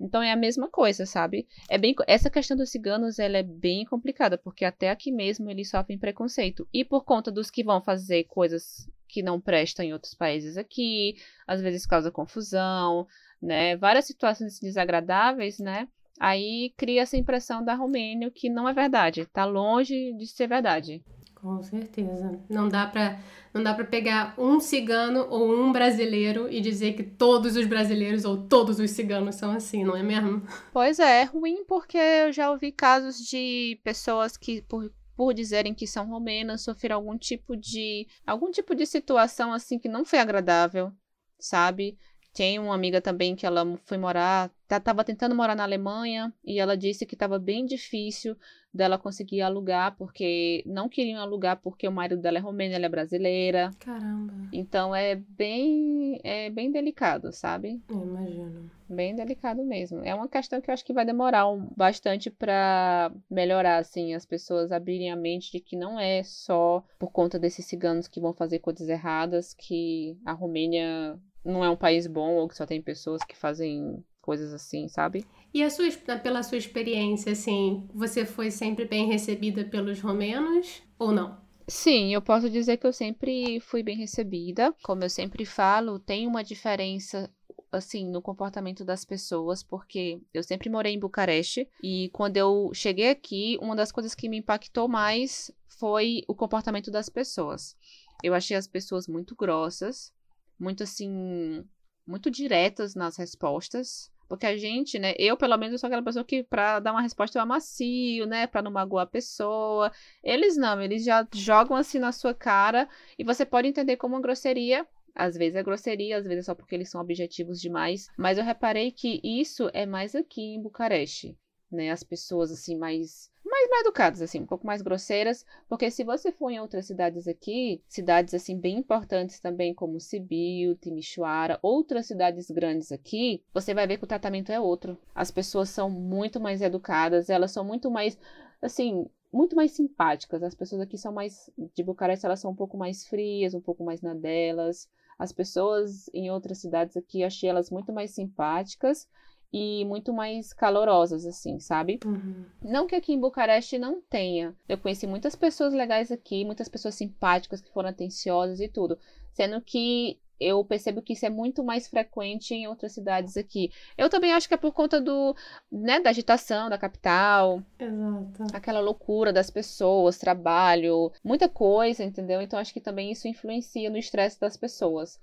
Então 0.00 0.22
é 0.22 0.30
a 0.30 0.36
mesma 0.36 0.68
coisa, 0.68 1.04
sabe? 1.04 1.48
É 1.68 1.76
bem 1.76 1.94
essa 2.06 2.30
questão 2.30 2.56
dos 2.56 2.70
ciganos, 2.70 3.18
ela 3.18 3.38
é 3.38 3.42
bem 3.42 3.84
complicada, 3.84 4.38
porque 4.38 4.64
até 4.64 4.90
aqui 4.90 5.10
mesmo 5.10 5.50
eles 5.50 5.70
sofrem 5.70 5.98
preconceito. 5.98 6.68
E 6.72 6.84
por 6.84 7.04
conta 7.04 7.32
dos 7.32 7.50
que 7.50 7.64
vão 7.64 7.82
fazer 7.82 8.24
coisas 8.24 8.88
que 9.08 9.22
não 9.22 9.40
prestam 9.40 9.84
em 9.84 9.92
outros 9.92 10.14
países 10.14 10.56
aqui, 10.56 11.16
às 11.46 11.60
vezes 11.60 11.86
causa 11.86 12.12
confusão, 12.12 13.06
né? 13.42 13.76
Várias 13.76 14.04
situações 14.04 14.60
desagradáveis, 14.60 15.58
né? 15.58 15.88
Aí 16.20 16.72
cria 16.76 17.02
essa 17.02 17.16
impressão 17.16 17.64
da 17.64 17.74
Romênia 17.74 18.30
que 18.30 18.50
não 18.50 18.68
é 18.68 18.72
verdade, 18.72 19.26
tá 19.26 19.44
longe 19.44 20.12
de 20.14 20.26
ser 20.26 20.46
verdade. 20.48 21.02
Com 21.40 21.62
certeza. 21.62 22.40
Não 22.48 22.68
dá 22.68 22.86
para 22.86 23.20
não 23.54 23.62
dá 23.62 23.72
para 23.72 23.84
pegar 23.84 24.34
um 24.36 24.60
cigano 24.60 25.26
ou 25.30 25.52
um 25.52 25.72
brasileiro 25.72 26.50
e 26.50 26.60
dizer 26.60 26.94
que 26.94 27.02
todos 27.02 27.56
os 27.56 27.66
brasileiros 27.66 28.24
ou 28.24 28.36
todos 28.48 28.78
os 28.78 28.90
ciganos 28.90 29.36
são 29.36 29.52
assim, 29.52 29.84
não 29.84 29.96
é 29.96 30.02
mesmo? 30.02 30.42
Pois 30.72 30.98
é, 30.98 31.22
é 31.22 31.24
ruim 31.24 31.64
porque 31.64 31.96
eu 31.96 32.32
já 32.32 32.50
ouvi 32.50 32.72
casos 32.72 33.18
de 33.18 33.80
pessoas 33.84 34.36
que 34.36 34.62
por 34.62 34.92
por 35.16 35.34
dizerem 35.34 35.74
que 35.74 35.84
são 35.84 36.08
romenas 36.08 36.62
sofreram 36.62 36.96
algum 36.96 37.18
tipo 37.18 37.56
de 37.56 38.06
algum 38.24 38.52
tipo 38.52 38.72
de 38.72 38.86
situação 38.86 39.52
assim 39.52 39.76
que 39.76 39.88
não 39.88 40.04
foi 40.04 40.20
agradável, 40.20 40.92
sabe? 41.40 41.98
Tem 42.38 42.56
uma 42.56 42.72
amiga 42.72 43.00
também 43.00 43.34
que 43.34 43.44
ela 43.44 43.66
foi 43.84 43.98
morar, 43.98 44.48
estava 44.70 45.02
tentando 45.02 45.34
morar 45.34 45.56
na 45.56 45.64
Alemanha 45.64 46.32
e 46.44 46.60
ela 46.60 46.76
disse 46.76 47.04
que 47.04 47.16
estava 47.16 47.36
bem 47.36 47.66
difícil 47.66 48.36
dela 48.72 48.96
conseguir 48.96 49.40
alugar 49.40 49.96
porque 49.96 50.62
não 50.64 50.88
queriam 50.88 51.20
alugar 51.20 51.60
porque 51.60 51.88
o 51.88 51.90
marido 51.90 52.22
dela 52.22 52.38
é 52.38 52.40
romeno, 52.40 52.76
ela 52.76 52.86
é 52.86 52.88
brasileira. 52.88 53.72
Caramba. 53.80 54.32
Então 54.52 54.94
é 54.94 55.16
bem 55.16 56.20
é 56.22 56.48
bem 56.48 56.70
delicado, 56.70 57.32
sabe? 57.32 57.82
Eu 57.88 58.04
imagino. 58.04 58.70
Bem 58.88 59.16
delicado 59.16 59.64
mesmo. 59.64 60.00
É 60.04 60.14
uma 60.14 60.28
questão 60.28 60.60
que 60.60 60.70
eu 60.70 60.74
acho 60.74 60.84
que 60.84 60.92
vai 60.92 61.04
demorar 61.04 61.50
um, 61.50 61.68
bastante 61.76 62.30
para 62.30 63.12
melhorar 63.28 63.78
assim, 63.78 64.14
as 64.14 64.24
pessoas 64.24 64.70
abrirem 64.70 65.10
a 65.10 65.16
mente 65.16 65.50
de 65.50 65.58
que 65.58 65.74
não 65.74 65.98
é 65.98 66.22
só 66.22 66.84
por 67.00 67.10
conta 67.10 67.36
desses 67.36 67.66
ciganos 67.66 68.06
que 68.06 68.20
vão 68.20 68.32
fazer 68.32 68.60
coisas 68.60 68.88
erradas 68.88 69.52
que 69.52 70.16
a 70.24 70.32
Romênia 70.32 71.18
não 71.44 71.64
é 71.64 71.70
um 71.70 71.76
país 71.76 72.06
bom 72.06 72.36
ou 72.36 72.48
que 72.48 72.56
só 72.56 72.66
tem 72.66 72.80
pessoas 72.80 73.22
que 73.22 73.36
fazem 73.36 74.04
coisas 74.20 74.52
assim, 74.52 74.88
sabe? 74.88 75.24
E 75.52 75.62
a 75.62 75.70
sua, 75.70 75.90
pela 76.22 76.42
sua 76.42 76.58
experiência, 76.58 77.32
assim, 77.32 77.88
você 77.94 78.26
foi 78.26 78.50
sempre 78.50 78.84
bem 78.84 79.06
recebida 79.06 79.64
pelos 79.64 80.00
romenos 80.00 80.82
ou 80.98 81.10
não? 81.12 81.38
Sim, 81.66 82.14
eu 82.14 82.22
posso 82.22 82.48
dizer 82.48 82.76
que 82.76 82.86
eu 82.86 82.92
sempre 82.92 83.60
fui 83.60 83.82
bem 83.82 83.96
recebida. 83.96 84.74
Como 84.82 85.02
eu 85.02 85.10
sempre 85.10 85.44
falo, 85.44 85.98
tem 85.98 86.26
uma 86.26 86.42
diferença 86.42 87.30
assim 87.70 88.10
no 88.10 88.22
comportamento 88.22 88.84
das 88.84 89.04
pessoas, 89.04 89.62
porque 89.62 90.20
eu 90.32 90.42
sempre 90.42 90.70
morei 90.70 90.94
em 90.94 90.98
Bucareste 90.98 91.68
e 91.82 92.08
quando 92.12 92.38
eu 92.38 92.70
cheguei 92.72 93.10
aqui, 93.10 93.58
uma 93.60 93.76
das 93.76 93.92
coisas 93.92 94.14
que 94.14 94.28
me 94.28 94.38
impactou 94.38 94.88
mais 94.88 95.50
foi 95.66 96.22
o 96.26 96.34
comportamento 96.34 96.90
das 96.90 97.08
pessoas. 97.08 97.76
Eu 98.22 98.34
achei 98.34 98.56
as 98.56 98.66
pessoas 98.66 99.06
muito 99.06 99.36
grossas, 99.36 100.12
muito 100.58 100.82
assim, 100.82 101.64
muito 102.06 102.30
diretas 102.30 102.94
nas 102.94 103.16
respostas. 103.16 104.10
Porque 104.28 104.44
a 104.44 104.56
gente, 104.56 104.98
né, 104.98 105.14
eu 105.18 105.38
pelo 105.38 105.56
menos 105.56 105.80
sou 105.80 105.88
aquela 105.88 106.02
pessoa 106.02 106.24
que 106.24 106.44
para 106.44 106.80
dar 106.80 106.92
uma 106.92 107.00
resposta 107.00 107.38
eu 107.38 107.42
amacio, 107.42 108.26
né, 108.26 108.46
para 108.46 108.60
não 108.60 108.70
magoar 108.70 109.04
a 109.04 109.10
pessoa. 109.10 109.90
Eles 110.22 110.56
não, 110.56 110.80
eles 110.82 111.02
já 111.02 111.26
jogam 111.32 111.76
assim 111.76 111.98
na 111.98 112.12
sua 112.12 112.34
cara 112.34 112.86
e 113.18 113.24
você 113.24 113.46
pode 113.46 113.68
entender 113.68 113.96
como 113.96 114.14
uma 114.14 114.20
grosseria. 114.20 114.86
Às 115.14 115.34
vezes 115.34 115.56
é 115.56 115.62
grosseria, 115.62 116.18
às 116.18 116.24
vezes 116.24 116.40
é 116.40 116.42
só 116.46 116.54
porque 116.54 116.74
eles 116.74 116.90
são 116.90 117.00
objetivos 117.00 117.58
demais. 117.58 118.08
Mas 118.16 118.36
eu 118.36 118.44
reparei 118.44 118.92
que 118.92 119.20
isso 119.24 119.70
é 119.72 119.86
mais 119.86 120.14
aqui 120.14 120.42
em 120.42 120.62
Bucareste, 120.62 121.36
né? 121.70 121.90
As 121.90 122.02
pessoas 122.02 122.50
assim 122.50 122.76
mais 122.76 123.30
mais 123.48 123.70
mal 123.70 123.80
educadas, 123.80 124.20
assim, 124.20 124.40
um 124.40 124.46
pouco 124.46 124.66
mais 124.66 124.82
grosseiras, 124.82 125.44
porque 125.68 125.90
se 125.90 126.04
você 126.04 126.30
for 126.30 126.50
em 126.50 126.60
outras 126.60 126.86
cidades 126.86 127.26
aqui, 127.26 127.82
cidades 127.88 128.34
assim 128.34 128.58
bem 128.58 128.78
importantes 128.78 129.40
também, 129.40 129.74
como 129.74 129.98
Sibiu, 129.98 130.76
Timișoara, 130.76 131.58
outras 131.62 132.06
cidades 132.06 132.50
grandes 132.50 132.92
aqui, 132.92 133.42
você 133.52 133.72
vai 133.72 133.86
ver 133.86 133.96
que 133.98 134.04
o 134.04 134.08
tratamento 134.08 134.52
é 134.52 134.60
outro. 134.60 134.98
As 135.14 135.30
pessoas 135.30 135.70
são 135.70 135.88
muito 135.88 136.38
mais 136.38 136.60
educadas, 136.60 137.30
elas 137.30 137.50
são 137.50 137.64
muito 137.64 137.90
mais, 137.90 138.18
assim, 138.60 139.06
muito 139.32 139.56
mais 139.56 139.72
simpáticas. 139.72 140.42
As 140.42 140.54
pessoas 140.54 140.82
aqui 140.82 140.98
são 140.98 141.12
mais, 141.12 141.50
de 141.74 141.82
Bucareste, 141.82 142.26
elas 142.26 142.40
são 142.40 142.50
um 142.50 142.56
pouco 142.56 142.76
mais 142.76 143.06
frias, 143.06 143.54
um 143.54 143.60
pouco 143.60 143.84
mais 143.84 144.00
na 144.00 144.14
delas. 144.14 144.88
As 145.18 145.32
pessoas 145.32 146.08
em 146.14 146.30
outras 146.30 146.58
cidades 146.58 146.96
aqui, 146.96 147.24
achei 147.24 147.48
elas 147.48 147.70
muito 147.70 147.92
mais 147.92 148.12
simpáticas 148.12 149.08
e 149.52 149.84
muito 149.86 150.12
mais 150.12 150.52
calorosas, 150.52 151.24
assim, 151.24 151.58
sabe? 151.58 151.98
Uhum. 152.04 152.44
Não 152.62 152.86
que 152.86 152.94
aqui 152.94 153.12
em 153.12 153.20
Bucareste 153.20 153.78
não 153.78 154.00
tenha. 154.02 154.54
Eu 154.68 154.78
conheci 154.78 155.06
muitas 155.06 155.34
pessoas 155.34 155.72
legais 155.72 156.12
aqui, 156.12 156.44
muitas 156.44 156.68
pessoas 156.68 156.94
simpáticas 156.94 157.60
que 157.60 157.72
foram 157.72 157.88
atenciosas 157.88 158.60
e 158.60 158.68
tudo. 158.68 158.98
Sendo 159.32 159.60
que 159.60 160.20
eu 160.40 160.64
percebo 160.64 161.02
que 161.02 161.14
isso 161.14 161.26
é 161.26 161.30
muito 161.30 161.64
mais 161.64 161.88
frequente 161.88 162.54
em 162.54 162.68
outras 162.68 162.92
cidades 162.92 163.36
aqui. 163.36 163.72
Eu 163.96 164.08
também 164.08 164.32
acho 164.32 164.46
que 164.46 164.54
é 164.54 164.58
por 164.58 164.72
conta 164.72 165.00
do, 165.00 165.34
né, 165.70 165.98
da 165.98 166.10
agitação 166.10 166.68
da 166.68 166.78
capital. 166.78 167.62
Exato. 167.78 168.44
Aquela 168.52 168.80
loucura 168.80 169.32
das 169.32 169.50
pessoas, 169.50 170.18
trabalho, 170.18 171.10
muita 171.24 171.48
coisa, 171.48 172.04
entendeu? 172.04 172.40
Então 172.40 172.58
acho 172.58 172.72
que 172.72 172.80
também 172.80 173.10
isso 173.10 173.26
influencia 173.26 173.90
no 173.90 173.98
estresse 173.98 174.38
das 174.38 174.56
pessoas. 174.56 175.18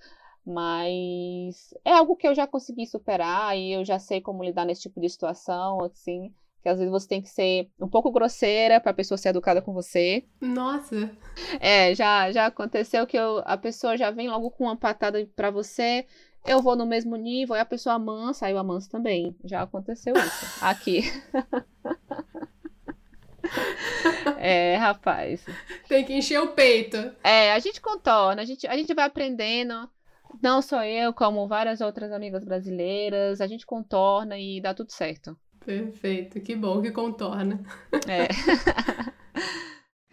Mas 0.45 1.73
é 1.83 1.93
algo 1.93 2.15
que 2.15 2.27
eu 2.27 2.35
já 2.35 2.45
consegui 2.45 2.85
superar 2.85 3.57
e 3.57 3.71
eu 3.71 3.83
já 3.83 3.97
sei 3.97 4.21
como 4.21 4.43
lidar 4.43 4.63
nesse 4.65 4.83
tipo 4.83 5.01
de 5.01 5.09
situação, 5.09 5.83
assim. 5.83 6.31
Que 6.61 6.69
às 6.69 6.77
vezes 6.77 6.91
você 6.91 7.07
tem 7.07 7.21
que 7.21 7.29
ser 7.29 7.69
um 7.79 7.87
pouco 7.87 8.11
grosseira 8.11 8.79
para 8.79 8.91
a 8.91 8.93
pessoa 8.93 9.17
ser 9.17 9.29
educada 9.29 9.61
com 9.61 9.73
você. 9.73 10.25
Nossa! 10.39 11.11
É, 11.59 11.93
já, 11.95 12.31
já 12.31 12.45
aconteceu 12.47 13.05
que 13.07 13.17
eu, 13.17 13.41
a 13.45 13.57
pessoa 13.57 13.97
já 13.97 14.11
vem 14.11 14.29
logo 14.29 14.51
com 14.51 14.65
uma 14.65 14.77
patada 14.77 15.27
para 15.35 15.49
você. 15.49 16.05
Eu 16.45 16.61
vou 16.61 16.75
no 16.75 16.85
mesmo 16.85 17.15
nível, 17.15 17.55
aí 17.55 17.61
a 17.61 17.65
pessoa 17.65 17.95
amansa, 17.95 18.45
aí 18.45 18.51
eu 18.51 18.59
amanso 18.59 18.89
também. 18.89 19.35
Já 19.43 19.63
aconteceu 19.63 20.13
isso. 20.15 20.63
Aqui. 20.63 21.01
É, 24.37 24.75
rapaz. 24.75 25.45
Tem 25.87 26.03
que 26.03 26.13
encher 26.13 26.39
o 26.41 26.49
peito. 26.49 26.97
É, 27.23 27.51
a 27.51 27.59
gente 27.59 27.79
contorna, 27.79 28.41
a 28.41 28.45
gente, 28.45 28.65
a 28.67 28.75
gente 28.75 28.93
vai 28.93 29.05
aprendendo. 29.05 29.89
Não 30.45 30.61
só 30.61 30.85
eu, 30.85 31.11
como 31.11 31.47
várias 31.47 31.81
outras 31.81 32.11
amigas 32.11 32.45
brasileiras, 32.45 33.41
a 33.41 33.47
gente 33.47 33.65
contorna 33.65 34.37
e 34.37 34.61
dá 34.61 34.75
tudo 34.75 34.91
certo. 34.91 35.35
Perfeito, 35.65 36.39
que 36.39 36.55
bom 36.55 36.83
que 36.83 36.91
contorna. 36.91 37.63
É. 38.07 38.27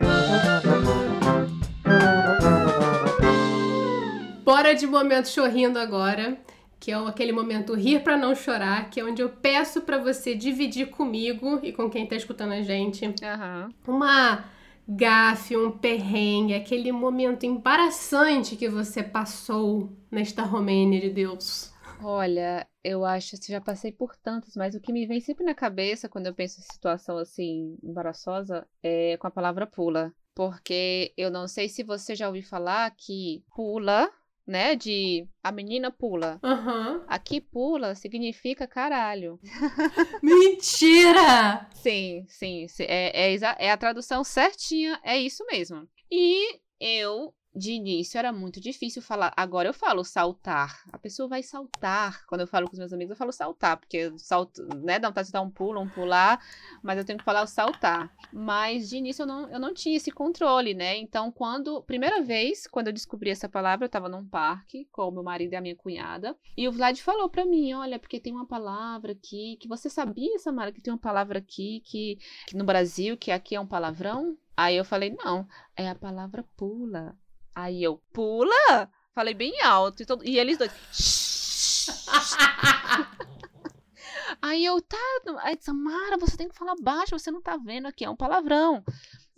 Bora 4.43 4.75
de 4.75 4.87
momento 4.87 5.29
chorrindo 5.29 5.79
agora. 5.79 6.39
que 6.81 6.91
é 6.91 6.95
aquele 6.95 7.33
momento 7.33 7.75
rir 7.75 8.03
para 8.03 8.17
não 8.17 8.35
chorar, 8.35 8.89
que 8.89 9.01
é 9.01 9.05
onde 9.05 9.21
eu 9.21 9.29
peço 9.29 9.83
para 9.83 9.99
você 9.99 10.35
dividir 10.35 10.89
comigo 10.89 11.61
e 11.63 11.75
com 11.75 11.91
quem 11.91 12.07
tá 12.07 12.17
escutando 12.17 12.53
a 12.53 12.63
gente 12.63 13.15
Aham. 13.23 13.69
uma 13.87 14.47
gafe, 14.89 15.57
um 15.57 15.71
perrengue, 15.71 16.55
aquele 16.55 16.93
momento 16.93 17.45
embaraçante 17.45 18.57
que 18.57 18.69
você 18.69 19.03
passou 19.03 19.91
nesta 20.11 20.43
Romênia 20.43 21.01
de 21.01 21.11
Deus. 21.11 21.73
Olha, 22.05 22.67
eu 22.83 23.05
acho 23.05 23.39
que 23.39 23.53
já 23.53 23.61
passei 23.61 23.93
por 23.93 24.17
tantos, 24.17 24.57
mas 24.57 24.75
o 24.75 24.81
que 24.81 24.93
me 24.93 25.07
vem 25.07 25.21
sempre 25.21 25.45
na 25.45 25.55
cabeça 25.55 26.09
quando 26.09 26.27
eu 26.27 26.35
penso 26.35 26.59
em 26.59 26.65
situação 26.65 27.17
assim 27.17 27.79
embaraçosa 27.83 28.67
é 28.83 29.17
com 29.19 29.27
a 29.27 29.31
palavra 29.31 29.67
pula. 29.67 30.13
Porque 30.35 31.13
eu 31.17 31.31
não 31.31 31.47
sei 31.47 31.69
se 31.69 31.83
você 31.83 32.15
já 32.15 32.27
ouviu 32.27 32.43
falar 32.43 32.91
que 32.97 33.45
pula, 33.55 34.11
né? 34.47 34.75
De 34.77 35.27
a 35.43 35.53
menina 35.53 35.91
pula. 35.91 36.39
Aham. 36.43 37.05
Aqui 37.07 37.41
pula 37.41 37.95
significa 37.95 38.67
caralho. 38.67 39.39
Mentira! 40.23 41.69
Sim, 41.75 42.25
sim. 42.29 42.69
sim, 42.69 42.85
É, 42.85 43.33
é, 43.33 43.39
é 43.59 43.71
a 43.71 43.77
tradução 43.77 44.23
certinha, 44.25 45.01
é 45.05 45.19
isso 45.19 45.45
mesmo. 45.51 45.89
E 46.11 46.61
eu, 46.81 47.35
de 47.55 47.73
início, 47.73 48.19
era 48.19 48.33
muito 48.33 48.61
difícil 48.61 49.03
falar. 49.03 49.33
Agora 49.37 49.69
eu 49.69 49.75
falo 49.75 50.05
saltar. 50.05 50.83
A 50.91 50.99
pessoa 50.99 51.29
vai 51.29 51.43
saltar. 51.43 52.25
Quando 52.27 52.41
eu 52.41 52.47
falo 52.47 52.67
com 52.67 52.73
os 52.73 52.79
meus 52.79 52.93
amigos, 52.93 53.11
eu 53.11 53.17
falo 53.17 53.33
saltar, 53.33 53.77
porque 53.77 54.13
salto, 54.17 54.63
né? 54.77 54.99
Dá 54.99 55.09
vontade 55.09 55.27
de 55.27 55.33
dar 55.33 55.43
um 55.43 55.51
pulo, 55.51 55.81
um 55.81 55.89
pular, 55.89 56.43
mas 56.83 56.99
eu 56.99 57.05
tenho 57.05 57.19
que 57.19 57.25
falar 57.25 57.43
o 57.43 57.47
saltar. 57.47 58.11
Mas 58.33 58.89
de 58.89 58.97
início 58.97 59.23
eu 59.23 59.27
não, 59.27 59.49
eu 59.51 59.61
não 59.61 59.75
tinha 59.75 59.97
esse 59.97 60.11
controle, 60.11 60.75
né? 60.75 60.97
Então, 60.97 61.31
quando. 61.31 61.83
Primeira 61.83 62.23
vez, 62.23 62.67
quando 62.67 62.87
eu 62.87 62.93
descobri 62.93 63.31
essa 63.31 63.49
palavra, 63.49 63.85
eu 63.85 63.91
tava 63.91 64.09
num 64.09 64.27
parque 64.27 64.89
com 64.91 65.09
o 65.09 65.11
meu 65.11 65.23
marido 65.23 65.53
e 65.53 65.57
a 65.57 65.61
minha 65.61 65.77
cunhada. 65.77 66.37
E 66.57 66.67
o 66.67 66.73
Vlad 66.73 66.99
falou 67.01 67.29
pra 67.29 67.45
mim: 67.45 67.75
olha, 67.75 67.99
porque 67.99 68.21
tem 68.21 68.33
uma 68.33 68.47
palavra 68.47 69.13
aqui, 69.13 69.57
que 69.61 69.69
você 69.69 69.91
sabia, 69.91 70.39
Samara, 70.39 70.73
que 70.73 70.81
tem 70.81 70.93
uma 70.93 70.99
palavra 70.99 71.39
aqui, 71.39 71.83
que, 71.85 72.19
que 72.47 72.57
no 72.57 72.65
Brasil, 72.65 73.17
que 73.17 73.31
aqui 73.31 73.55
é 73.55 73.61
um 73.61 73.67
palavrão? 73.67 74.37
Aí 74.57 74.77
eu 74.77 74.85
falei: 74.85 75.11
não, 75.11 75.47
é 75.77 75.89
a 75.89 75.95
palavra 75.95 76.45
pula. 76.57 77.17
Aí 77.55 77.83
eu, 77.83 78.01
pula? 78.13 78.89
Falei 79.15 79.35
bem 79.35 79.61
alto. 79.63 80.03
E, 80.03 80.07
todo- 80.07 80.25
e 80.25 80.39
eles 80.39 80.59
dois. 80.59 80.73
Aí 84.41 84.65
eu, 84.65 84.81
tá. 84.83 84.97
Aí, 85.41 85.57
Samara, 85.61 86.17
você 86.19 86.37
tem 86.37 86.49
que 86.49 86.57
falar 86.57 86.75
baixo, 86.81 87.19
você 87.19 87.31
não 87.31 87.41
tá 87.41 87.57
vendo 87.57 87.87
aqui, 87.87 88.05
é 88.05 88.11
um 88.11 88.17
palavrão. 88.17 88.83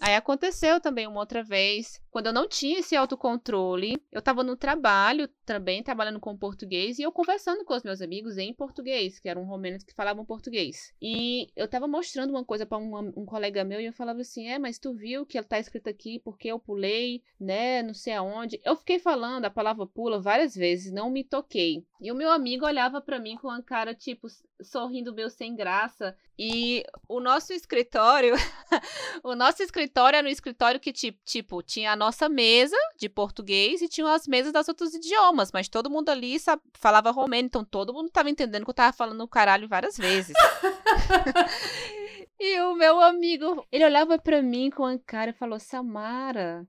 Aí 0.06 0.14
aconteceu 0.14 0.78
também 0.82 1.06
uma 1.06 1.20
outra 1.20 1.42
vez, 1.42 1.98
quando 2.10 2.26
eu 2.26 2.32
não 2.34 2.46
tinha 2.46 2.80
esse 2.80 2.94
autocontrole, 2.94 3.96
eu 4.12 4.20
tava 4.20 4.44
no 4.44 4.54
trabalho 4.54 5.26
também, 5.46 5.82
trabalhando 5.82 6.20
com 6.20 6.36
português, 6.36 6.98
e 6.98 7.02
eu 7.02 7.10
conversando 7.10 7.64
com 7.64 7.72
os 7.72 7.82
meus 7.82 8.02
amigos 8.02 8.36
em 8.36 8.52
português, 8.52 9.18
que 9.18 9.30
eram 9.30 9.46
romenos 9.46 9.82
que 9.82 9.94
falavam 9.94 10.22
português. 10.22 10.92
E 11.00 11.48
eu 11.56 11.66
tava 11.66 11.88
mostrando 11.88 12.32
uma 12.32 12.44
coisa 12.44 12.66
pra 12.66 12.76
um, 12.76 13.14
um 13.16 13.24
colega 13.24 13.64
meu, 13.64 13.80
e 13.80 13.86
eu 13.86 13.94
falava 13.94 14.20
assim, 14.20 14.46
é, 14.46 14.58
mas 14.58 14.78
tu 14.78 14.92
viu 14.92 15.24
que 15.24 15.42
tá 15.42 15.58
escrito 15.58 15.88
aqui 15.88 16.20
porque 16.22 16.48
eu 16.48 16.58
pulei, 16.58 17.22
né, 17.40 17.82
não 17.82 17.94
sei 17.94 18.12
aonde. 18.12 18.60
Eu 18.62 18.76
fiquei 18.76 18.98
falando 18.98 19.46
a 19.46 19.50
palavra 19.50 19.86
pula 19.86 20.20
várias 20.20 20.54
vezes, 20.54 20.92
não 20.92 21.08
me 21.08 21.24
toquei. 21.24 21.82
E 21.98 22.12
o 22.12 22.14
meu 22.14 22.30
amigo 22.30 22.66
olhava 22.66 23.00
pra 23.00 23.18
mim 23.18 23.36
com 23.36 23.48
uma 23.48 23.62
cara, 23.62 23.94
tipo, 23.94 24.28
sorrindo 24.60 25.14
meio 25.14 25.30
sem 25.30 25.56
graça. 25.56 26.14
E 26.38 26.84
o 27.08 27.20
nosso 27.20 27.52
escritório, 27.52 28.34
o 29.24 29.34
nosso 29.34 29.62
escritório 29.62 29.93
era 30.02 30.26
um 30.26 30.30
escritório 30.30 30.80
que, 30.80 30.92
ti- 30.92 31.18
tipo, 31.24 31.62
tinha 31.62 31.92
a 31.92 31.96
nossa 31.96 32.28
mesa 32.28 32.76
de 32.98 33.08
português 33.08 33.80
e 33.80 33.88
tinha 33.88 34.12
as 34.12 34.26
mesas 34.26 34.52
das 34.52 34.68
outros 34.68 34.94
idiomas, 34.94 35.50
mas 35.52 35.68
todo 35.68 35.90
mundo 35.90 36.08
ali 36.08 36.38
sa- 36.38 36.60
falava 36.74 37.10
romeno, 37.10 37.46
então 37.46 37.64
todo 37.64 37.94
mundo 37.94 38.10
tava 38.10 38.28
entendendo 38.30 38.64
que 38.64 38.70
eu 38.70 38.74
tava 38.74 38.92
falando 38.92 39.20
o 39.22 39.28
caralho 39.28 39.68
várias 39.68 39.96
vezes. 39.96 40.34
e 42.38 42.60
o 42.60 42.74
meu 42.74 43.00
amigo, 43.00 43.64
ele 43.70 43.84
olhava 43.84 44.18
pra 44.18 44.42
mim 44.42 44.70
com 44.70 44.84
a 44.84 44.98
cara 44.98 45.30
e 45.30 45.34
falou: 45.34 45.58
Samara. 45.60 46.66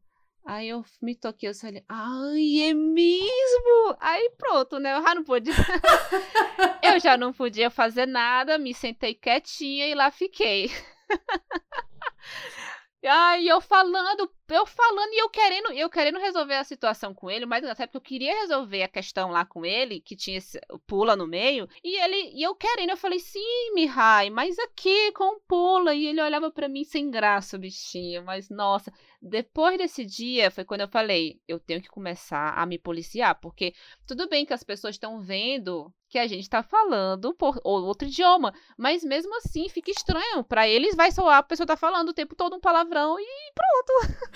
Aí 0.48 0.70
eu 0.70 0.86
me 1.02 1.16
toquei, 1.16 1.50
eu 1.50 1.56
falei, 1.56 1.84
ai, 1.90 2.70
é 2.70 2.74
mesmo? 2.76 3.98
Aí 4.00 4.30
pronto, 4.38 4.78
né? 4.78 4.96
Eu 4.96 5.02
já 5.02 5.16
não 5.16 5.24
podia. 5.24 5.54
eu 6.84 7.00
já 7.00 7.18
não 7.18 7.34
podia 7.34 7.72
fazer 7.72 8.06
nada, 8.06 8.60
me 8.60 8.72
sentei 8.72 9.16
quietinha 9.16 9.88
e 9.88 9.96
lá 9.96 10.12
fiquei. 10.12 10.70
Ai, 13.08 13.48
eu 13.50 13.62
falando, 13.62 14.30
eu 14.50 14.66
falando 14.66 15.12
e 15.14 15.22
eu 15.22 15.30
querendo, 15.30 15.72
eu 15.72 15.90
querendo 15.90 16.20
resolver 16.20 16.56
a 16.56 16.64
situação 16.64 17.14
com 17.14 17.30
ele, 17.30 17.46
mas 17.46 17.64
até 17.64 17.86
porque 17.88 17.98
eu 17.98 18.02
queria 18.02 18.42
resolver 18.42 18.84
a 18.84 18.88
questão 18.88 19.32
lá 19.32 19.46
com 19.46 19.66
ele, 19.66 20.00
que 20.00 20.16
tinha 20.16 20.38
esse 20.38 20.60
pula 20.86 21.16
no 21.16 21.28
meio, 21.28 21.68
e 21.84 21.98
ele, 22.02 22.32
e 22.34 22.44
eu 22.44 22.56
querendo, 22.56 22.92
eu 22.92 22.98
falei, 22.98 23.20
sim, 23.20 23.74
Mihai, 23.74 24.30
mas 24.30 24.58
aqui 24.60 25.12
com 25.14 25.40
pula, 25.48 25.94
e 25.94 26.08
ele 26.08 26.22
olhava 26.22 26.52
pra 26.52 26.70
mim 26.70 26.84
sem 26.84 27.10
graça, 27.10 27.58
o 27.58 27.60
bichinho, 27.60 28.24
mas 28.24 28.50
nossa, 28.50 28.92
depois 29.22 29.78
desse 29.78 30.06
dia 30.06 30.52
foi 30.52 30.64
quando 30.64 30.82
eu 30.82 30.88
falei, 30.88 31.40
eu 31.48 31.60
tenho 31.60 31.82
que 31.82 31.90
começar 31.90 32.54
a 32.54 32.66
me 32.66 32.78
policiar, 32.78 33.40
porque 33.40 33.74
tudo 34.06 34.30
bem 34.30 34.46
que 34.46 34.54
as 34.54 34.64
pessoas 34.64 34.96
estão 34.96 35.20
vendo 35.20 35.92
que 36.16 36.20
a 36.20 36.28
gente 36.28 36.50
tá 36.50 36.64
falando 36.64 37.34
por 37.34 37.60
ou 37.64 37.84
outro 37.84 38.08
idioma, 38.08 38.54
mas 38.78 39.04
mesmo 39.04 39.36
assim 39.38 39.68
fica 39.68 39.92
estranho. 39.92 40.44
Pra 40.44 40.68
eles 40.68 40.96
vai 40.96 41.12
soar 41.12 41.40
a 41.40 41.44
pessoa 41.44 41.68
tá 41.68 41.76
falando 41.76 42.10
o 42.10 42.14
tempo 42.14 42.36
todo 42.36 42.56
um 42.56 42.60
palavrão 42.60 43.20
e 43.20 43.52
pronto. 43.54 44.16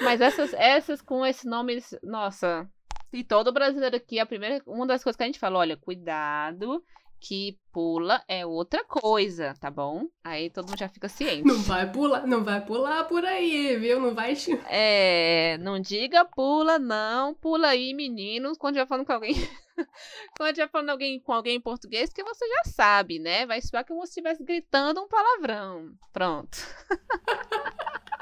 mas 0.00 0.20
essas, 0.20 0.52
essas 0.54 1.00
com 1.00 1.24
esse 1.24 1.46
nome, 1.46 1.82
nossa. 2.02 2.68
E 3.12 3.24
todo 3.24 3.52
brasileiro 3.52 3.96
aqui, 3.96 4.18
a 4.18 4.26
primeira, 4.26 4.62
uma 4.66 4.86
das 4.86 5.02
coisas 5.02 5.16
que 5.16 5.22
a 5.22 5.26
gente 5.26 5.38
fala, 5.38 5.58
olha, 5.58 5.76
cuidado, 5.76 6.82
que 7.20 7.58
pula 7.70 8.24
é 8.26 8.46
outra 8.46 8.82
coisa, 8.84 9.54
tá 9.60 9.70
bom? 9.70 10.06
Aí 10.24 10.48
todo 10.48 10.68
mundo 10.68 10.78
já 10.78 10.88
fica 10.88 11.08
ciente. 11.08 11.46
Não 11.46 11.58
vai 11.58 11.90
pular, 11.90 12.26
não 12.26 12.42
vai 12.42 12.64
pular 12.64 13.04
por 13.04 13.24
aí, 13.24 13.76
viu? 13.76 14.00
Não 14.00 14.14
vai 14.14 14.34
É, 14.68 15.58
não 15.58 15.78
diga 15.78 16.24
pula, 16.24 16.78
não. 16.78 17.34
Pula 17.34 17.68
aí, 17.68 17.92
meninos, 17.92 18.56
quando 18.56 18.76
já 18.76 18.86
falando 18.86 19.06
com 19.06 19.12
alguém. 19.12 19.34
quando 20.36 20.56
já 20.56 20.66
falando 20.66 20.90
alguém, 20.90 21.20
com 21.20 21.32
alguém 21.32 21.56
em 21.56 21.60
português, 21.60 22.10
que 22.12 22.24
você 22.24 22.48
já 22.48 22.70
sabe, 22.72 23.18
né? 23.18 23.44
Vai 23.44 23.60
soar 23.60 23.84
como 23.84 24.04
se 24.06 24.10
estivesse 24.10 24.42
gritando 24.42 25.02
um 25.02 25.08
palavrão. 25.08 25.92
Pronto. 26.12 26.58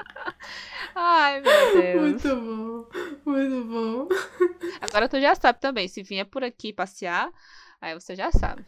Ai, 0.95 1.41
meu 1.41 1.81
Deus. 1.81 2.01
Muito 2.01 2.35
bom, 2.35 2.87
muito 3.25 3.65
bom. 3.65 4.07
Agora 4.81 5.09
tu 5.09 5.19
já 5.19 5.35
sabe 5.35 5.59
também. 5.59 5.87
Se 5.87 6.03
vier 6.03 6.25
por 6.25 6.43
aqui 6.43 6.73
passear, 6.73 7.31
aí 7.81 7.93
você 7.93 8.15
já 8.15 8.31
sabe. 8.31 8.65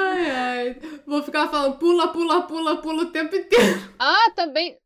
Ai, 0.00 0.30
ai. 0.30 0.80
Vou 1.06 1.22
ficar 1.22 1.48
falando 1.48 1.78
pula, 1.78 2.08
pula, 2.12 2.42
pula, 2.42 2.80
pula 2.80 3.02
o 3.04 3.10
tempo 3.10 3.34
inteiro. 3.34 3.94
Ah, 3.98 4.30
também. 4.34 4.78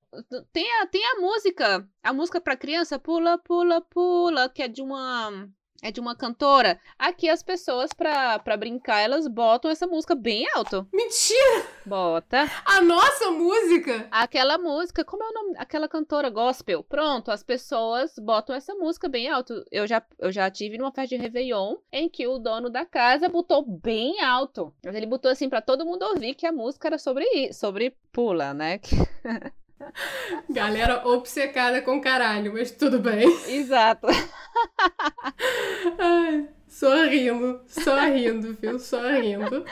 Tem 0.53 0.81
a, 0.81 0.87
tem 0.87 1.05
a 1.05 1.21
música. 1.21 1.89
A 2.03 2.13
música 2.13 2.41
pra 2.41 2.57
criança, 2.57 2.99
pula, 2.99 3.37
pula, 3.39 3.81
pula, 3.81 4.49
que 4.49 4.63
é 4.63 4.69
de 4.69 4.81
uma. 4.81 5.49
É 5.85 5.93
de 5.93 6.01
uma 6.01 6.17
cantora. 6.17 6.81
Aqui 6.99 7.29
as 7.29 7.43
pessoas, 7.43 7.93
pra, 7.93 8.39
pra 8.39 8.57
brincar, 8.57 9.01
elas 9.01 9.29
botam 9.29 9.71
essa 9.71 9.87
música 9.87 10.15
bem 10.15 10.47
alto. 10.55 10.89
Mentira! 10.91 11.67
Bota. 11.85 12.51
A 12.65 12.81
nossa 12.81 13.31
música! 13.31 14.09
Aquela 14.11 14.57
música, 14.57 15.05
como 15.05 15.23
é 15.23 15.29
o 15.29 15.33
nome? 15.35 15.55
Aquela 15.59 15.87
cantora 15.87 16.31
gospel. 16.31 16.83
Pronto, 16.83 17.31
as 17.31 17.43
pessoas 17.43 18.15
botam 18.19 18.57
essa 18.57 18.75
música 18.75 19.11
bem 19.11 19.29
alto. 19.29 19.63
Eu 19.71 19.87
já, 19.87 20.03
eu 20.19 20.33
já 20.33 20.51
tive 20.51 20.79
numa 20.79 20.91
festa 20.91 21.19
de 21.19 21.23
Réveillon 21.23 21.77
em 21.93 22.09
que 22.09 22.27
o 22.27 22.39
dono 22.39 22.71
da 22.71 22.87
casa 22.87 23.29
botou 23.29 23.63
bem 23.63 24.23
alto. 24.23 24.73
Mas 24.83 24.95
ele 24.95 25.05
botou 25.05 25.31
assim 25.31 25.51
pra 25.51 25.61
todo 25.61 25.85
mundo 25.85 26.03
ouvir 26.07 26.35
que 26.35 26.47
a 26.47 26.53
música 26.53 26.89
era 26.89 26.97
sobre 26.97 27.53
sobre 27.53 27.95
pula, 28.11 28.55
né? 28.55 28.81
Galera 30.49 31.07
obcecada 31.07 31.83
com 31.83 32.01
caralho, 32.01 32.53
mas 32.53 32.71
tudo 32.71 32.99
bem. 32.99 33.27
Exato. 33.49 34.07
Ai, 35.99 36.49
só 36.69 37.05
rindo, 37.05 37.63
só 37.67 37.99
rindo, 38.07 38.55
viu? 38.55 38.79
Só 38.79 39.01
rindo. 39.09 39.65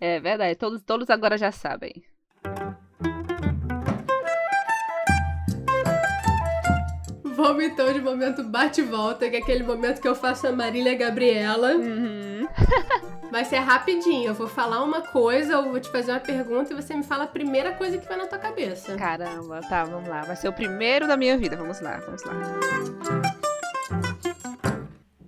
É 0.00 0.20
verdade, 0.20 0.56
todos, 0.56 0.82
todos 0.82 1.10
agora 1.10 1.38
já 1.38 1.52
sabem. 1.52 2.04
Vamos 7.36 7.64
então 7.64 7.92
de 7.92 8.00
momento 8.00 8.42
bate 8.42 8.80
e 8.80 8.84
volta, 8.84 9.28
que 9.28 9.36
é 9.36 9.38
aquele 9.40 9.62
momento 9.62 10.00
que 10.00 10.08
eu 10.08 10.14
faço 10.14 10.46
a 10.46 10.52
Marília 10.52 10.94
Gabriela. 10.94 11.76
Uhum. 11.76 12.48
Vai 13.30 13.44
ser 13.44 13.58
rapidinho. 13.58 14.28
Eu 14.28 14.34
vou 14.34 14.48
falar 14.48 14.82
uma 14.82 15.02
coisa, 15.02 15.52
eu 15.52 15.70
vou 15.70 15.78
te 15.78 15.90
fazer 15.90 16.12
uma 16.12 16.20
pergunta 16.20 16.72
e 16.72 16.76
você 16.76 16.94
me 16.94 17.02
fala 17.02 17.24
a 17.24 17.26
primeira 17.28 17.74
coisa 17.74 17.98
que 17.98 18.08
vai 18.08 18.16
na 18.16 18.26
tua 18.26 18.38
cabeça. 18.38 18.96
Caramba, 18.96 19.60
tá, 19.68 19.84
vamos 19.84 20.08
lá. 20.08 20.22
Vai 20.22 20.34
ser 20.34 20.48
o 20.48 20.52
primeiro 20.52 21.06
da 21.06 21.16
minha 21.16 21.36
vida. 21.36 21.56
Vamos 21.56 21.78
lá, 21.80 21.98
vamos 21.98 22.24
lá. 22.24 22.32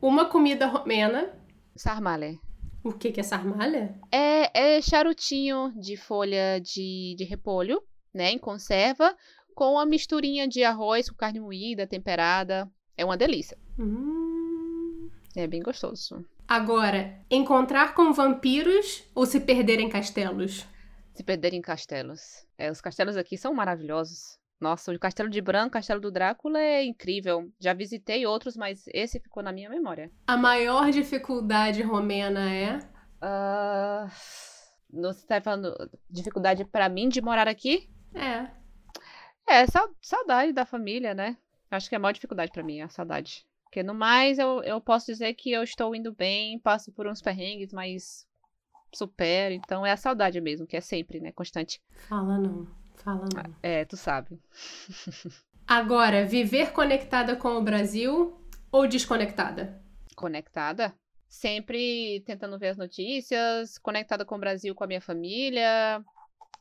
Uma 0.01 0.25
comida 0.25 0.67
romena. 0.67 1.29
Sarmale. 1.77 2.41
O 2.83 2.93
que, 2.93 3.13
que 3.13 3.21
é 3.21 3.23
sarmalha? 3.23 3.95
É, 4.11 4.77
é 4.77 4.81
charutinho 4.81 5.73
de 5.79 5.97
folha 5.97 6.59
de, 6.59 7.15
de 7.19 7.25
repolho, 7.25 7.83
né, 8.15 8.31
em 8.31 8.39
conserva, 8.39 9.15
com 9.59 9.77
a 9.77 9.85
misturinha 9.85 10.47
de 10.47 10.63
arroz 10.63 11.11
com 11.11 11.17
carne 11.17 11.41
moída, 11.41 11.85
temperada. 11.85 12.71
É 12.97 13.05
uma 13.05 13.17
delícia. 13.17 13.59
Hum, 13.77 15.11
É 15.35 15.49
bem 15.49 15.61
gostoso. 15.61 16.25
Agora, 16.47 17.19
encontrar 17.29 17.93
com 17.93 18.13
vampiros 18.13 19.03
ou 19.17 19.27
se 19.27 19.41
perder 19.41 19.81
em 19.81 19.89
castelos? 19.89 20.65
Se 21.13 21.25
perder 21.25 21.55
em 21.55 21.61
castelos. 21.61 22.47
É, 22.57 22.71
os 22.71 22.81
castelos 22.81 23.17
aqui 23.17 23.37
são 23.37 23.53
maravilhosos. 23.53 24.39
Nossa, 24.61 24.93
o 24.93 24.99
Castelo 24.99 25.29
de 25.29 25.41
Bran, 25.41 25.67
o 25.67 25.71
Castelo 25.71 26.01
do 26.01 26.13
Drácula 26.13 26.61
é 26.61 26.85
incrível. 26.85 27.51
Já 27.59 27.73
visitei 27.75 28.25
outros, 28.27 28.57
mas 28.57 28.85
esse 28.95 29.19
ficou 29.19 29.43
na 29.43 29.51
minha 29.53 29.69
memória. 29.69 30.09
A 30.29 30.37
maior 30.37 30.89
dificuldade 30.93 31.83
romena 31.83 32.49
é? 32.49 32.79
Uh, 33.21 34.09
você 35.03 35.27
tá 35.27 35.41
falando 35.41 35.75
dificuldade 36.09 36.65
para 36.65 36.89
mim 36.89 37.09
de 37.09 37.21
morar 37.21 37.49
aqui? 37.49 37.91
É. 38.15 38.57
É, 39.49 39.64
saudade 40.01 40.53
da 40.53 40.66
família, 40.66 41.14
né? 41.14 41.36
Acho 41.70 41.88
que 41.88 41.94
é 41.94 41.99
a 41.99 42.01
maior 42.01 42.12
dificuldade 42.12 42.53
para 42.53 42.62
mim, 42.62 42.80
a 42.80 42.88
saudade. 42.88 43.46
Porque 43.64 43.82
no 43.82 43.94
mais, 43.94 44.38
eu, 44.38 44.62
eu 44.62 44.80
posso 44.80 45.07
dizer 45.07 45.34
que 45.34 45.53
eu 45.53 45.62
estou 45.62 45.94
indo 45.94 46.12
bem, 46.12 46.59
passo 46.59 46.90
por 46.92 47.07
uns 47.07 47.20
perrengues, 47.20 47.72
mas 47.72 48.26
supero. 48.94 49.55
Então 49.55 49.84
é 49.84 49.92
a 49.92 49.96
saudade 49.96 50.40
mesmo, 50.40 50.66
que 50.66 50.76
é 50.76 50.80
sempre, 50.80 51.20
né? 51.20 51.32
Constante. 51.32 51.80
Fala 52.09 52.38
não. 52.38 52.66
Fala 52.94 53.26
não. 53.34 53.55
É, 53.62 53.84
tu 53.84 53.96
sabe. 53.96 54.40
Agora, 55.66 56.24
viver 56.24 56.72
conectada 56.72 57.36
com 57.36 57.51
o 57.51 57.62
Brasil 57.62 58.40
ou 58.72 58.88
desconectada? 58.88 59.82
Conectada. 60.16 60.94
Sempre 61.28 62.22
tentando 62.24 62.59
ver 62.59 62.68
as 62.68 62.78
notícias, 62.78 63.76
conectada 63.76 64.24
com 64.24 64.36
o 64.36 64.40
Brasil, 64.40 64.74
com 64.74 64.84
a 64.84 64.86
minha 64.86 65.01
família. 65.01 66.03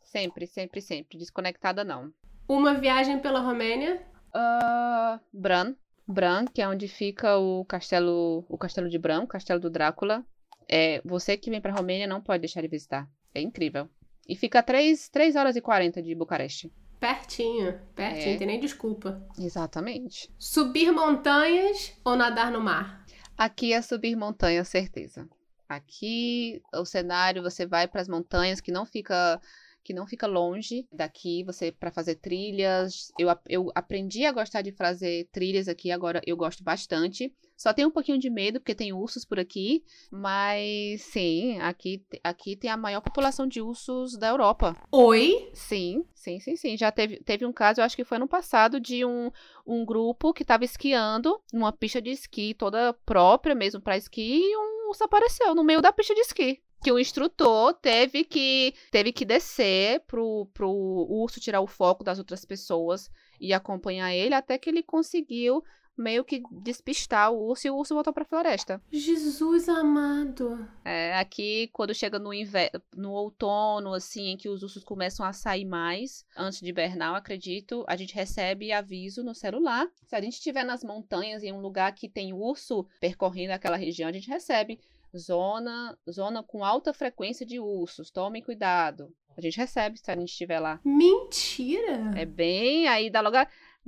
Sempre, 0.03 0.45
sempre, 0.45 0.81
sempre. 0.81 1.17
Desconectada 1.17 1.85
não. 1.85 2.13
Uma 2.47 2.73
viagem 2.73 3.19
pela 3.19 3.39
Romênia? 3.41 4.01
Uh, 4.33 5.19
Bran. 5.33 5.75
Bran, 6.07 6.45
que 6.45 6.61
é 6.61 6.67
onde 6.67 6.87
fica 6.87 7.37
o 7.37 7.65
castelo, 7.65 8.45
o 8.47 8.57
castelo 8.57 8.89
de 8.89 8.97
Bran, 8.97 9.23
o 9.23 9.27
castelo 9.27 9.59
do 9.59 9.69
Drácula. 9.69 10.25
É, 10.69 11.01
você 11.03 11.35
que 11.35 11.49
vem 11.49 11.59
pra 11.59 11.73
Romênia 11.73 12.07
não 12.07 12.21
pode 12.21 12.39
deixar 12.39 12.61
de 12.61 12.67
visitar. 12.67 13.09
É 13.35 13.41
incrível. 13.41 13.89
E 14.27 14.35
fica 14.35 14.63
3, 14.63 15.09
3 15.09 15.35
horas 15.35 15.55
e 15.55 15.61
40 15.61 16.01
de 16.01 16.15
Bucareste. 16.15 16.71
Pertinho, 16.99 17.79
pertinho, 17.95 18.35
é. 18.35 18.37
tem 18.37 18.47
nem 18.47 18.59
desculpa. 18.59 19.21
Exatamente. 19.37 20.33
Subir 20.39 20.91
montanhas 20.91 21.93
ou 22.03 22.15
nadar 22.15 22.51
no 22.51 22.59
mar? 22.59 23.05
Aqui 23.37 23.71
é 23.71 23.81
subir 23.81 24.15
montanha, 24.15 24.63
certeza. 24.63 25.29
Aqui 25.69 26.61
o 26.73 26.85
cenário 26.85 27.43
você 27.43 27.65
vai 27.65 27.87
para 27.87 28.01
as 28.01 28.07
montanhas 28.07 28.59
que 28.59 28.71
não 28.71 28.85
fica 28.85 29.39
que 29.87 29.93
não 29.93 30.05
fica 30.05 30.27
longe 30.27 30.85
daqui, 30.91 31.45
você 31.45 31.71
para 31.71 31.89
fazer 31.89 32.15
trilhas. 32.15 33.09
Eu, 33.17 33.29
eu 33.47 33.71
aprendi 33.73 34.25
a 34.25 34.33
gostar 34.33 34.61
de 34.61 34.73
fazer 34.73 35.29
trilhas 35.31 35.69
aqui, 35.69 35.91
agora 35.91 36.21
eu 36.27 36.35
gosto 36.35 36.61
bastante. 36.61 37.33
Só 37.55 37.71
tenho 37.71 37.87
um 37.87 37.91
pouquinho 37.91 38.19
de 38.19 38.29
medo, 38.29 38.59
porque 38.59 38.75
tem 38.75 38.91
ursos 38.91 39.23
por 39.23 39.39
aqui. 39.39 39.85
Mas 40.11 41.03
sim, 41.03 41.57
aqui, 41.59 42.05
aqui 42.21 42.57
tem 42.57 42.69
a 42.69 42.75
maior 42.75 42.99
população 42.99 43.47
de 43.47 43.61
ursos 43.61 44.17
da 44.17 44.27
Europa. 44.27 44.75
Oi? 44.91 45.49
Sim, 45.53 46.03
sim, 46.13 46.37
sim, 46.41 46.57
sim. 46.57 46.75
Já 46.75 46.91
teve, 46.91 47.21
teve 47.23 47.45
um 47.45 47.53
caso, 47.53 47.79
eu 47.79 47.85
acho 47.85 47.95
que 47.95 48.03
foi 48.03 48.17
no 48.17 48.27
passado, 48.27 48.81
de 48.81 49.05
um, 49.05 49.31
um 49.65 49.85
grupo 49.85 50.33
que 50.33 50.41
estava 50.41 50.65
esquiando 50.65 51.41
numa 51.53 51.71
pista 51.71 52.01
de 52.01 52.09
esqui 52.09 52.53
toda 52.53 52.91
própria 53.05 53.55
mesmo 53.55 53.79
para 53.79 53.95
esqui 53.95 54.41
e 54.43 54.57
um 54.57 54.89
urso 54.89 55.05
apareceu 55.05 55.55
no 55.55 55.63
meio 55.63 55.81
da 55.81 55.93
pista 55.93 56.13
de 56.13 56.19
esqui 56.19 56.61
que 56.81 56.91
o 56.91 56.99
instrutor 56.99 57.73
teve 57.73 58.23
que 58.23 58.73
teve 58.91 59.11
que 59.11 59.25
descer 59.25 60.01
pro, 60.01 60.47
pro 60.53 60.69
urso 60.69 61.39
tirar 61.39 61.61
o 61.61 61.67
foco 61.67 62.03
das 62.03 62.17
outras 62.17 62.45
pessoas 62.45 63.09
e 63.39 63.53
acompanhar 63.53 64.13
ele 64.13 64.33
até 64.33 64.57
que 64.57 64.69
ele 64.69 64.83
conseguiu 64.83 65.63
meio 65.97 66.23
que 66.23 66.43
despistar 66.51 67.31
o 67.31 67.49
urso 67.49 67.65
e 67.65 67.71
o 67.71 67.75
urso 67.75 67.95
voltou 67.95 68.13
pra 68.13 68.23
floresta. 68.23 68.79
Jesus 68.91 69.67
amado! 69.67 70.69
É, 70.85 71.17
aqui 71.17 71.69
quando 71.73 71.93
chega 71.93 72.19
no 72.19 72.33
inverno, 72.33 72.81
no 72.95 73.11
outono, 73.11 73.93
assim, 73.93 74.27
em 74.27 74.37
que 74.37 74.47
os 74.47 74.61
ursos 74.61 74.83
começam 74.83 75.25
a 75.25 75.33
sair 75.33 75.65
mais, 75.65 76.23
antes 76.37 76.61
de 76.61 76.71
Bernal, 76.71 77.15
acredito, 77.15 77.83
a 77.87 77.95
gente 77.95 78.13
recebe 78.13 78.71
aviso 78.71 79.23
no 79.23 79.33
celular. 79.33 79.87
Se 80.05 80.15
a 80.15 80.21
gente 80.21 80.33
estiver 80.33 80.63
nas 80.63 80.83
montanhas, 80.83 81.41
em 81.43 81.51
um 81.51 81.59
lugar 81.59 81.91
que 81.93 82.07
tem 82.07 82.31
urso 82.31 82.85
percorrendo 83.01 83.53
aquela 83.53 83.77
região, 83.77 84.07
a 84.07 84.13
gente 84.13 84.29
recebe 84.29 84.79
zona, 85.17 85.97
zona 86.09 86.43
com 86.43 86.63
alta 86.63 86.93
frequência 86.93 87.45
de 87.45 87.59
ursos, 87.59 88.11
tome 88.11 88.41
cuidado. 88.41 89.13
A 89.37 89.41
gente 89.41 89.57
recebe 89.57 89.97
se 89.97 90.09
a 90.09 90.15
gente 90.15 90.29
estiver 90.29 90.59
lá. 90.59 90.79
Mentira! 90.83 92.11
É 92.15 92.25
bem, 92.25 92.87
aí 92.87 93.09
dá 93.09 93.21
logo, 93.21 93.37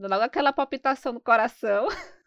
Logo 0.07 0.23
aquela 0.23 0.53
palpitação 0.53 1.11
no 1.11 1.19
coração. 1.19 1.87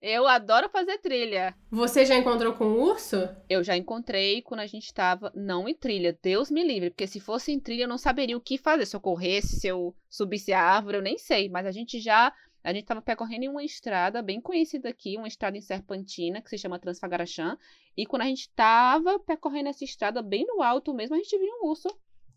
Eu 0.00 0.28
adoro 0.28 0.68
fazer 0.68 0.98
trilha. 0.98 1.54
Você 1.70 2.04
já 2.04 2.14
encontrou 2.16 2.52
com 2.52 2.66
um 2.66 2.80
urso? 2.80 3.28
Eu 3.48 3.64
já 3.64 3.76
encontrei 3.76 4.42
quando 4.42 4.60
a 4.60 4.66
gente 4.66 4.84
estava 4.84 5.32
não 5.34 5.68
em 5.68 5.74
trilha. 5.74 6.16
Deus 6.22 6.50
me 6.50 6.62
livre, 6.62 6.90
porque 6.90 7.06
se 7.06 7.18
fosse 7.18 7.50
em 7.50 7.58
trilha 7.58 7.84
eu 7.84 7.88
não 7.88 7.98
saberia 7.98 8.36
o 8.36 8.40
que 8.40 8.58
fazer. 8.58 8.86
Se 8.86 8.94
eu 8.94 9.00
corresse, 9.00 9.58
se 9.58 9.66
eu 9.66 9.96
subisse 10.08 10.52
a 10.52 10.62
árvore, 10.62 10.98
eu 10.98 11.02
nem 11.02 11.18
sei. 11.18 11.48
Mas 11.48 11.66
a 11.66 11.72
gente 11.72 11.98
já. 11.98 12.32
A 12.62 12.72
gente 12.72 12.82
estava 12.82 13.00
percorrendo 13.00 13.50
uma 13.50 13.62
estrada 13.62 14.20
bem 14.20 14.40
conhecida 14.40 14.88
aqui, 14.88 15.16
uma 15.16 15.28
estrada 15.28 15.56
em 15.56 15.60
Serpentina, 15.60 16.42
que 16.42 16.50
se 16.50 16.58
chama 16.58 16.78
Transfagarachã. 16.78 17.56
E 17.96 18.04
quando 18.04 18.22
a 18.22 18.26
gente 18.26 18.42
estava 18.42 19.18
percorrendo 19.18 19.68
essa 19.68 19.84
estrada 19.84 20.20
bem 20.22 20.44
no 20.46 20.62
alto 20.62 20.92
mesmo, 20.92 21.14
a 21.14 21.18
gente 21.18 21.38
viu 21.38 21.52
um 21.62 21.66
urso. 21.68 21.88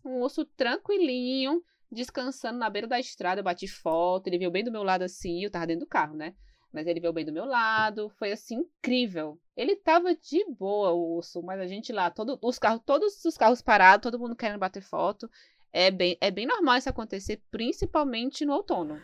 Um 0.04 0.20
urso 0.20 0.44
tranquilinho, 0.44 1.62
descansando 1.90 2.58
na 2.58 2.70
beira 2.70 2.88
da 2.88 2.98
estrada, 2.98 3.40
eu 3.40 3.44
bati 3.44 3.68
foto, 3.68 4.26
ele 4.26 4.38
veio 4.38 4.50
bem 4.50 4.64
do 4.64 4.72
meu 4.72 4.82
lado 4.82 5.02
assim, 5.02 5.44
eu 5.44 5.50
tava 5.50 5.66
dentro 5.66 5.84
do 5.84 5.88
carro, 5.88 6.16
né? 6.16 6.34
Mas 6.72 6.86
ele 6.86 7.00
veio 7.00 7.12
bem 7.12 7.24
do 7.24 7.32
meu 7.32 7.44
lado, 7.44 8.08
foi 8.18 8.32
assim 8.32 8.56
incrível. 8.56 9.38
Ele 9.54 9.76
tava 9.76 10.14
de 10.14 10.44
boa, 10.46 10.92
o 10.92 11.16
urso, 11.16 11.42
mas 11.42 11.60
a 11.60 11.66
gente 11.66 11.92
lá, 11.92 12.10
todo, 12.10 12.38
os 12.42 12.58
carros, 12.58 12.80
todos 12.86 13.22
os 13.24 13.36
carros 13.36 13.60
parados, 13.60 14.02
todo 14.02 14.18
mundo 14.18 14.34
querendo 14.34 14.58
bater 14.58 14.82
foto. 14.82 15.30
É 15.70 15.90
bem, 15.90 16.16
é 16.20 16.30
bem 16.30 16.46
normal 16.46 16.78
isso 16.78 16.88
acontecer, 16.88 17.42
principalmente 17.50 18.46
no 18.46 18.54
outono. 18.54 18.98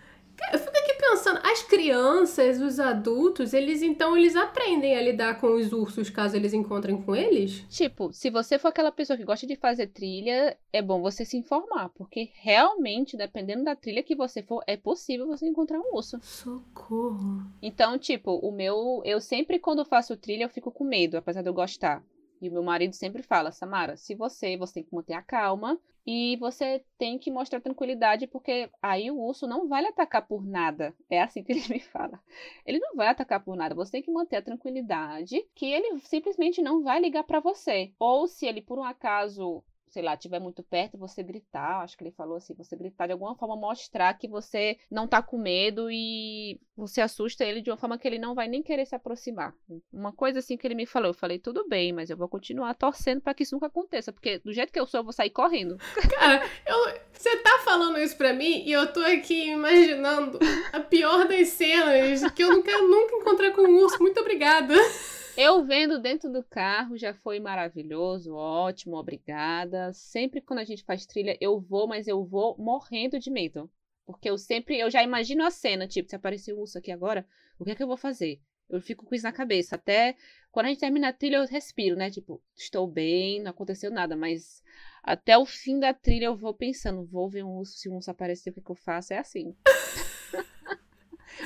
Eu 0.52 0.58
fico 0.58 0.77
as 1.36 1.62
crianças, 1.62 2.60
os 2.60 2.80
adultos, 2.80 3.52
eles 3.52 3.82
então 3.82 4.16
eles 4.16 4.36
aprendem 4.36 4.96
a 4.96 5.02
lidar 5.02 5.40
com 5.40 5.54
os 5.54 5.72
ursos 5.72 6.10
caso 6.10 6.36
eles 6.36 6.52
encontrem 6.52 7.00
com 7.00 7.14
eles? 7.14 7.64
Tipo, 7.68 8.12
se 8.12 8.30
você 8.30 8.58
for 8.58 8.68
aquela 8.68 8.92
pessoa 8.92 9.16
que 9.16 9.24
gosta 9.24 9.46
de 9.46 9.56
fazer 9.56 9.88
trilha, 9.88 10.56
é 10.72 10.82
bom 10.82 11.00
você 11.00 11.24
se 11.24 11.36
informar, 11.36 11.90
porque 11.90 12.30
realmente, 12.34 13.16
dependendo 13.16 13.64
da 13.64 13.76
trilha 13.76 14.02
que 14.02 14.14
você 14.14 14.42
for, 14.42 14.62
é 14.66 14.76
possível 14.76 15.26
você 15.26 15.46
encontrar 15.46 15.78
um 15.78 15.94
urso. 15.94 16.18
Socorro. 16.22 17.42
Então, 17.60 17.98
tipo, 17.98 18.32
o 18.36 18.50
meu, 18.50 19.02
eu 19.04 19.20
sempre 19.20 19.58
quando 19.58 19.84
faço 19.84 20.16
trilha 20.16 20.44
eu 20.44 20.48
fico 20.48 20.70
com 20.70 20.84
medo, 20.84 21.16
apesar 21.16 21.42
de 21.42 21.48
eu 21.48 21.54
gostar. 21.54 22.02
E 22.40 22.48
o 22.48 22.52
meu 22.52 22.62
marido 22.62 22.94
sempre 22.94 23.22
fala, 23.22 23.50
Samara, 23.50 23.96
se 23.96 24.14
você, 24.14 24.56
você 24.56 24.74
tem 24.74 24.84
que 24.84 24.94
manter 24.94 25.14
a 25.14 25.22
calma 25.22 25.78
e 26.06 26.36
você 26.36 26.84
tem 26.96 27.18
que 27.18 27.30
mostrar 27.30 27.60
tranquilidade, 27.60 28.26
porque 28.26 28.70
aí 28.80 29.10
o 29.10 29.18
urso 29.18 29.46
não 29.46 29.68
vai 29.68 29.82
lhe 29.82 29.88
atacar 29.88 30.26
por 30.26 30.42
nada. 30.46 30.94
É 31.10 31.20
assim 31.20 31.42
que 31.42 31.52
ele 31.52 31.68
me 31.68 31.80
fala. 31.80 32.18
Ele 32.64 32.78
não 32.78 32.94
vai 32.96 33.08
atacar 33.08 33.44
por 33.44 33.56
nada. 33.56 33.74
Você 33.74 33.92
tem 33.92 34.02
que 34.02 34.10
manter 34.10 34.36
a 34.36 34.42
tranquilidade, 34.42 35.44
que 35.54 35.66
ele 35.66 35.98
simplesmente 36.00 36.62
não 36.62 36.82
vai 36.82 37.00
ligar 37.00 37.24
para 37.24 37.40
você. 37.40 37.92
Ou 37.98 38.26
se 38.26 38.46
ele 38.46 38.62
por 38.62 38.78
um 38.78 38.84
acaso 38.84 39.62
sei 39.90 40.02
lá, 40.02 40.14
estiver 40.14 40.40
muito 40.40 40.62
perto, 40.62 40.98
você 40.98 41.22
gritar, 41.22 41.82
acho 41.82 41.96
que 41.96 42.04
ele 42.04 42.12
falou 42.12 42.36
assim, 42.36 42.54
você 42.54 42.76
gritar 42.76 43.06
de 43.06 43.12
alguma 43.12 43.34
forma, 43.34 43.56
mostrar 43.56 44.14
que 44.14 44.28
você 44.28 44.78
não 44.90 45.06
tá 45.06 45.22
com 45.22 45.38
medo 45.38 45.90
e 45.90 46.60
você 46.76 47.00
assusta 47.00 47.44
ele 47.44 47.60
de 47.60 47.70
uma 47.70 47.76
forma 47.76 47.98
que 47.98 48.06
ele 48.06 48.18
não 48.18 48.34
vai 48.34 48.48
nem 48.48 48.62
querer 48.62 48.86
se 48.86 48.94
aproximar. 48.94 49.54
Uma 49.92 50.12
coisa 50.12 50.38
assim 50.38 50.56
que 50.56 50.66
ele 50.66 50.74
me 50.74 50.86
falou, 50.86 51.08
eu 51.10 51.14
falei, 51.14 51.38
tudo 51.38 51.66
bem, 51.68 51.92
mas 51.92 52.10
eu 52.10 52.16
vou 52.16 52.28
continuar 52.28 52.74
torcendo 52.74 53.20
para 53.20 53.34
que 53.34 53.42
isso 53.42 53.54
nunca 53.54 53.66
aconteça, 53.66 54.12
porque 54.12 54.38
do 54.38 54.52
jeito 54.52 54.72
que 54.72 54.78
eu 54.78 54.86
sou, 54.86 55.00
eu 55.00 55.04
vou 55.04 55.12
sair 55.12 55.30
correndo. 55.30 55.76
Cara, 56.18 56.42
você 57.12 57.36
tá 57.38 57.58
falando 57.64 57.98
isso 57.98 58.16
pra 58.16 58.32
mim 58.32 58.62
e 58.64 58.72
eu 58.72 58.92
tô 58.92 59.00
aqui 59.00 59.50
imaginando 59.50 60.38
a 60.72 60.80
pior 60.80 61.26
das 61.26 61.48
cenas 61.48 62.22
que 62.32 62.42
eu 62.42 62.50
não 62.50 62.62
quero 62.62 62.88
nunca 62.88 63.16
encontrar 63.16 63.50
com 63.52 63.62
um 63.62 63.82
urso. 63.82 64.00
Muito 64.00 64.20
obrigada. 64.20 64.74
Eu 65.40 65.64
vendo 65.64 66.00
dentro 66.00 66.32
do 66.32 66.42
carro 66.42 66.98
já 66.98 67.14
foi 67.14 67.38
maravilhoso, 67.38 68.34
ótimo, 68.34 68.96
obrigada. 68.96 69.92
Sempre 69.92 70.40
quando 70.40 70.58
a 70.58 70.64
gente 70.64 70.82
faz 70.82 71.06
trilha, 71.06 71.38
eu 71.40 71.60
vou, 71.60 71.86
mas 71.86 72.08
eu 72.08 72.24
vou 72.24 72.58
morrendo 72.58 73.20
de 73.20 73.30
medo. 73.30 73.70
Porque 74.04 74.28
eu 74.28 74.36
sempre, 74.36 74.76
eu 74.76 74.90
já 74.90 75.00
imagino 75.00 75.46
a 75.46 75.50
cena, 75.52 75.86
tipo, 75.86 76.10
se 76.10 76.16
aparecer 76.16 76.52
um 76.52 76.58
urso 76.58 76.76
aqui 76.76 76.90
agora, 76.90 77.24
o 77.56 77.64
que 77.64 77.70
é 77.70 77.76
que 77.76 77.80
eu 77.80 77.86
vou 77.86 77.96
fazer? 77.96 78.40
Eu 78.68 78.80
fico 78.80 79.06
com 79.06 79.14
isso 79.14 79.22
na 79.22 79.30
cabeça. 79.30 79.76
Até 79.76 80.16
quando 80.50 80.66
a 80.66 80.68
gente 80.70 80.80
termina 80.80 81.10
a 81.10 81.12
trilha, 81.12 81.36
eu 81.36 81.46
respiro, 81.46 81.94
né? 81.94 82.10
Tipo, 82.10 82.42
estou 82.56 82.88
bem, 82.88 83.40
não 83.40 83.52
aconteceu 83.52 83.92
nada. 83.92 84.16
Mas 84.16 84.60
até 85.04 85.38
o 85.38 85.46
fim 85.46 85.78
da 85.78 85.94
trilha 85.94 86.24
eu 86.24 86.36
vou 86.36 86.52
pensando, 86.52 87.06
vou 87.06 87.30
ver 87.30 87.44
um 87.44 87.58
urso, 87.58 87.78
se 87.78 87.88
um 87.88 87.94
urso 87.94 88.10
aparecer, 88.10 88.50
o 88.50 88.54
que, 88.54 88.58
é 88.58 88.62
que 88.64 88.70
eu 88.70 88.74
faço? 88.74 89.12
É 89.12 89.18
assim. 89.18 89.54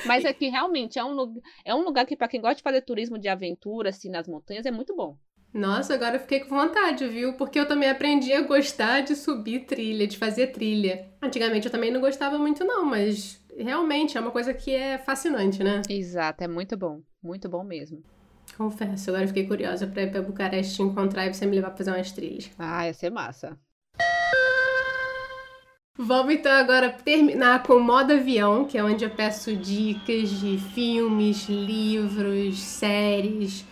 Mas 0.03 0.25
aqui 0.25 0.47
realmente 0.49 0.97
é 0.99 1.03
um, 1.03 1.41
é 1.65 1.73
um 1.75 1.83
lugar 1.83 2.05
que, 2.05 2.15
para 2.15 2.27
quem 2.27 2.41
gosta 2.41 2.55
de 2.55 2.63
fazer 2.63 2.81
turismo 2.81 3.17
de 3.17 3.27
aventura, 3.27 3.89
assim, 3.89 4.09
nas 4.09 4.27
montanhas, 4.27 4.65
é 4.65 4.71
muito 4.71 4.95
bom. 4.95 5.17
Nossa, 5.53 5.93
agora 5.93 6.15
eu 6.15 6.19
fiquei 6.19 6.39
com 6.39 6.55
vontade, 6.55 7.07
viu? 7.07 7.33
Porque 7.33 7.59
eu 7.59 7.67
também 7.67 7.87
aprendi 7.89 8.33
a 8.33 8.41
gostar 8.41 9.01
de 9.01 9.15
subir 9.15 9.65
trilha, 9.65 10.07
de 10.07 10.17
fazer 10.17 10.47
trilha. 10.47 11.07
Antigamente 11.21 11.67
eu 11.67 11.71
também 11.71 11.91
não 11.91 12.01
gostava 12.01 12.39
muito, 12.39 12.65
não, 12.65 12.83
mas 12.83 13.39
realmente 13.55 14.17
é 14.17 14.21
uma 14.21 14.31
coisa 14.31 14.51
que 14.51 14.73
é 14.73 14.97
fascinante, 14.97 15.63
né? 15.63 15.81
Exato, 15.87 16.43
é 16.43 16.47
muito 16.47 16.75
bom. 16.75 17.01
Muito 17.21 17.47
bom 17.47 17.63
mesmo. 17.63 18.03
Confesso, 18.57 19.09
agora 19.09 19.27
fiquei 19.27 19.47
curiosa 19.47 19.87
pra 19.87 20.03
ir 20.03 20.11
pra 20.11 20.21
Bucareste 20.21 20.75
te 20.75 20.81
encontrar 20.81 21.25
e 21.27 21.33
você 21.33 21.45
me 21.45 21.55
levar 21.55 21.69
pra 21.69 21.77
fazer 21.77 21.91
umas 21.91 22.11
trilhas. 22.11 22.49
Ah, 22.57 22.85
ia 22.87 22.93
ser 22.93 23.11
massa. 23.11 23.57
Vamos 25.95 26.33
então 26.33 26.51
agora 26.51 26.91
terminar 26.91 27.61
com 27.61 27.79
modo 27.79 28.13
avião, 28.13 28.65
que 28.65 28.79
é 28.79 28.83
onde 28.83 29.05
eu 29.05 29.11
peço 29.11 29.55
dicas 29.55 30.27
de 30.27 30.57
filmes, 30.57 31.47
livros, 31.47 32.57
séries. 32.59 33.63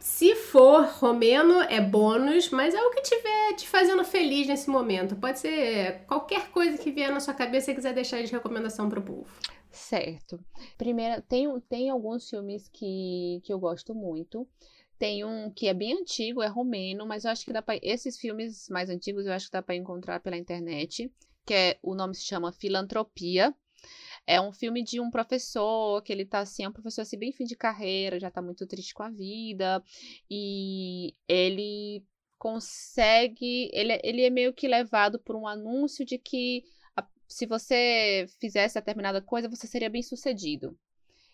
Se 0.00 0.34
for 0.34 0.84
romeno, 0.84 1.62
é 1.62 1.80
bônus, 1.80 2.50
mas 2.50 2.74
é 2.74 2.82
o 2.82 2.90
que 2.90 3.02
tiver 3.02 3.54
te 3.54 3.68
fazendo 3.68 4.04
feliz 4.04 4.48
nesse 4.48 4.68
momento. 4.68 5.14
Pode 5.14 5.38
ser 5.38 6.04
qualquer 6.08 6.50
coisa 6.50 6.76
que 6.76 6.90
vier 6.90 7.12
na 7.12 7.20
sua 7.20 7.34
cabeça 7.34 7.70
e 7.70 7.74
quiser 7.76 7.94
deixar 7.94 8.20
de 8.20 8.32
recomendação 8.32 8.88
pro 8.88 9.00
povo. 9.00 9.32
Certo. 9.70 10.40
Primeiro, 10.76 11.22
tem, 11.22 11.48
tem 11.68 11.88
alguns 11.88 12.28
filmes 12.28 12.68
que, 12.68 13.40
que 13.44 13.52
eu 13.52 13.60
gosto 13.60 13.94
muito. 13.94 14.44
Tem 14.98 15.24
um 15.24 15.48
que 15.50 15.68
é 15.68 15.74
bem 15.74 16.00
antigo, 16.00 16.42
é 16.42 16.48
romeno, 16.48 17.06
mas 17.06 17.24
eu 17.24 17.30
acho 17.30 17.44
que 17.44 17.52
dá 17.52 17.62
pra. 17.62 17.78
Esses 17.80 18.18
filmes 18.18 18.68
mais 18.68 18.90
antigos 18.90 19.24
eu 19.24 19.32
acho 19.32 19.46
que 19.46 19.52
dá 19.52 19.62
para 19.62 19.76
encontrar 19.76 20.18
pela 20.18 20.36
internet. 20.36 21.12
Que 21.44 21.54
é, 21.54 21.78
o 21.82 21.94
nome 21.94 22.14
se 22.14 22.24
chama 22.24 22.52
Filantropia. 22.52 23.54
É 24.26 24.40
um 24.40 24.52
filme 24.52 24.82
de 24.82 25.00
um 25.00 25.10
professor, 25.10 26.02
que 26.02 26.12
ele 26.12 26.24
tá 26.24 26.40
assim, 26.40 26.64
é 26.64 26.68
um 26.68 26.72
professor 26.72 27.02
assim, 27.02 27.18
bem 27.18 27.32
fim 27.32 27.44
de 27.44 27.54
carreira, 27.54 28.18
já 28.18 28.30
tá 28.30 28.40
muito 28.40 28.66
triste 28.66 28.94
com 28.94 29.02
a 29.02 29.10
vida. 29.10 29.82
E 30.30 31.14
ele 31.28 32.02
consegue. 32.38 33.70
Ele, 33.72 33.92
é, 33.92 34.00
ele 34.02 34.22
é 34.22 34.30
meio 34.30 34.52
que 34.52 34.68
levado 34.68 35.18
por 35.18 35.36
um 35.36 35.46
anúncio 35.46 36.04
de 36.04 36.18
que 36.18 36.64
a, 36.96 37.06
se 37.28 37.46
você 37.46 38.26
fizesse 38.40 38.76
determinada 38.76 39.20
coisa, 39.20 39.48
você 39.48 39.66
seria 39.66 39.90
bem 39.90 40.02
sucedido. 40.02 40.78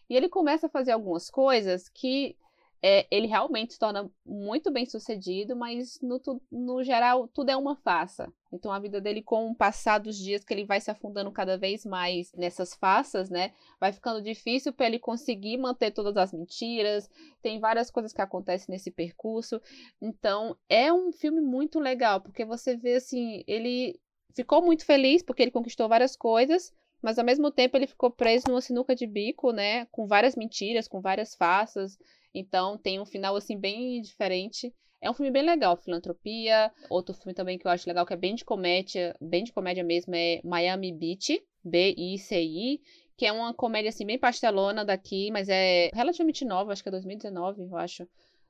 E 0.08 0.16
ele 0.16 0.28
começa 0.28 0.66
a 0.66 0.70
fazer 0.70 0.90
algumas 0.90 1.30
coisas 1.30 1.88
que 1.88 2.36
é, 2.82 3.06
ele 3.10 3.26
realmente 3.26 3.74
se 3.74 3.78
torna 3.78 4.10
muito 4.24 4.70
bem 4.70 4.86
sucedido, 4.86 5.54
mas 5.54 6.00
no, 6.00 6.20
no, 6.50 6.82
geral 6.82 7.28
tudo 7.28 7.50
é 7.50 7.56
uma 7.56 7.76
farsa. 7.76 8.32
Então 8.50 8.72
a 8.72 8.78
vida 8.78 9.00
dele, 9.00 9.22
com 9.22 9.50
o 9.50 9.54
passar 9.54 9.98
dos 9.98 10.16
dias, 10.16 10.42
que 10.42 10.54
ele 10.54 10.64
vai 10.64 10.80
se 10.80 10.90
afundando 10.90 11.30
cada 11.30 11.58
vez 11.58 11.84
mais 11.84 12.32
nessas 12.32 12.74
farsas, 12.74 13.28
né? 13.28 13.52
Vai 13.78 13.92
ficando 13.92 14.22
difícil 14.22 14.72
para 14.72 14.86
ele 14.86 14.98
conseguir 14.98 15.58
manter 15.58 15.90
todas 15.90 16.16
as 16.16 16.32
mentiras. 16.32 17.10
Tem 17.42 17.60
várias 17.60 17.90
coisas 17.90 18.14
que 18.14 18.22
acontecem 18.22 18.72
nesse 18.72 18.90
percurso. 18.90 19.60
Então 20.00 20.56
é 20.68 20.90
um 20.90 21.12
filme 21.12 21.40
muito 21.40 21.78
legal, 21.78 22.20
porque 22.20 22.46
você 22.46 22.76
vê 22.76 22.94
assim, 22.94 23.44
ele 23.46 24.00
ficou 24.34 24.62
muito 24.62 24.86
feliz 24.86 25.22
porque 25.22 25.42
ele 25.42 25.50
conquistou 25.50 25.86
várias 25.86 26.16
coisas, 26.16 26.72
mas 27.02 27.18
ao 27.18 27.24
mesmo 27.24 27.50
tempo 27.50 27.76
ele 27.76 27.86
ficou 27.86 28.10
preso 28.10 28.46
numa 28.48 28.60
sinuca 28.62 28.94
de 28.94 29.06
bico, 29.06 29.52
né? 29.52 29.84
Com 29.86 30.06
várias 30.06 30.34
mentiras, 30.34 30.88
com 30.88 31.00
várias 31.00 31.34
farsas. 31.34 31.98
Então 32.34 32.78
tem 32.78 33.00
um 33.00 33.06
final 33.06 33.36
assim 33.36 33.58
bem 33.58 34.00
diferente. 34.00 34.72
É 35.00 35.10
um 35.10 35.14
filme 35.14 35.30
bem 35.30 35.42
legal, 35.42 35.76
Filantropia. 35.76 36.70
Outro 36.90 37.14
filme 37.14 37.34
também 37.34 37.58
que 37.58 37.66
eu 37.66 37.70
acho 37.70 37.88
legal, 37.88 38.04
que 38.04 38.12
é 38.12 38.16
bem 38.16 38.34
de 38.34 38.44
comédia, 38.44 39.16
bem 39.20 39.44
de 39.44 39.52
comédia 39.52 39.82
mesmo, 39.82 40.14
é 40.14 40.40
Miami 40.44 40.92
Beach, 40.92 41.42
B-I-C-I, 41.64 42.80
que 43.16 43.26
é 43.26 43.32
uma 43.32 43.54
comédia 43.54 43.88
assim 43.88 44.04
bem 44.04 44.18
pastelona 44.18 44.84
daqui, 44.84 45.30
mas 45.30 45.48
é 45.48 45.90
relativamente 45.94 46.44
nova, 46.44 46.72
acho 46.72 46.82
que 46.82 46.88
é 46.88 46.92
2019, 46.92 47.62
eu 47.62 47.76
acho, 47.76 48.06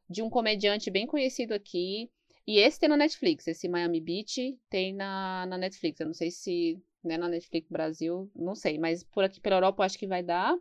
de 0.08 0.22
um 0.22 0.30
comediante 0.30 0.90
bem 0.90 1.06
conhecido 1.06 1.54
aqui. 1.54 2.10
E 2.46 2.58
esse 2.58 2.80
tem 2.80 2.88
na 2.88 2.96
Netflix, 2.96 3.46
esse 3.46 3.68
Miami 3.68 4.00
Beach 4.00 4.58
tem 4.68 4.92
na, 4.92 5.46
na 5.46 5.56
Netflix. 5.56 6.00
Eu 6.00 6.06
não 6.06 6.14
sei 6.14 6.32
se 6.32 6.82
né, 7.02 7.16
na 7.16 7.28
Netflix 7.28 7.68
Brasil, 7.68 8.30
não 8.34 8.54
sei, 8.54 8.78
mas 8.78 9.04
por 9.04 9.24
aqui 9.24 9.40
pela 9.40 9.56
Europa 9.56 9.82
eu 9.82 9.86
acho 9.86 9.98
que 9.98 10.06
vai 10.06 10.22
dar. 10.22 10.56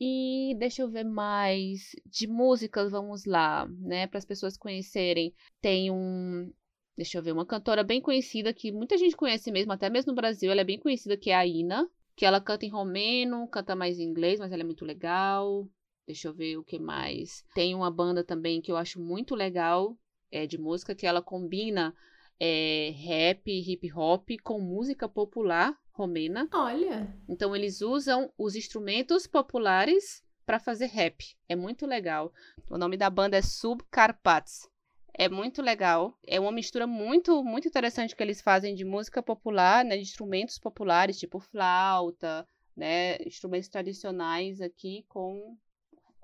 E 0.00 0.54
deixa 0.58 0.82
eu 0.82 0.88
ver 0.88 1.04
mais 1.04 1.96
de 2.06 2.26
músicas, 2.26 2.90
vamos 2.90 3.24
lá, 3.24 3.66
né, 3.80 4.06
para 4.06 4.18
as 4.18 4.24
pessoas 4.24 4.56
conhecerem. 4.56 5.34
Tem 5.60 5.90
um, 5.90 6.52
deixa 6.96 7.18
eu 7.18 7.22
ver, 7.22 7.32
uma 7.32 7.46
cantora 7.46 7.82
bem 7.82 8.00
conhecida 8.00 8.52
que 8.52 8.70
muita 8.70 8.96
gente 8.96 9.16
conhece 9.16 9.50
mesmo, 9.50 9.72
até 9.72 9.90
mesmo 9.90 10.12
no 10.12 10.16
Brasil, 10.16 10.50
ela 10.50 10.60
é 10.60 10.64
bem 10.64 10.78
conhecida 10.78 11.16
que 11.16 11.30
é 11.30 11.34
a 11.34 11.46
Ina, 11.46 11.88
que 12.16 12.24
ela 12.24 12.40
canta 12.40 12.66
em 12.66 12.70
romeno, 12.70 13.48
canta 13.48 13.76
mais 13.76 13.98
em 13.98 14.04
inglês, 14.04 14.40
mas 14.40 14.52
ela 14.52 14.62
é 14.62 14.64
muito 14.64 14.84
legal. 14.84 15.68
Deixa 16.06 16.26
eu 16.26 16.34
ver 16.34 16.56
o 16.56 16.64
que 16.64 16.78
mais. 16.78 17.44
Tem 17.54 17.74
uma 17.74 17.90
banda 17.90 18.24
também 18.24 18.60
que 18.62 18.72
eu 18.72 18.76
acho 18.76 18.98
muito 19.00 19.34
legal, 19.34 19.96
é 20.30 20.46
de 20.46 20.56
música 20.58 20.94
que 20.94 21.06
ela 21.06 21.20
combina 21.20 21.94
é, 22.40 22.92
rap, 22.96 23.46
hip 23.46 23.92
hop 23.92 24.28
com 24.42 24.60
música 24.60 25.08
popular 25.08 25.78
romena. 25.98 26.48
Olha. 26.54 27.12
Então 27.28 27.54
eles 27.56 27.82
usam 27.82 28.32
os 28.38 28.54
instrumentos 28.54 29.26
populares 29.26 30.22
para 30.46 30.60
fazer 30.60 30.86
rap. 30.86 31.36
É 31.48 31.56
muito 31.56 31.84
legal. 31.84 32.32
O 32.70 32.78
nome 32.78 32.96
da 32.96 33.10
banda 33.10 33.36
é 33.36 33.42
Subcarpats. 33.42 34.68
É 35.12 35.28
muito 35.28 35.60
legal. 35.60 36.16
É 36.24 36.38
uma 36.38 36.52
mistura 36.52 36.86
muito, 36.86 37.42
muito 37.42 37.66
interessante 37.66 38.14
que 38.14 38.22
eles 38.22 38.40
fazem 38.40 38.74
de 38.76 38.84
música 38.84 39.20
popular, 39.20 39.84
né, 39.84 39.96
de 39.96 40.02
instrumentos 40.02 40.58
populares, 40.58 41.18
tipo 41.18 41.40
flauta, 41.40 42.46
né, 42.76 43.16
instrumentos 43.26 43.68
tradicionais 43.68 44.60
aqui 44.60 45.04
com 45.08 45.56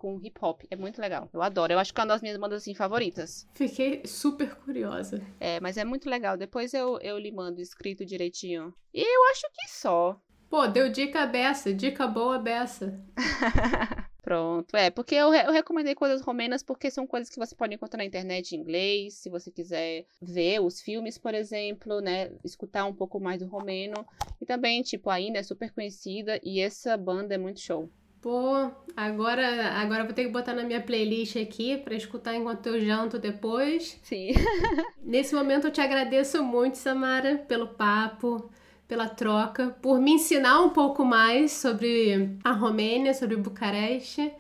com 0.05 0.21
hip 0.23 0.39
hop. 0.43 0.61
É 0.71 0.77
muito 0.77 1.01
legal. 1.01 1.31
Eu 1.33 1.41
adoro. 1.41 1.73
Eu 1.73 1.79
acho 1.79 1.95
que 1.95 1.99
é 1.99 2.03
uma 2.03 2.09
das 2.09 2.21
minhas 2.21 2.37
bandas 2.37 2.61
assim, 2.61 2.75
favoritas. 2.75 3.49
Fiquei 3.55 4.03
super 4.05 4.55
curiosa. 4.57 5.23
É, 5.41 5.59
mas 5.61 5.79
é 5.79 5.85
muito 5.85 6.11
legal. 6.11 6.37
Depois 6.37 6.75
eu, 6.75 6.99
eu 7.01 7.19
lhe 7.19 7.33
mando 7.33 7.63
escrito 7.63 8.05
direitinho. 8.05 8.75
E 8.93 9.01
eu 9.01 9.25
acho 9.31 9.47
que 9.51 9.71
só. 9.71 10.21
Pô, 10.51 10.67
deu 10.67 10.91
dica 10.91 11.25
beça. 11.25 11.73
Dica 11.73 12.07
boa 12.07 12.39
beça. 12.39 13.01
Pronto, 14.21 14.75
é, 14.75 14.91
porque 14.91 15.15
eu, 15.15 15.35
eu 15.35 15.53
recomendei 15.53 15.95
coisas 15.95 16.23
romenas 16.23 16.63
porque 16.63 16.91
são 16.91 17.07
coisas 17.07 17.29
que 17.29 17.39
você 17.39 17.55
pode 17.55 17.75
encontrar 17.75 17.99
na 17.99 18.07
internet 18.07 18.53
em 18.53 18.59
inglês, 18.59 19.19
se 19.19 19.29
você 19.29 19.51
quiser 19.51 20.07
ver 20.21 20.61
os 20.61 20.81
filmes, 20.81 21.19
por 21.19 21.35
exemplo, 21.35 22.01
né, 22.01 22.31
escutar 22.43 22.87
um 22.87 22.95
pouco 22.95 23.21
mais 23.21 23.41
do 23.41 23.47
romeno. 23.47 24.07
E 24.41 24.47
também, 24.47 24.81
tipo, 24.83 25.11
a 25.11 25.21
Ina 25.21 25.39
é 25.39 25.43
super 25.43 25.71
conhecida 25.73 26.41
e 26.43 26.59
essa 26.59 26.97
banda 26.97 27.35
é 27.35 27.39
muito 27.39 27.61
show. 27.61 27.91
Pô, 28.25 28.70
agora, 28.97 29.72
agora 29.72 30.05
vou 30.05 30.14
ter 30.14 30.25
que 30.25 30.31
botar 30.31 30.55
na 30.55 30.62
minha 30.62 30.81
playlist 30.81 31.37
aqui 31.37 31.77
para 31.77 31.95
escutar 31.95 32.35
enquanto 32.35 32.66
eu 32.68 32.81
janto 32.81 33.18
depois. 33.18 34.01
Sim. 34.03 34.31
Nesse 35.05 35.35
momento 35.35 35.66
eu 35.66 35.70
te 35.70 35.83
agradeço 35.83 36.43
muito, 36.43 36.79
Samara, 36.79 37.37
pelo 37.47 37.66
papo, 37.66 38.51
pela 38.89 39.07
troca, 39.11 39.77
por 39.83 40.01
me 40.01 40.12
ensinar 40.12 40.62
um 40.62 40.70
pouco 40.70 41.05
mais 41.05 41.53
sobre 41.53 42.39
a 42.43 42.53
Romênia, 42.53 43.12
sobre 43.12 43.37
Bucareste 43.37 44.33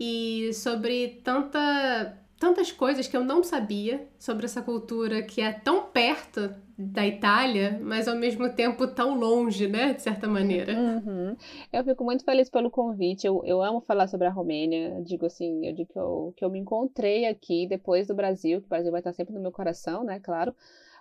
e 0.00 0.52
sobre 0.52 1.20
tanta 1.22 2.18
tantas 2.40 2.72
coisas 2.72 3.06
que 3.06 3.16
eu 3.16 3.22
não 3.22 3.44
sabia 3.44 4.08
sobre 4.18 4.46
essa 4.46 4.62
cultura 4.62 5.22
que 5.22 5.40
é 5.40 5.52
tão 5.52 5.84
perto 5.84 6.52
da 6.78 7.04
Itália, 7.04 7.76
mas 7.82 8.06
ao 8.06 8.14
mesmo 8.14 8.48
tempo 8.52 8.86
tão 8.86 9.18
longe, 9.18 9.66
né, 9.66 9.94
de 9.94 10.00
certa 10.00 10.28
maneira. 10.28 10.72
Uhum. 10.72 11.36
Eu 11.72 11.82
fico 11.82 12.04
muito 12.04 12.24
feliz 12.24 12.48
pelo 12.48 12.70
convite. 12.70 13.26
Eu, 13.26 13.42
eu 13.44 13.60
amo 13.60 13.80
falar 13.80 14.06
sobre 14.06 14.28
a 14.28 14.30
Romênia. 14.30 15.02
digo 15.02 15.26
assim, 15.26 15.66
eu 15.66 15.74
digo 15.74 15.92
que 15.92 15.98
eu, 15.98 16.32
que 16.36 16.44
eu 16.44 16.50
me 16.50 16.60
encontrei 16.60 17.26
aqui 17.26 17.66
depois 17.66 18.06
do 18.06 18.14
Brasil, 18.14 18.60
que 18.60 18.66
o 18.66 18.68
Brasil 18.68 18.92
vai 18.92 19.00
estar 19.00 19.12
sempre 19.12 19.34
no 19.34 19.40
meu 19.40 19.50
coração, 19.50 20.04
né, 20.04 20.20
claro. 20.20 20.54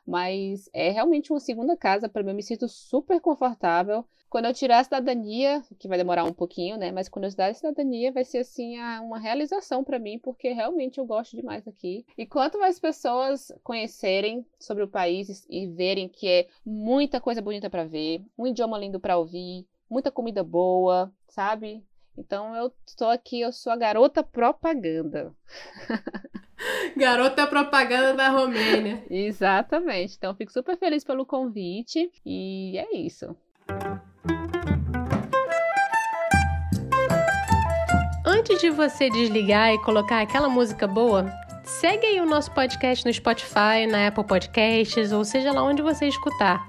Mas 0.07 0.69
é 0.71 0.89
realmente 0.89 1.33
uma 1.33 1.39
segunda 1.39 1.75
casa 1.75 2.07
para 2.07 2.23
mim. 2.23 2.29
Eu 2.29 2.35
me 2.35 2.43
sinto 2.43 2.67
super 2.69 3.19
confortável. 3.19 4.05
Quando 4.29 4.45
eu 4.45 4.53
tirar 4.53 4.79
a 4.79 4.83
cidadania, 4.83 5.61
que 5.77 5.87
vai 5.87 5.97
demorar 5.97 6.23
um 6.23 6.33
pouquinho, 6.33 6.77
né? 6.77 6.91
Mas 6.91 7.09
quando 7.09 7.25
eu 7.25 7.31
tirar 7.31 7.49
a 7.49 7.53
cidadania, 7.53 8.11
vai 8.11 8.23
ser 8.23 8.39
assim 8.39 8.77
uma 9.01 9.19
realização 9.19 9.83
para 9.83 9.99
mim, 9.99 10.17
porque 10.19 10.49
realmente 10.53 10.97
eu 10.97 11.05
gosto 11.05 11.35
demais 11.35 11.67
aqui. 11.67 12.05
E 12.17 12.25
quanto 12.25 12.57
mais 12.57 12.79
pessoas 12.79 13.51
conhecerem 13.63 14.45
sobre 14.59 14.83
o 14.83 14.87
país 14.87 15.45
e 15.49 15.67
verem 15.67 16.07
que 16.07 16.27
é 16.27 16.47
muita 16.65 17.19
coisa 17.19 17.41
bonita 17.41 17.69
para 17.69 17.83
ver, 17.85 18.21
um 18.37 18.47
idioma 18.47 18.77
lindo 18.77 18.99
para 18.99 19.17
ouvir, 19.17 19.67
muita 19.89 20.11
comida 20.11 20.43
boa, 20.43 21.11
sabe? 21.27 21.85
Então 22.17 22.55
eu 22.55 22.71
estou 22.85 23.09
aqui, 23.09 23.41
eu 23.41 23.51
sou 23.51 23.71
a 23.71 23.77
garota 23.77 24.23
propaganda. 24.23 25.35
Garota 26.95 27.45
propaganda 27.45 28.13
da 28.13 28.29
Romênia. 28.29 29.03
Exatamente. 29.09 30.15
Então 30.17 30.35
fico 30.35 30.51
super 30.51 30.77
feliz 30.77 31.03
pelo 31.03 31.25
convite 31.25 32.11
e 32.25 32.77
é 32.77 32.97
isso. 32.97 33.35
Antes 38.25 38.59
de 38.59 38.69
você 38.69 39.09
desligar 39.09 39.73
e 39.73 39.81
colocar 39.81 40.21
aquela 40.21 40.49
música 40.49 40.87
boa, 40.87 41.31
segue 41.63 42.05
aí 42.05 42.19
o 42.19 42.25
nosso 42.25 42.51
podcast 42.51 43.05
no 43.05 43.13
Spotify, 43.13 43.85
na 43.89 44.07
Apple 44.07 44.25
Podcasts, 44.25 45.11
ou 45.11 45.23
seja 45.23 45.51
lá 45.51 45.63
onde 45.63 45.81
você 45.81 46.07
escutar. 46.07 46.65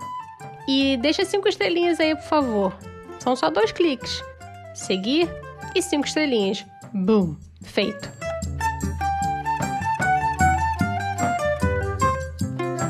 E 0.68 0.96
deixa 0.98 1.24
cinco 1.24 1.48
estrelinhas 1.48 1.98
aí, 1.98 2.14
por 2.14 2.24
favor. 2.24 2.78
São 3.18 3.34
só 3.34 3.50
dois 3.50 3.72
cliques. 3.72 4.22
Seguir 4.74 5.28
e 5.74 5.82
cinco 5.82 6.06
estrelinhas. 6.06 6.64
Boom! 6.92 7.36
Feito! 7.62 8.27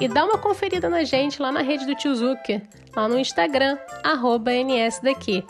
E 0.00 0.06
dá 0.06 0.24
uma 0.24 0.38
conferida 0.38 0.88
na 0.88 1.02
gente 1.02 1.42
lá 1.42 1.50
na 1.50 1.60
rede 1.60 1.84
do 1.84 1.92
Tio 1.94 2.14
Zucker, 2.14 2.62
lá 2.94 3.08
no 3.08 3.18
Instagram, 3.18 3.76
NSDaqui. 4.04 5.44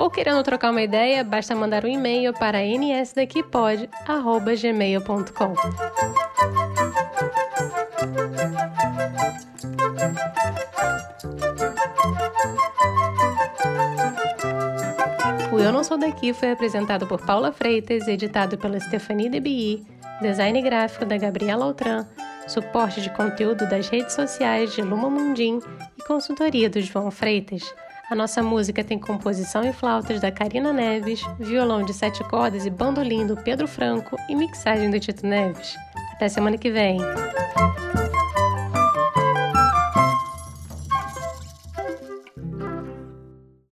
Ou 0.00 0.10
querendo 0.10 0.42
trocar 0.42 0.70
uma 0.70 0.82
ideia, 0.82 1.22
basta 1.22 1.54
mandar 1.54 1.84
um 1.84 1.88
e-mail 1.88 2.32
para 2.32 2.58
nsdaquipod@gmail.com. 2.64 5.54
O 15.54 15.60
Eu 15.60 15.70
Não 15.70 15.84
Sou 15.84 15.96
Daqui 15.96 16.32
foi 16.32 16.50
apresentado 16.50 17.06
por 17.06 17.20
Paula 17.20 17.52
Freitas, 17.52 18.08
editado 18.08 18.58
pela 18.58 18.80
Stephanie 18.80 19.28
DeBi, 19.28 19.86
design 20.20 20.60
gráfico 20.62 21.04
da 21.04 21.16
Gabriela 21.16 21.66
Altran, 21.66 22.04
suporte 22.46 23.00
de 23.00 23.10
conteúdo 23.10 23.68
das 23.68 23.88
redes 23.88 24.14
sociais 24.14 24.72
de 24.74 24.82
Luma 24.82 25.08
Mundim 25.08 25.60
e 25.98 26.04
consultoria 26.04 26.68
do 26.68 26.80
João 26.80 27.10
Freitas. 27.10 27.62
A 28.10 28.14
nossa 28.14 28.42
música 28.42 28.84
tem 28.84 28.98
composição 28.98 29.64
e 29.64 29.72
flautas 29.72 30.20
da 30.20 30.30
Karina 30.30 30.72
Neves, 30.72 31.22
violão 31.38 31.82
de 31.82 31.94
sete 31.94 32.22
cordas 32.24 32.66
e 32.66 32.70
bandolim 32.70 33.26
do 33.26 33.36
Pedro 33.36 33.66
Franco 33.66 34.16
e 34.28 34.34
mixagem 34.34 34.90
do 34.90 35.00
Tito 35.00 35.26
Neves. 35.26 35.74
Até 36.12 36.28
semana 36.28 36.58
que 36.58 36.70
vem! 36.70 36.98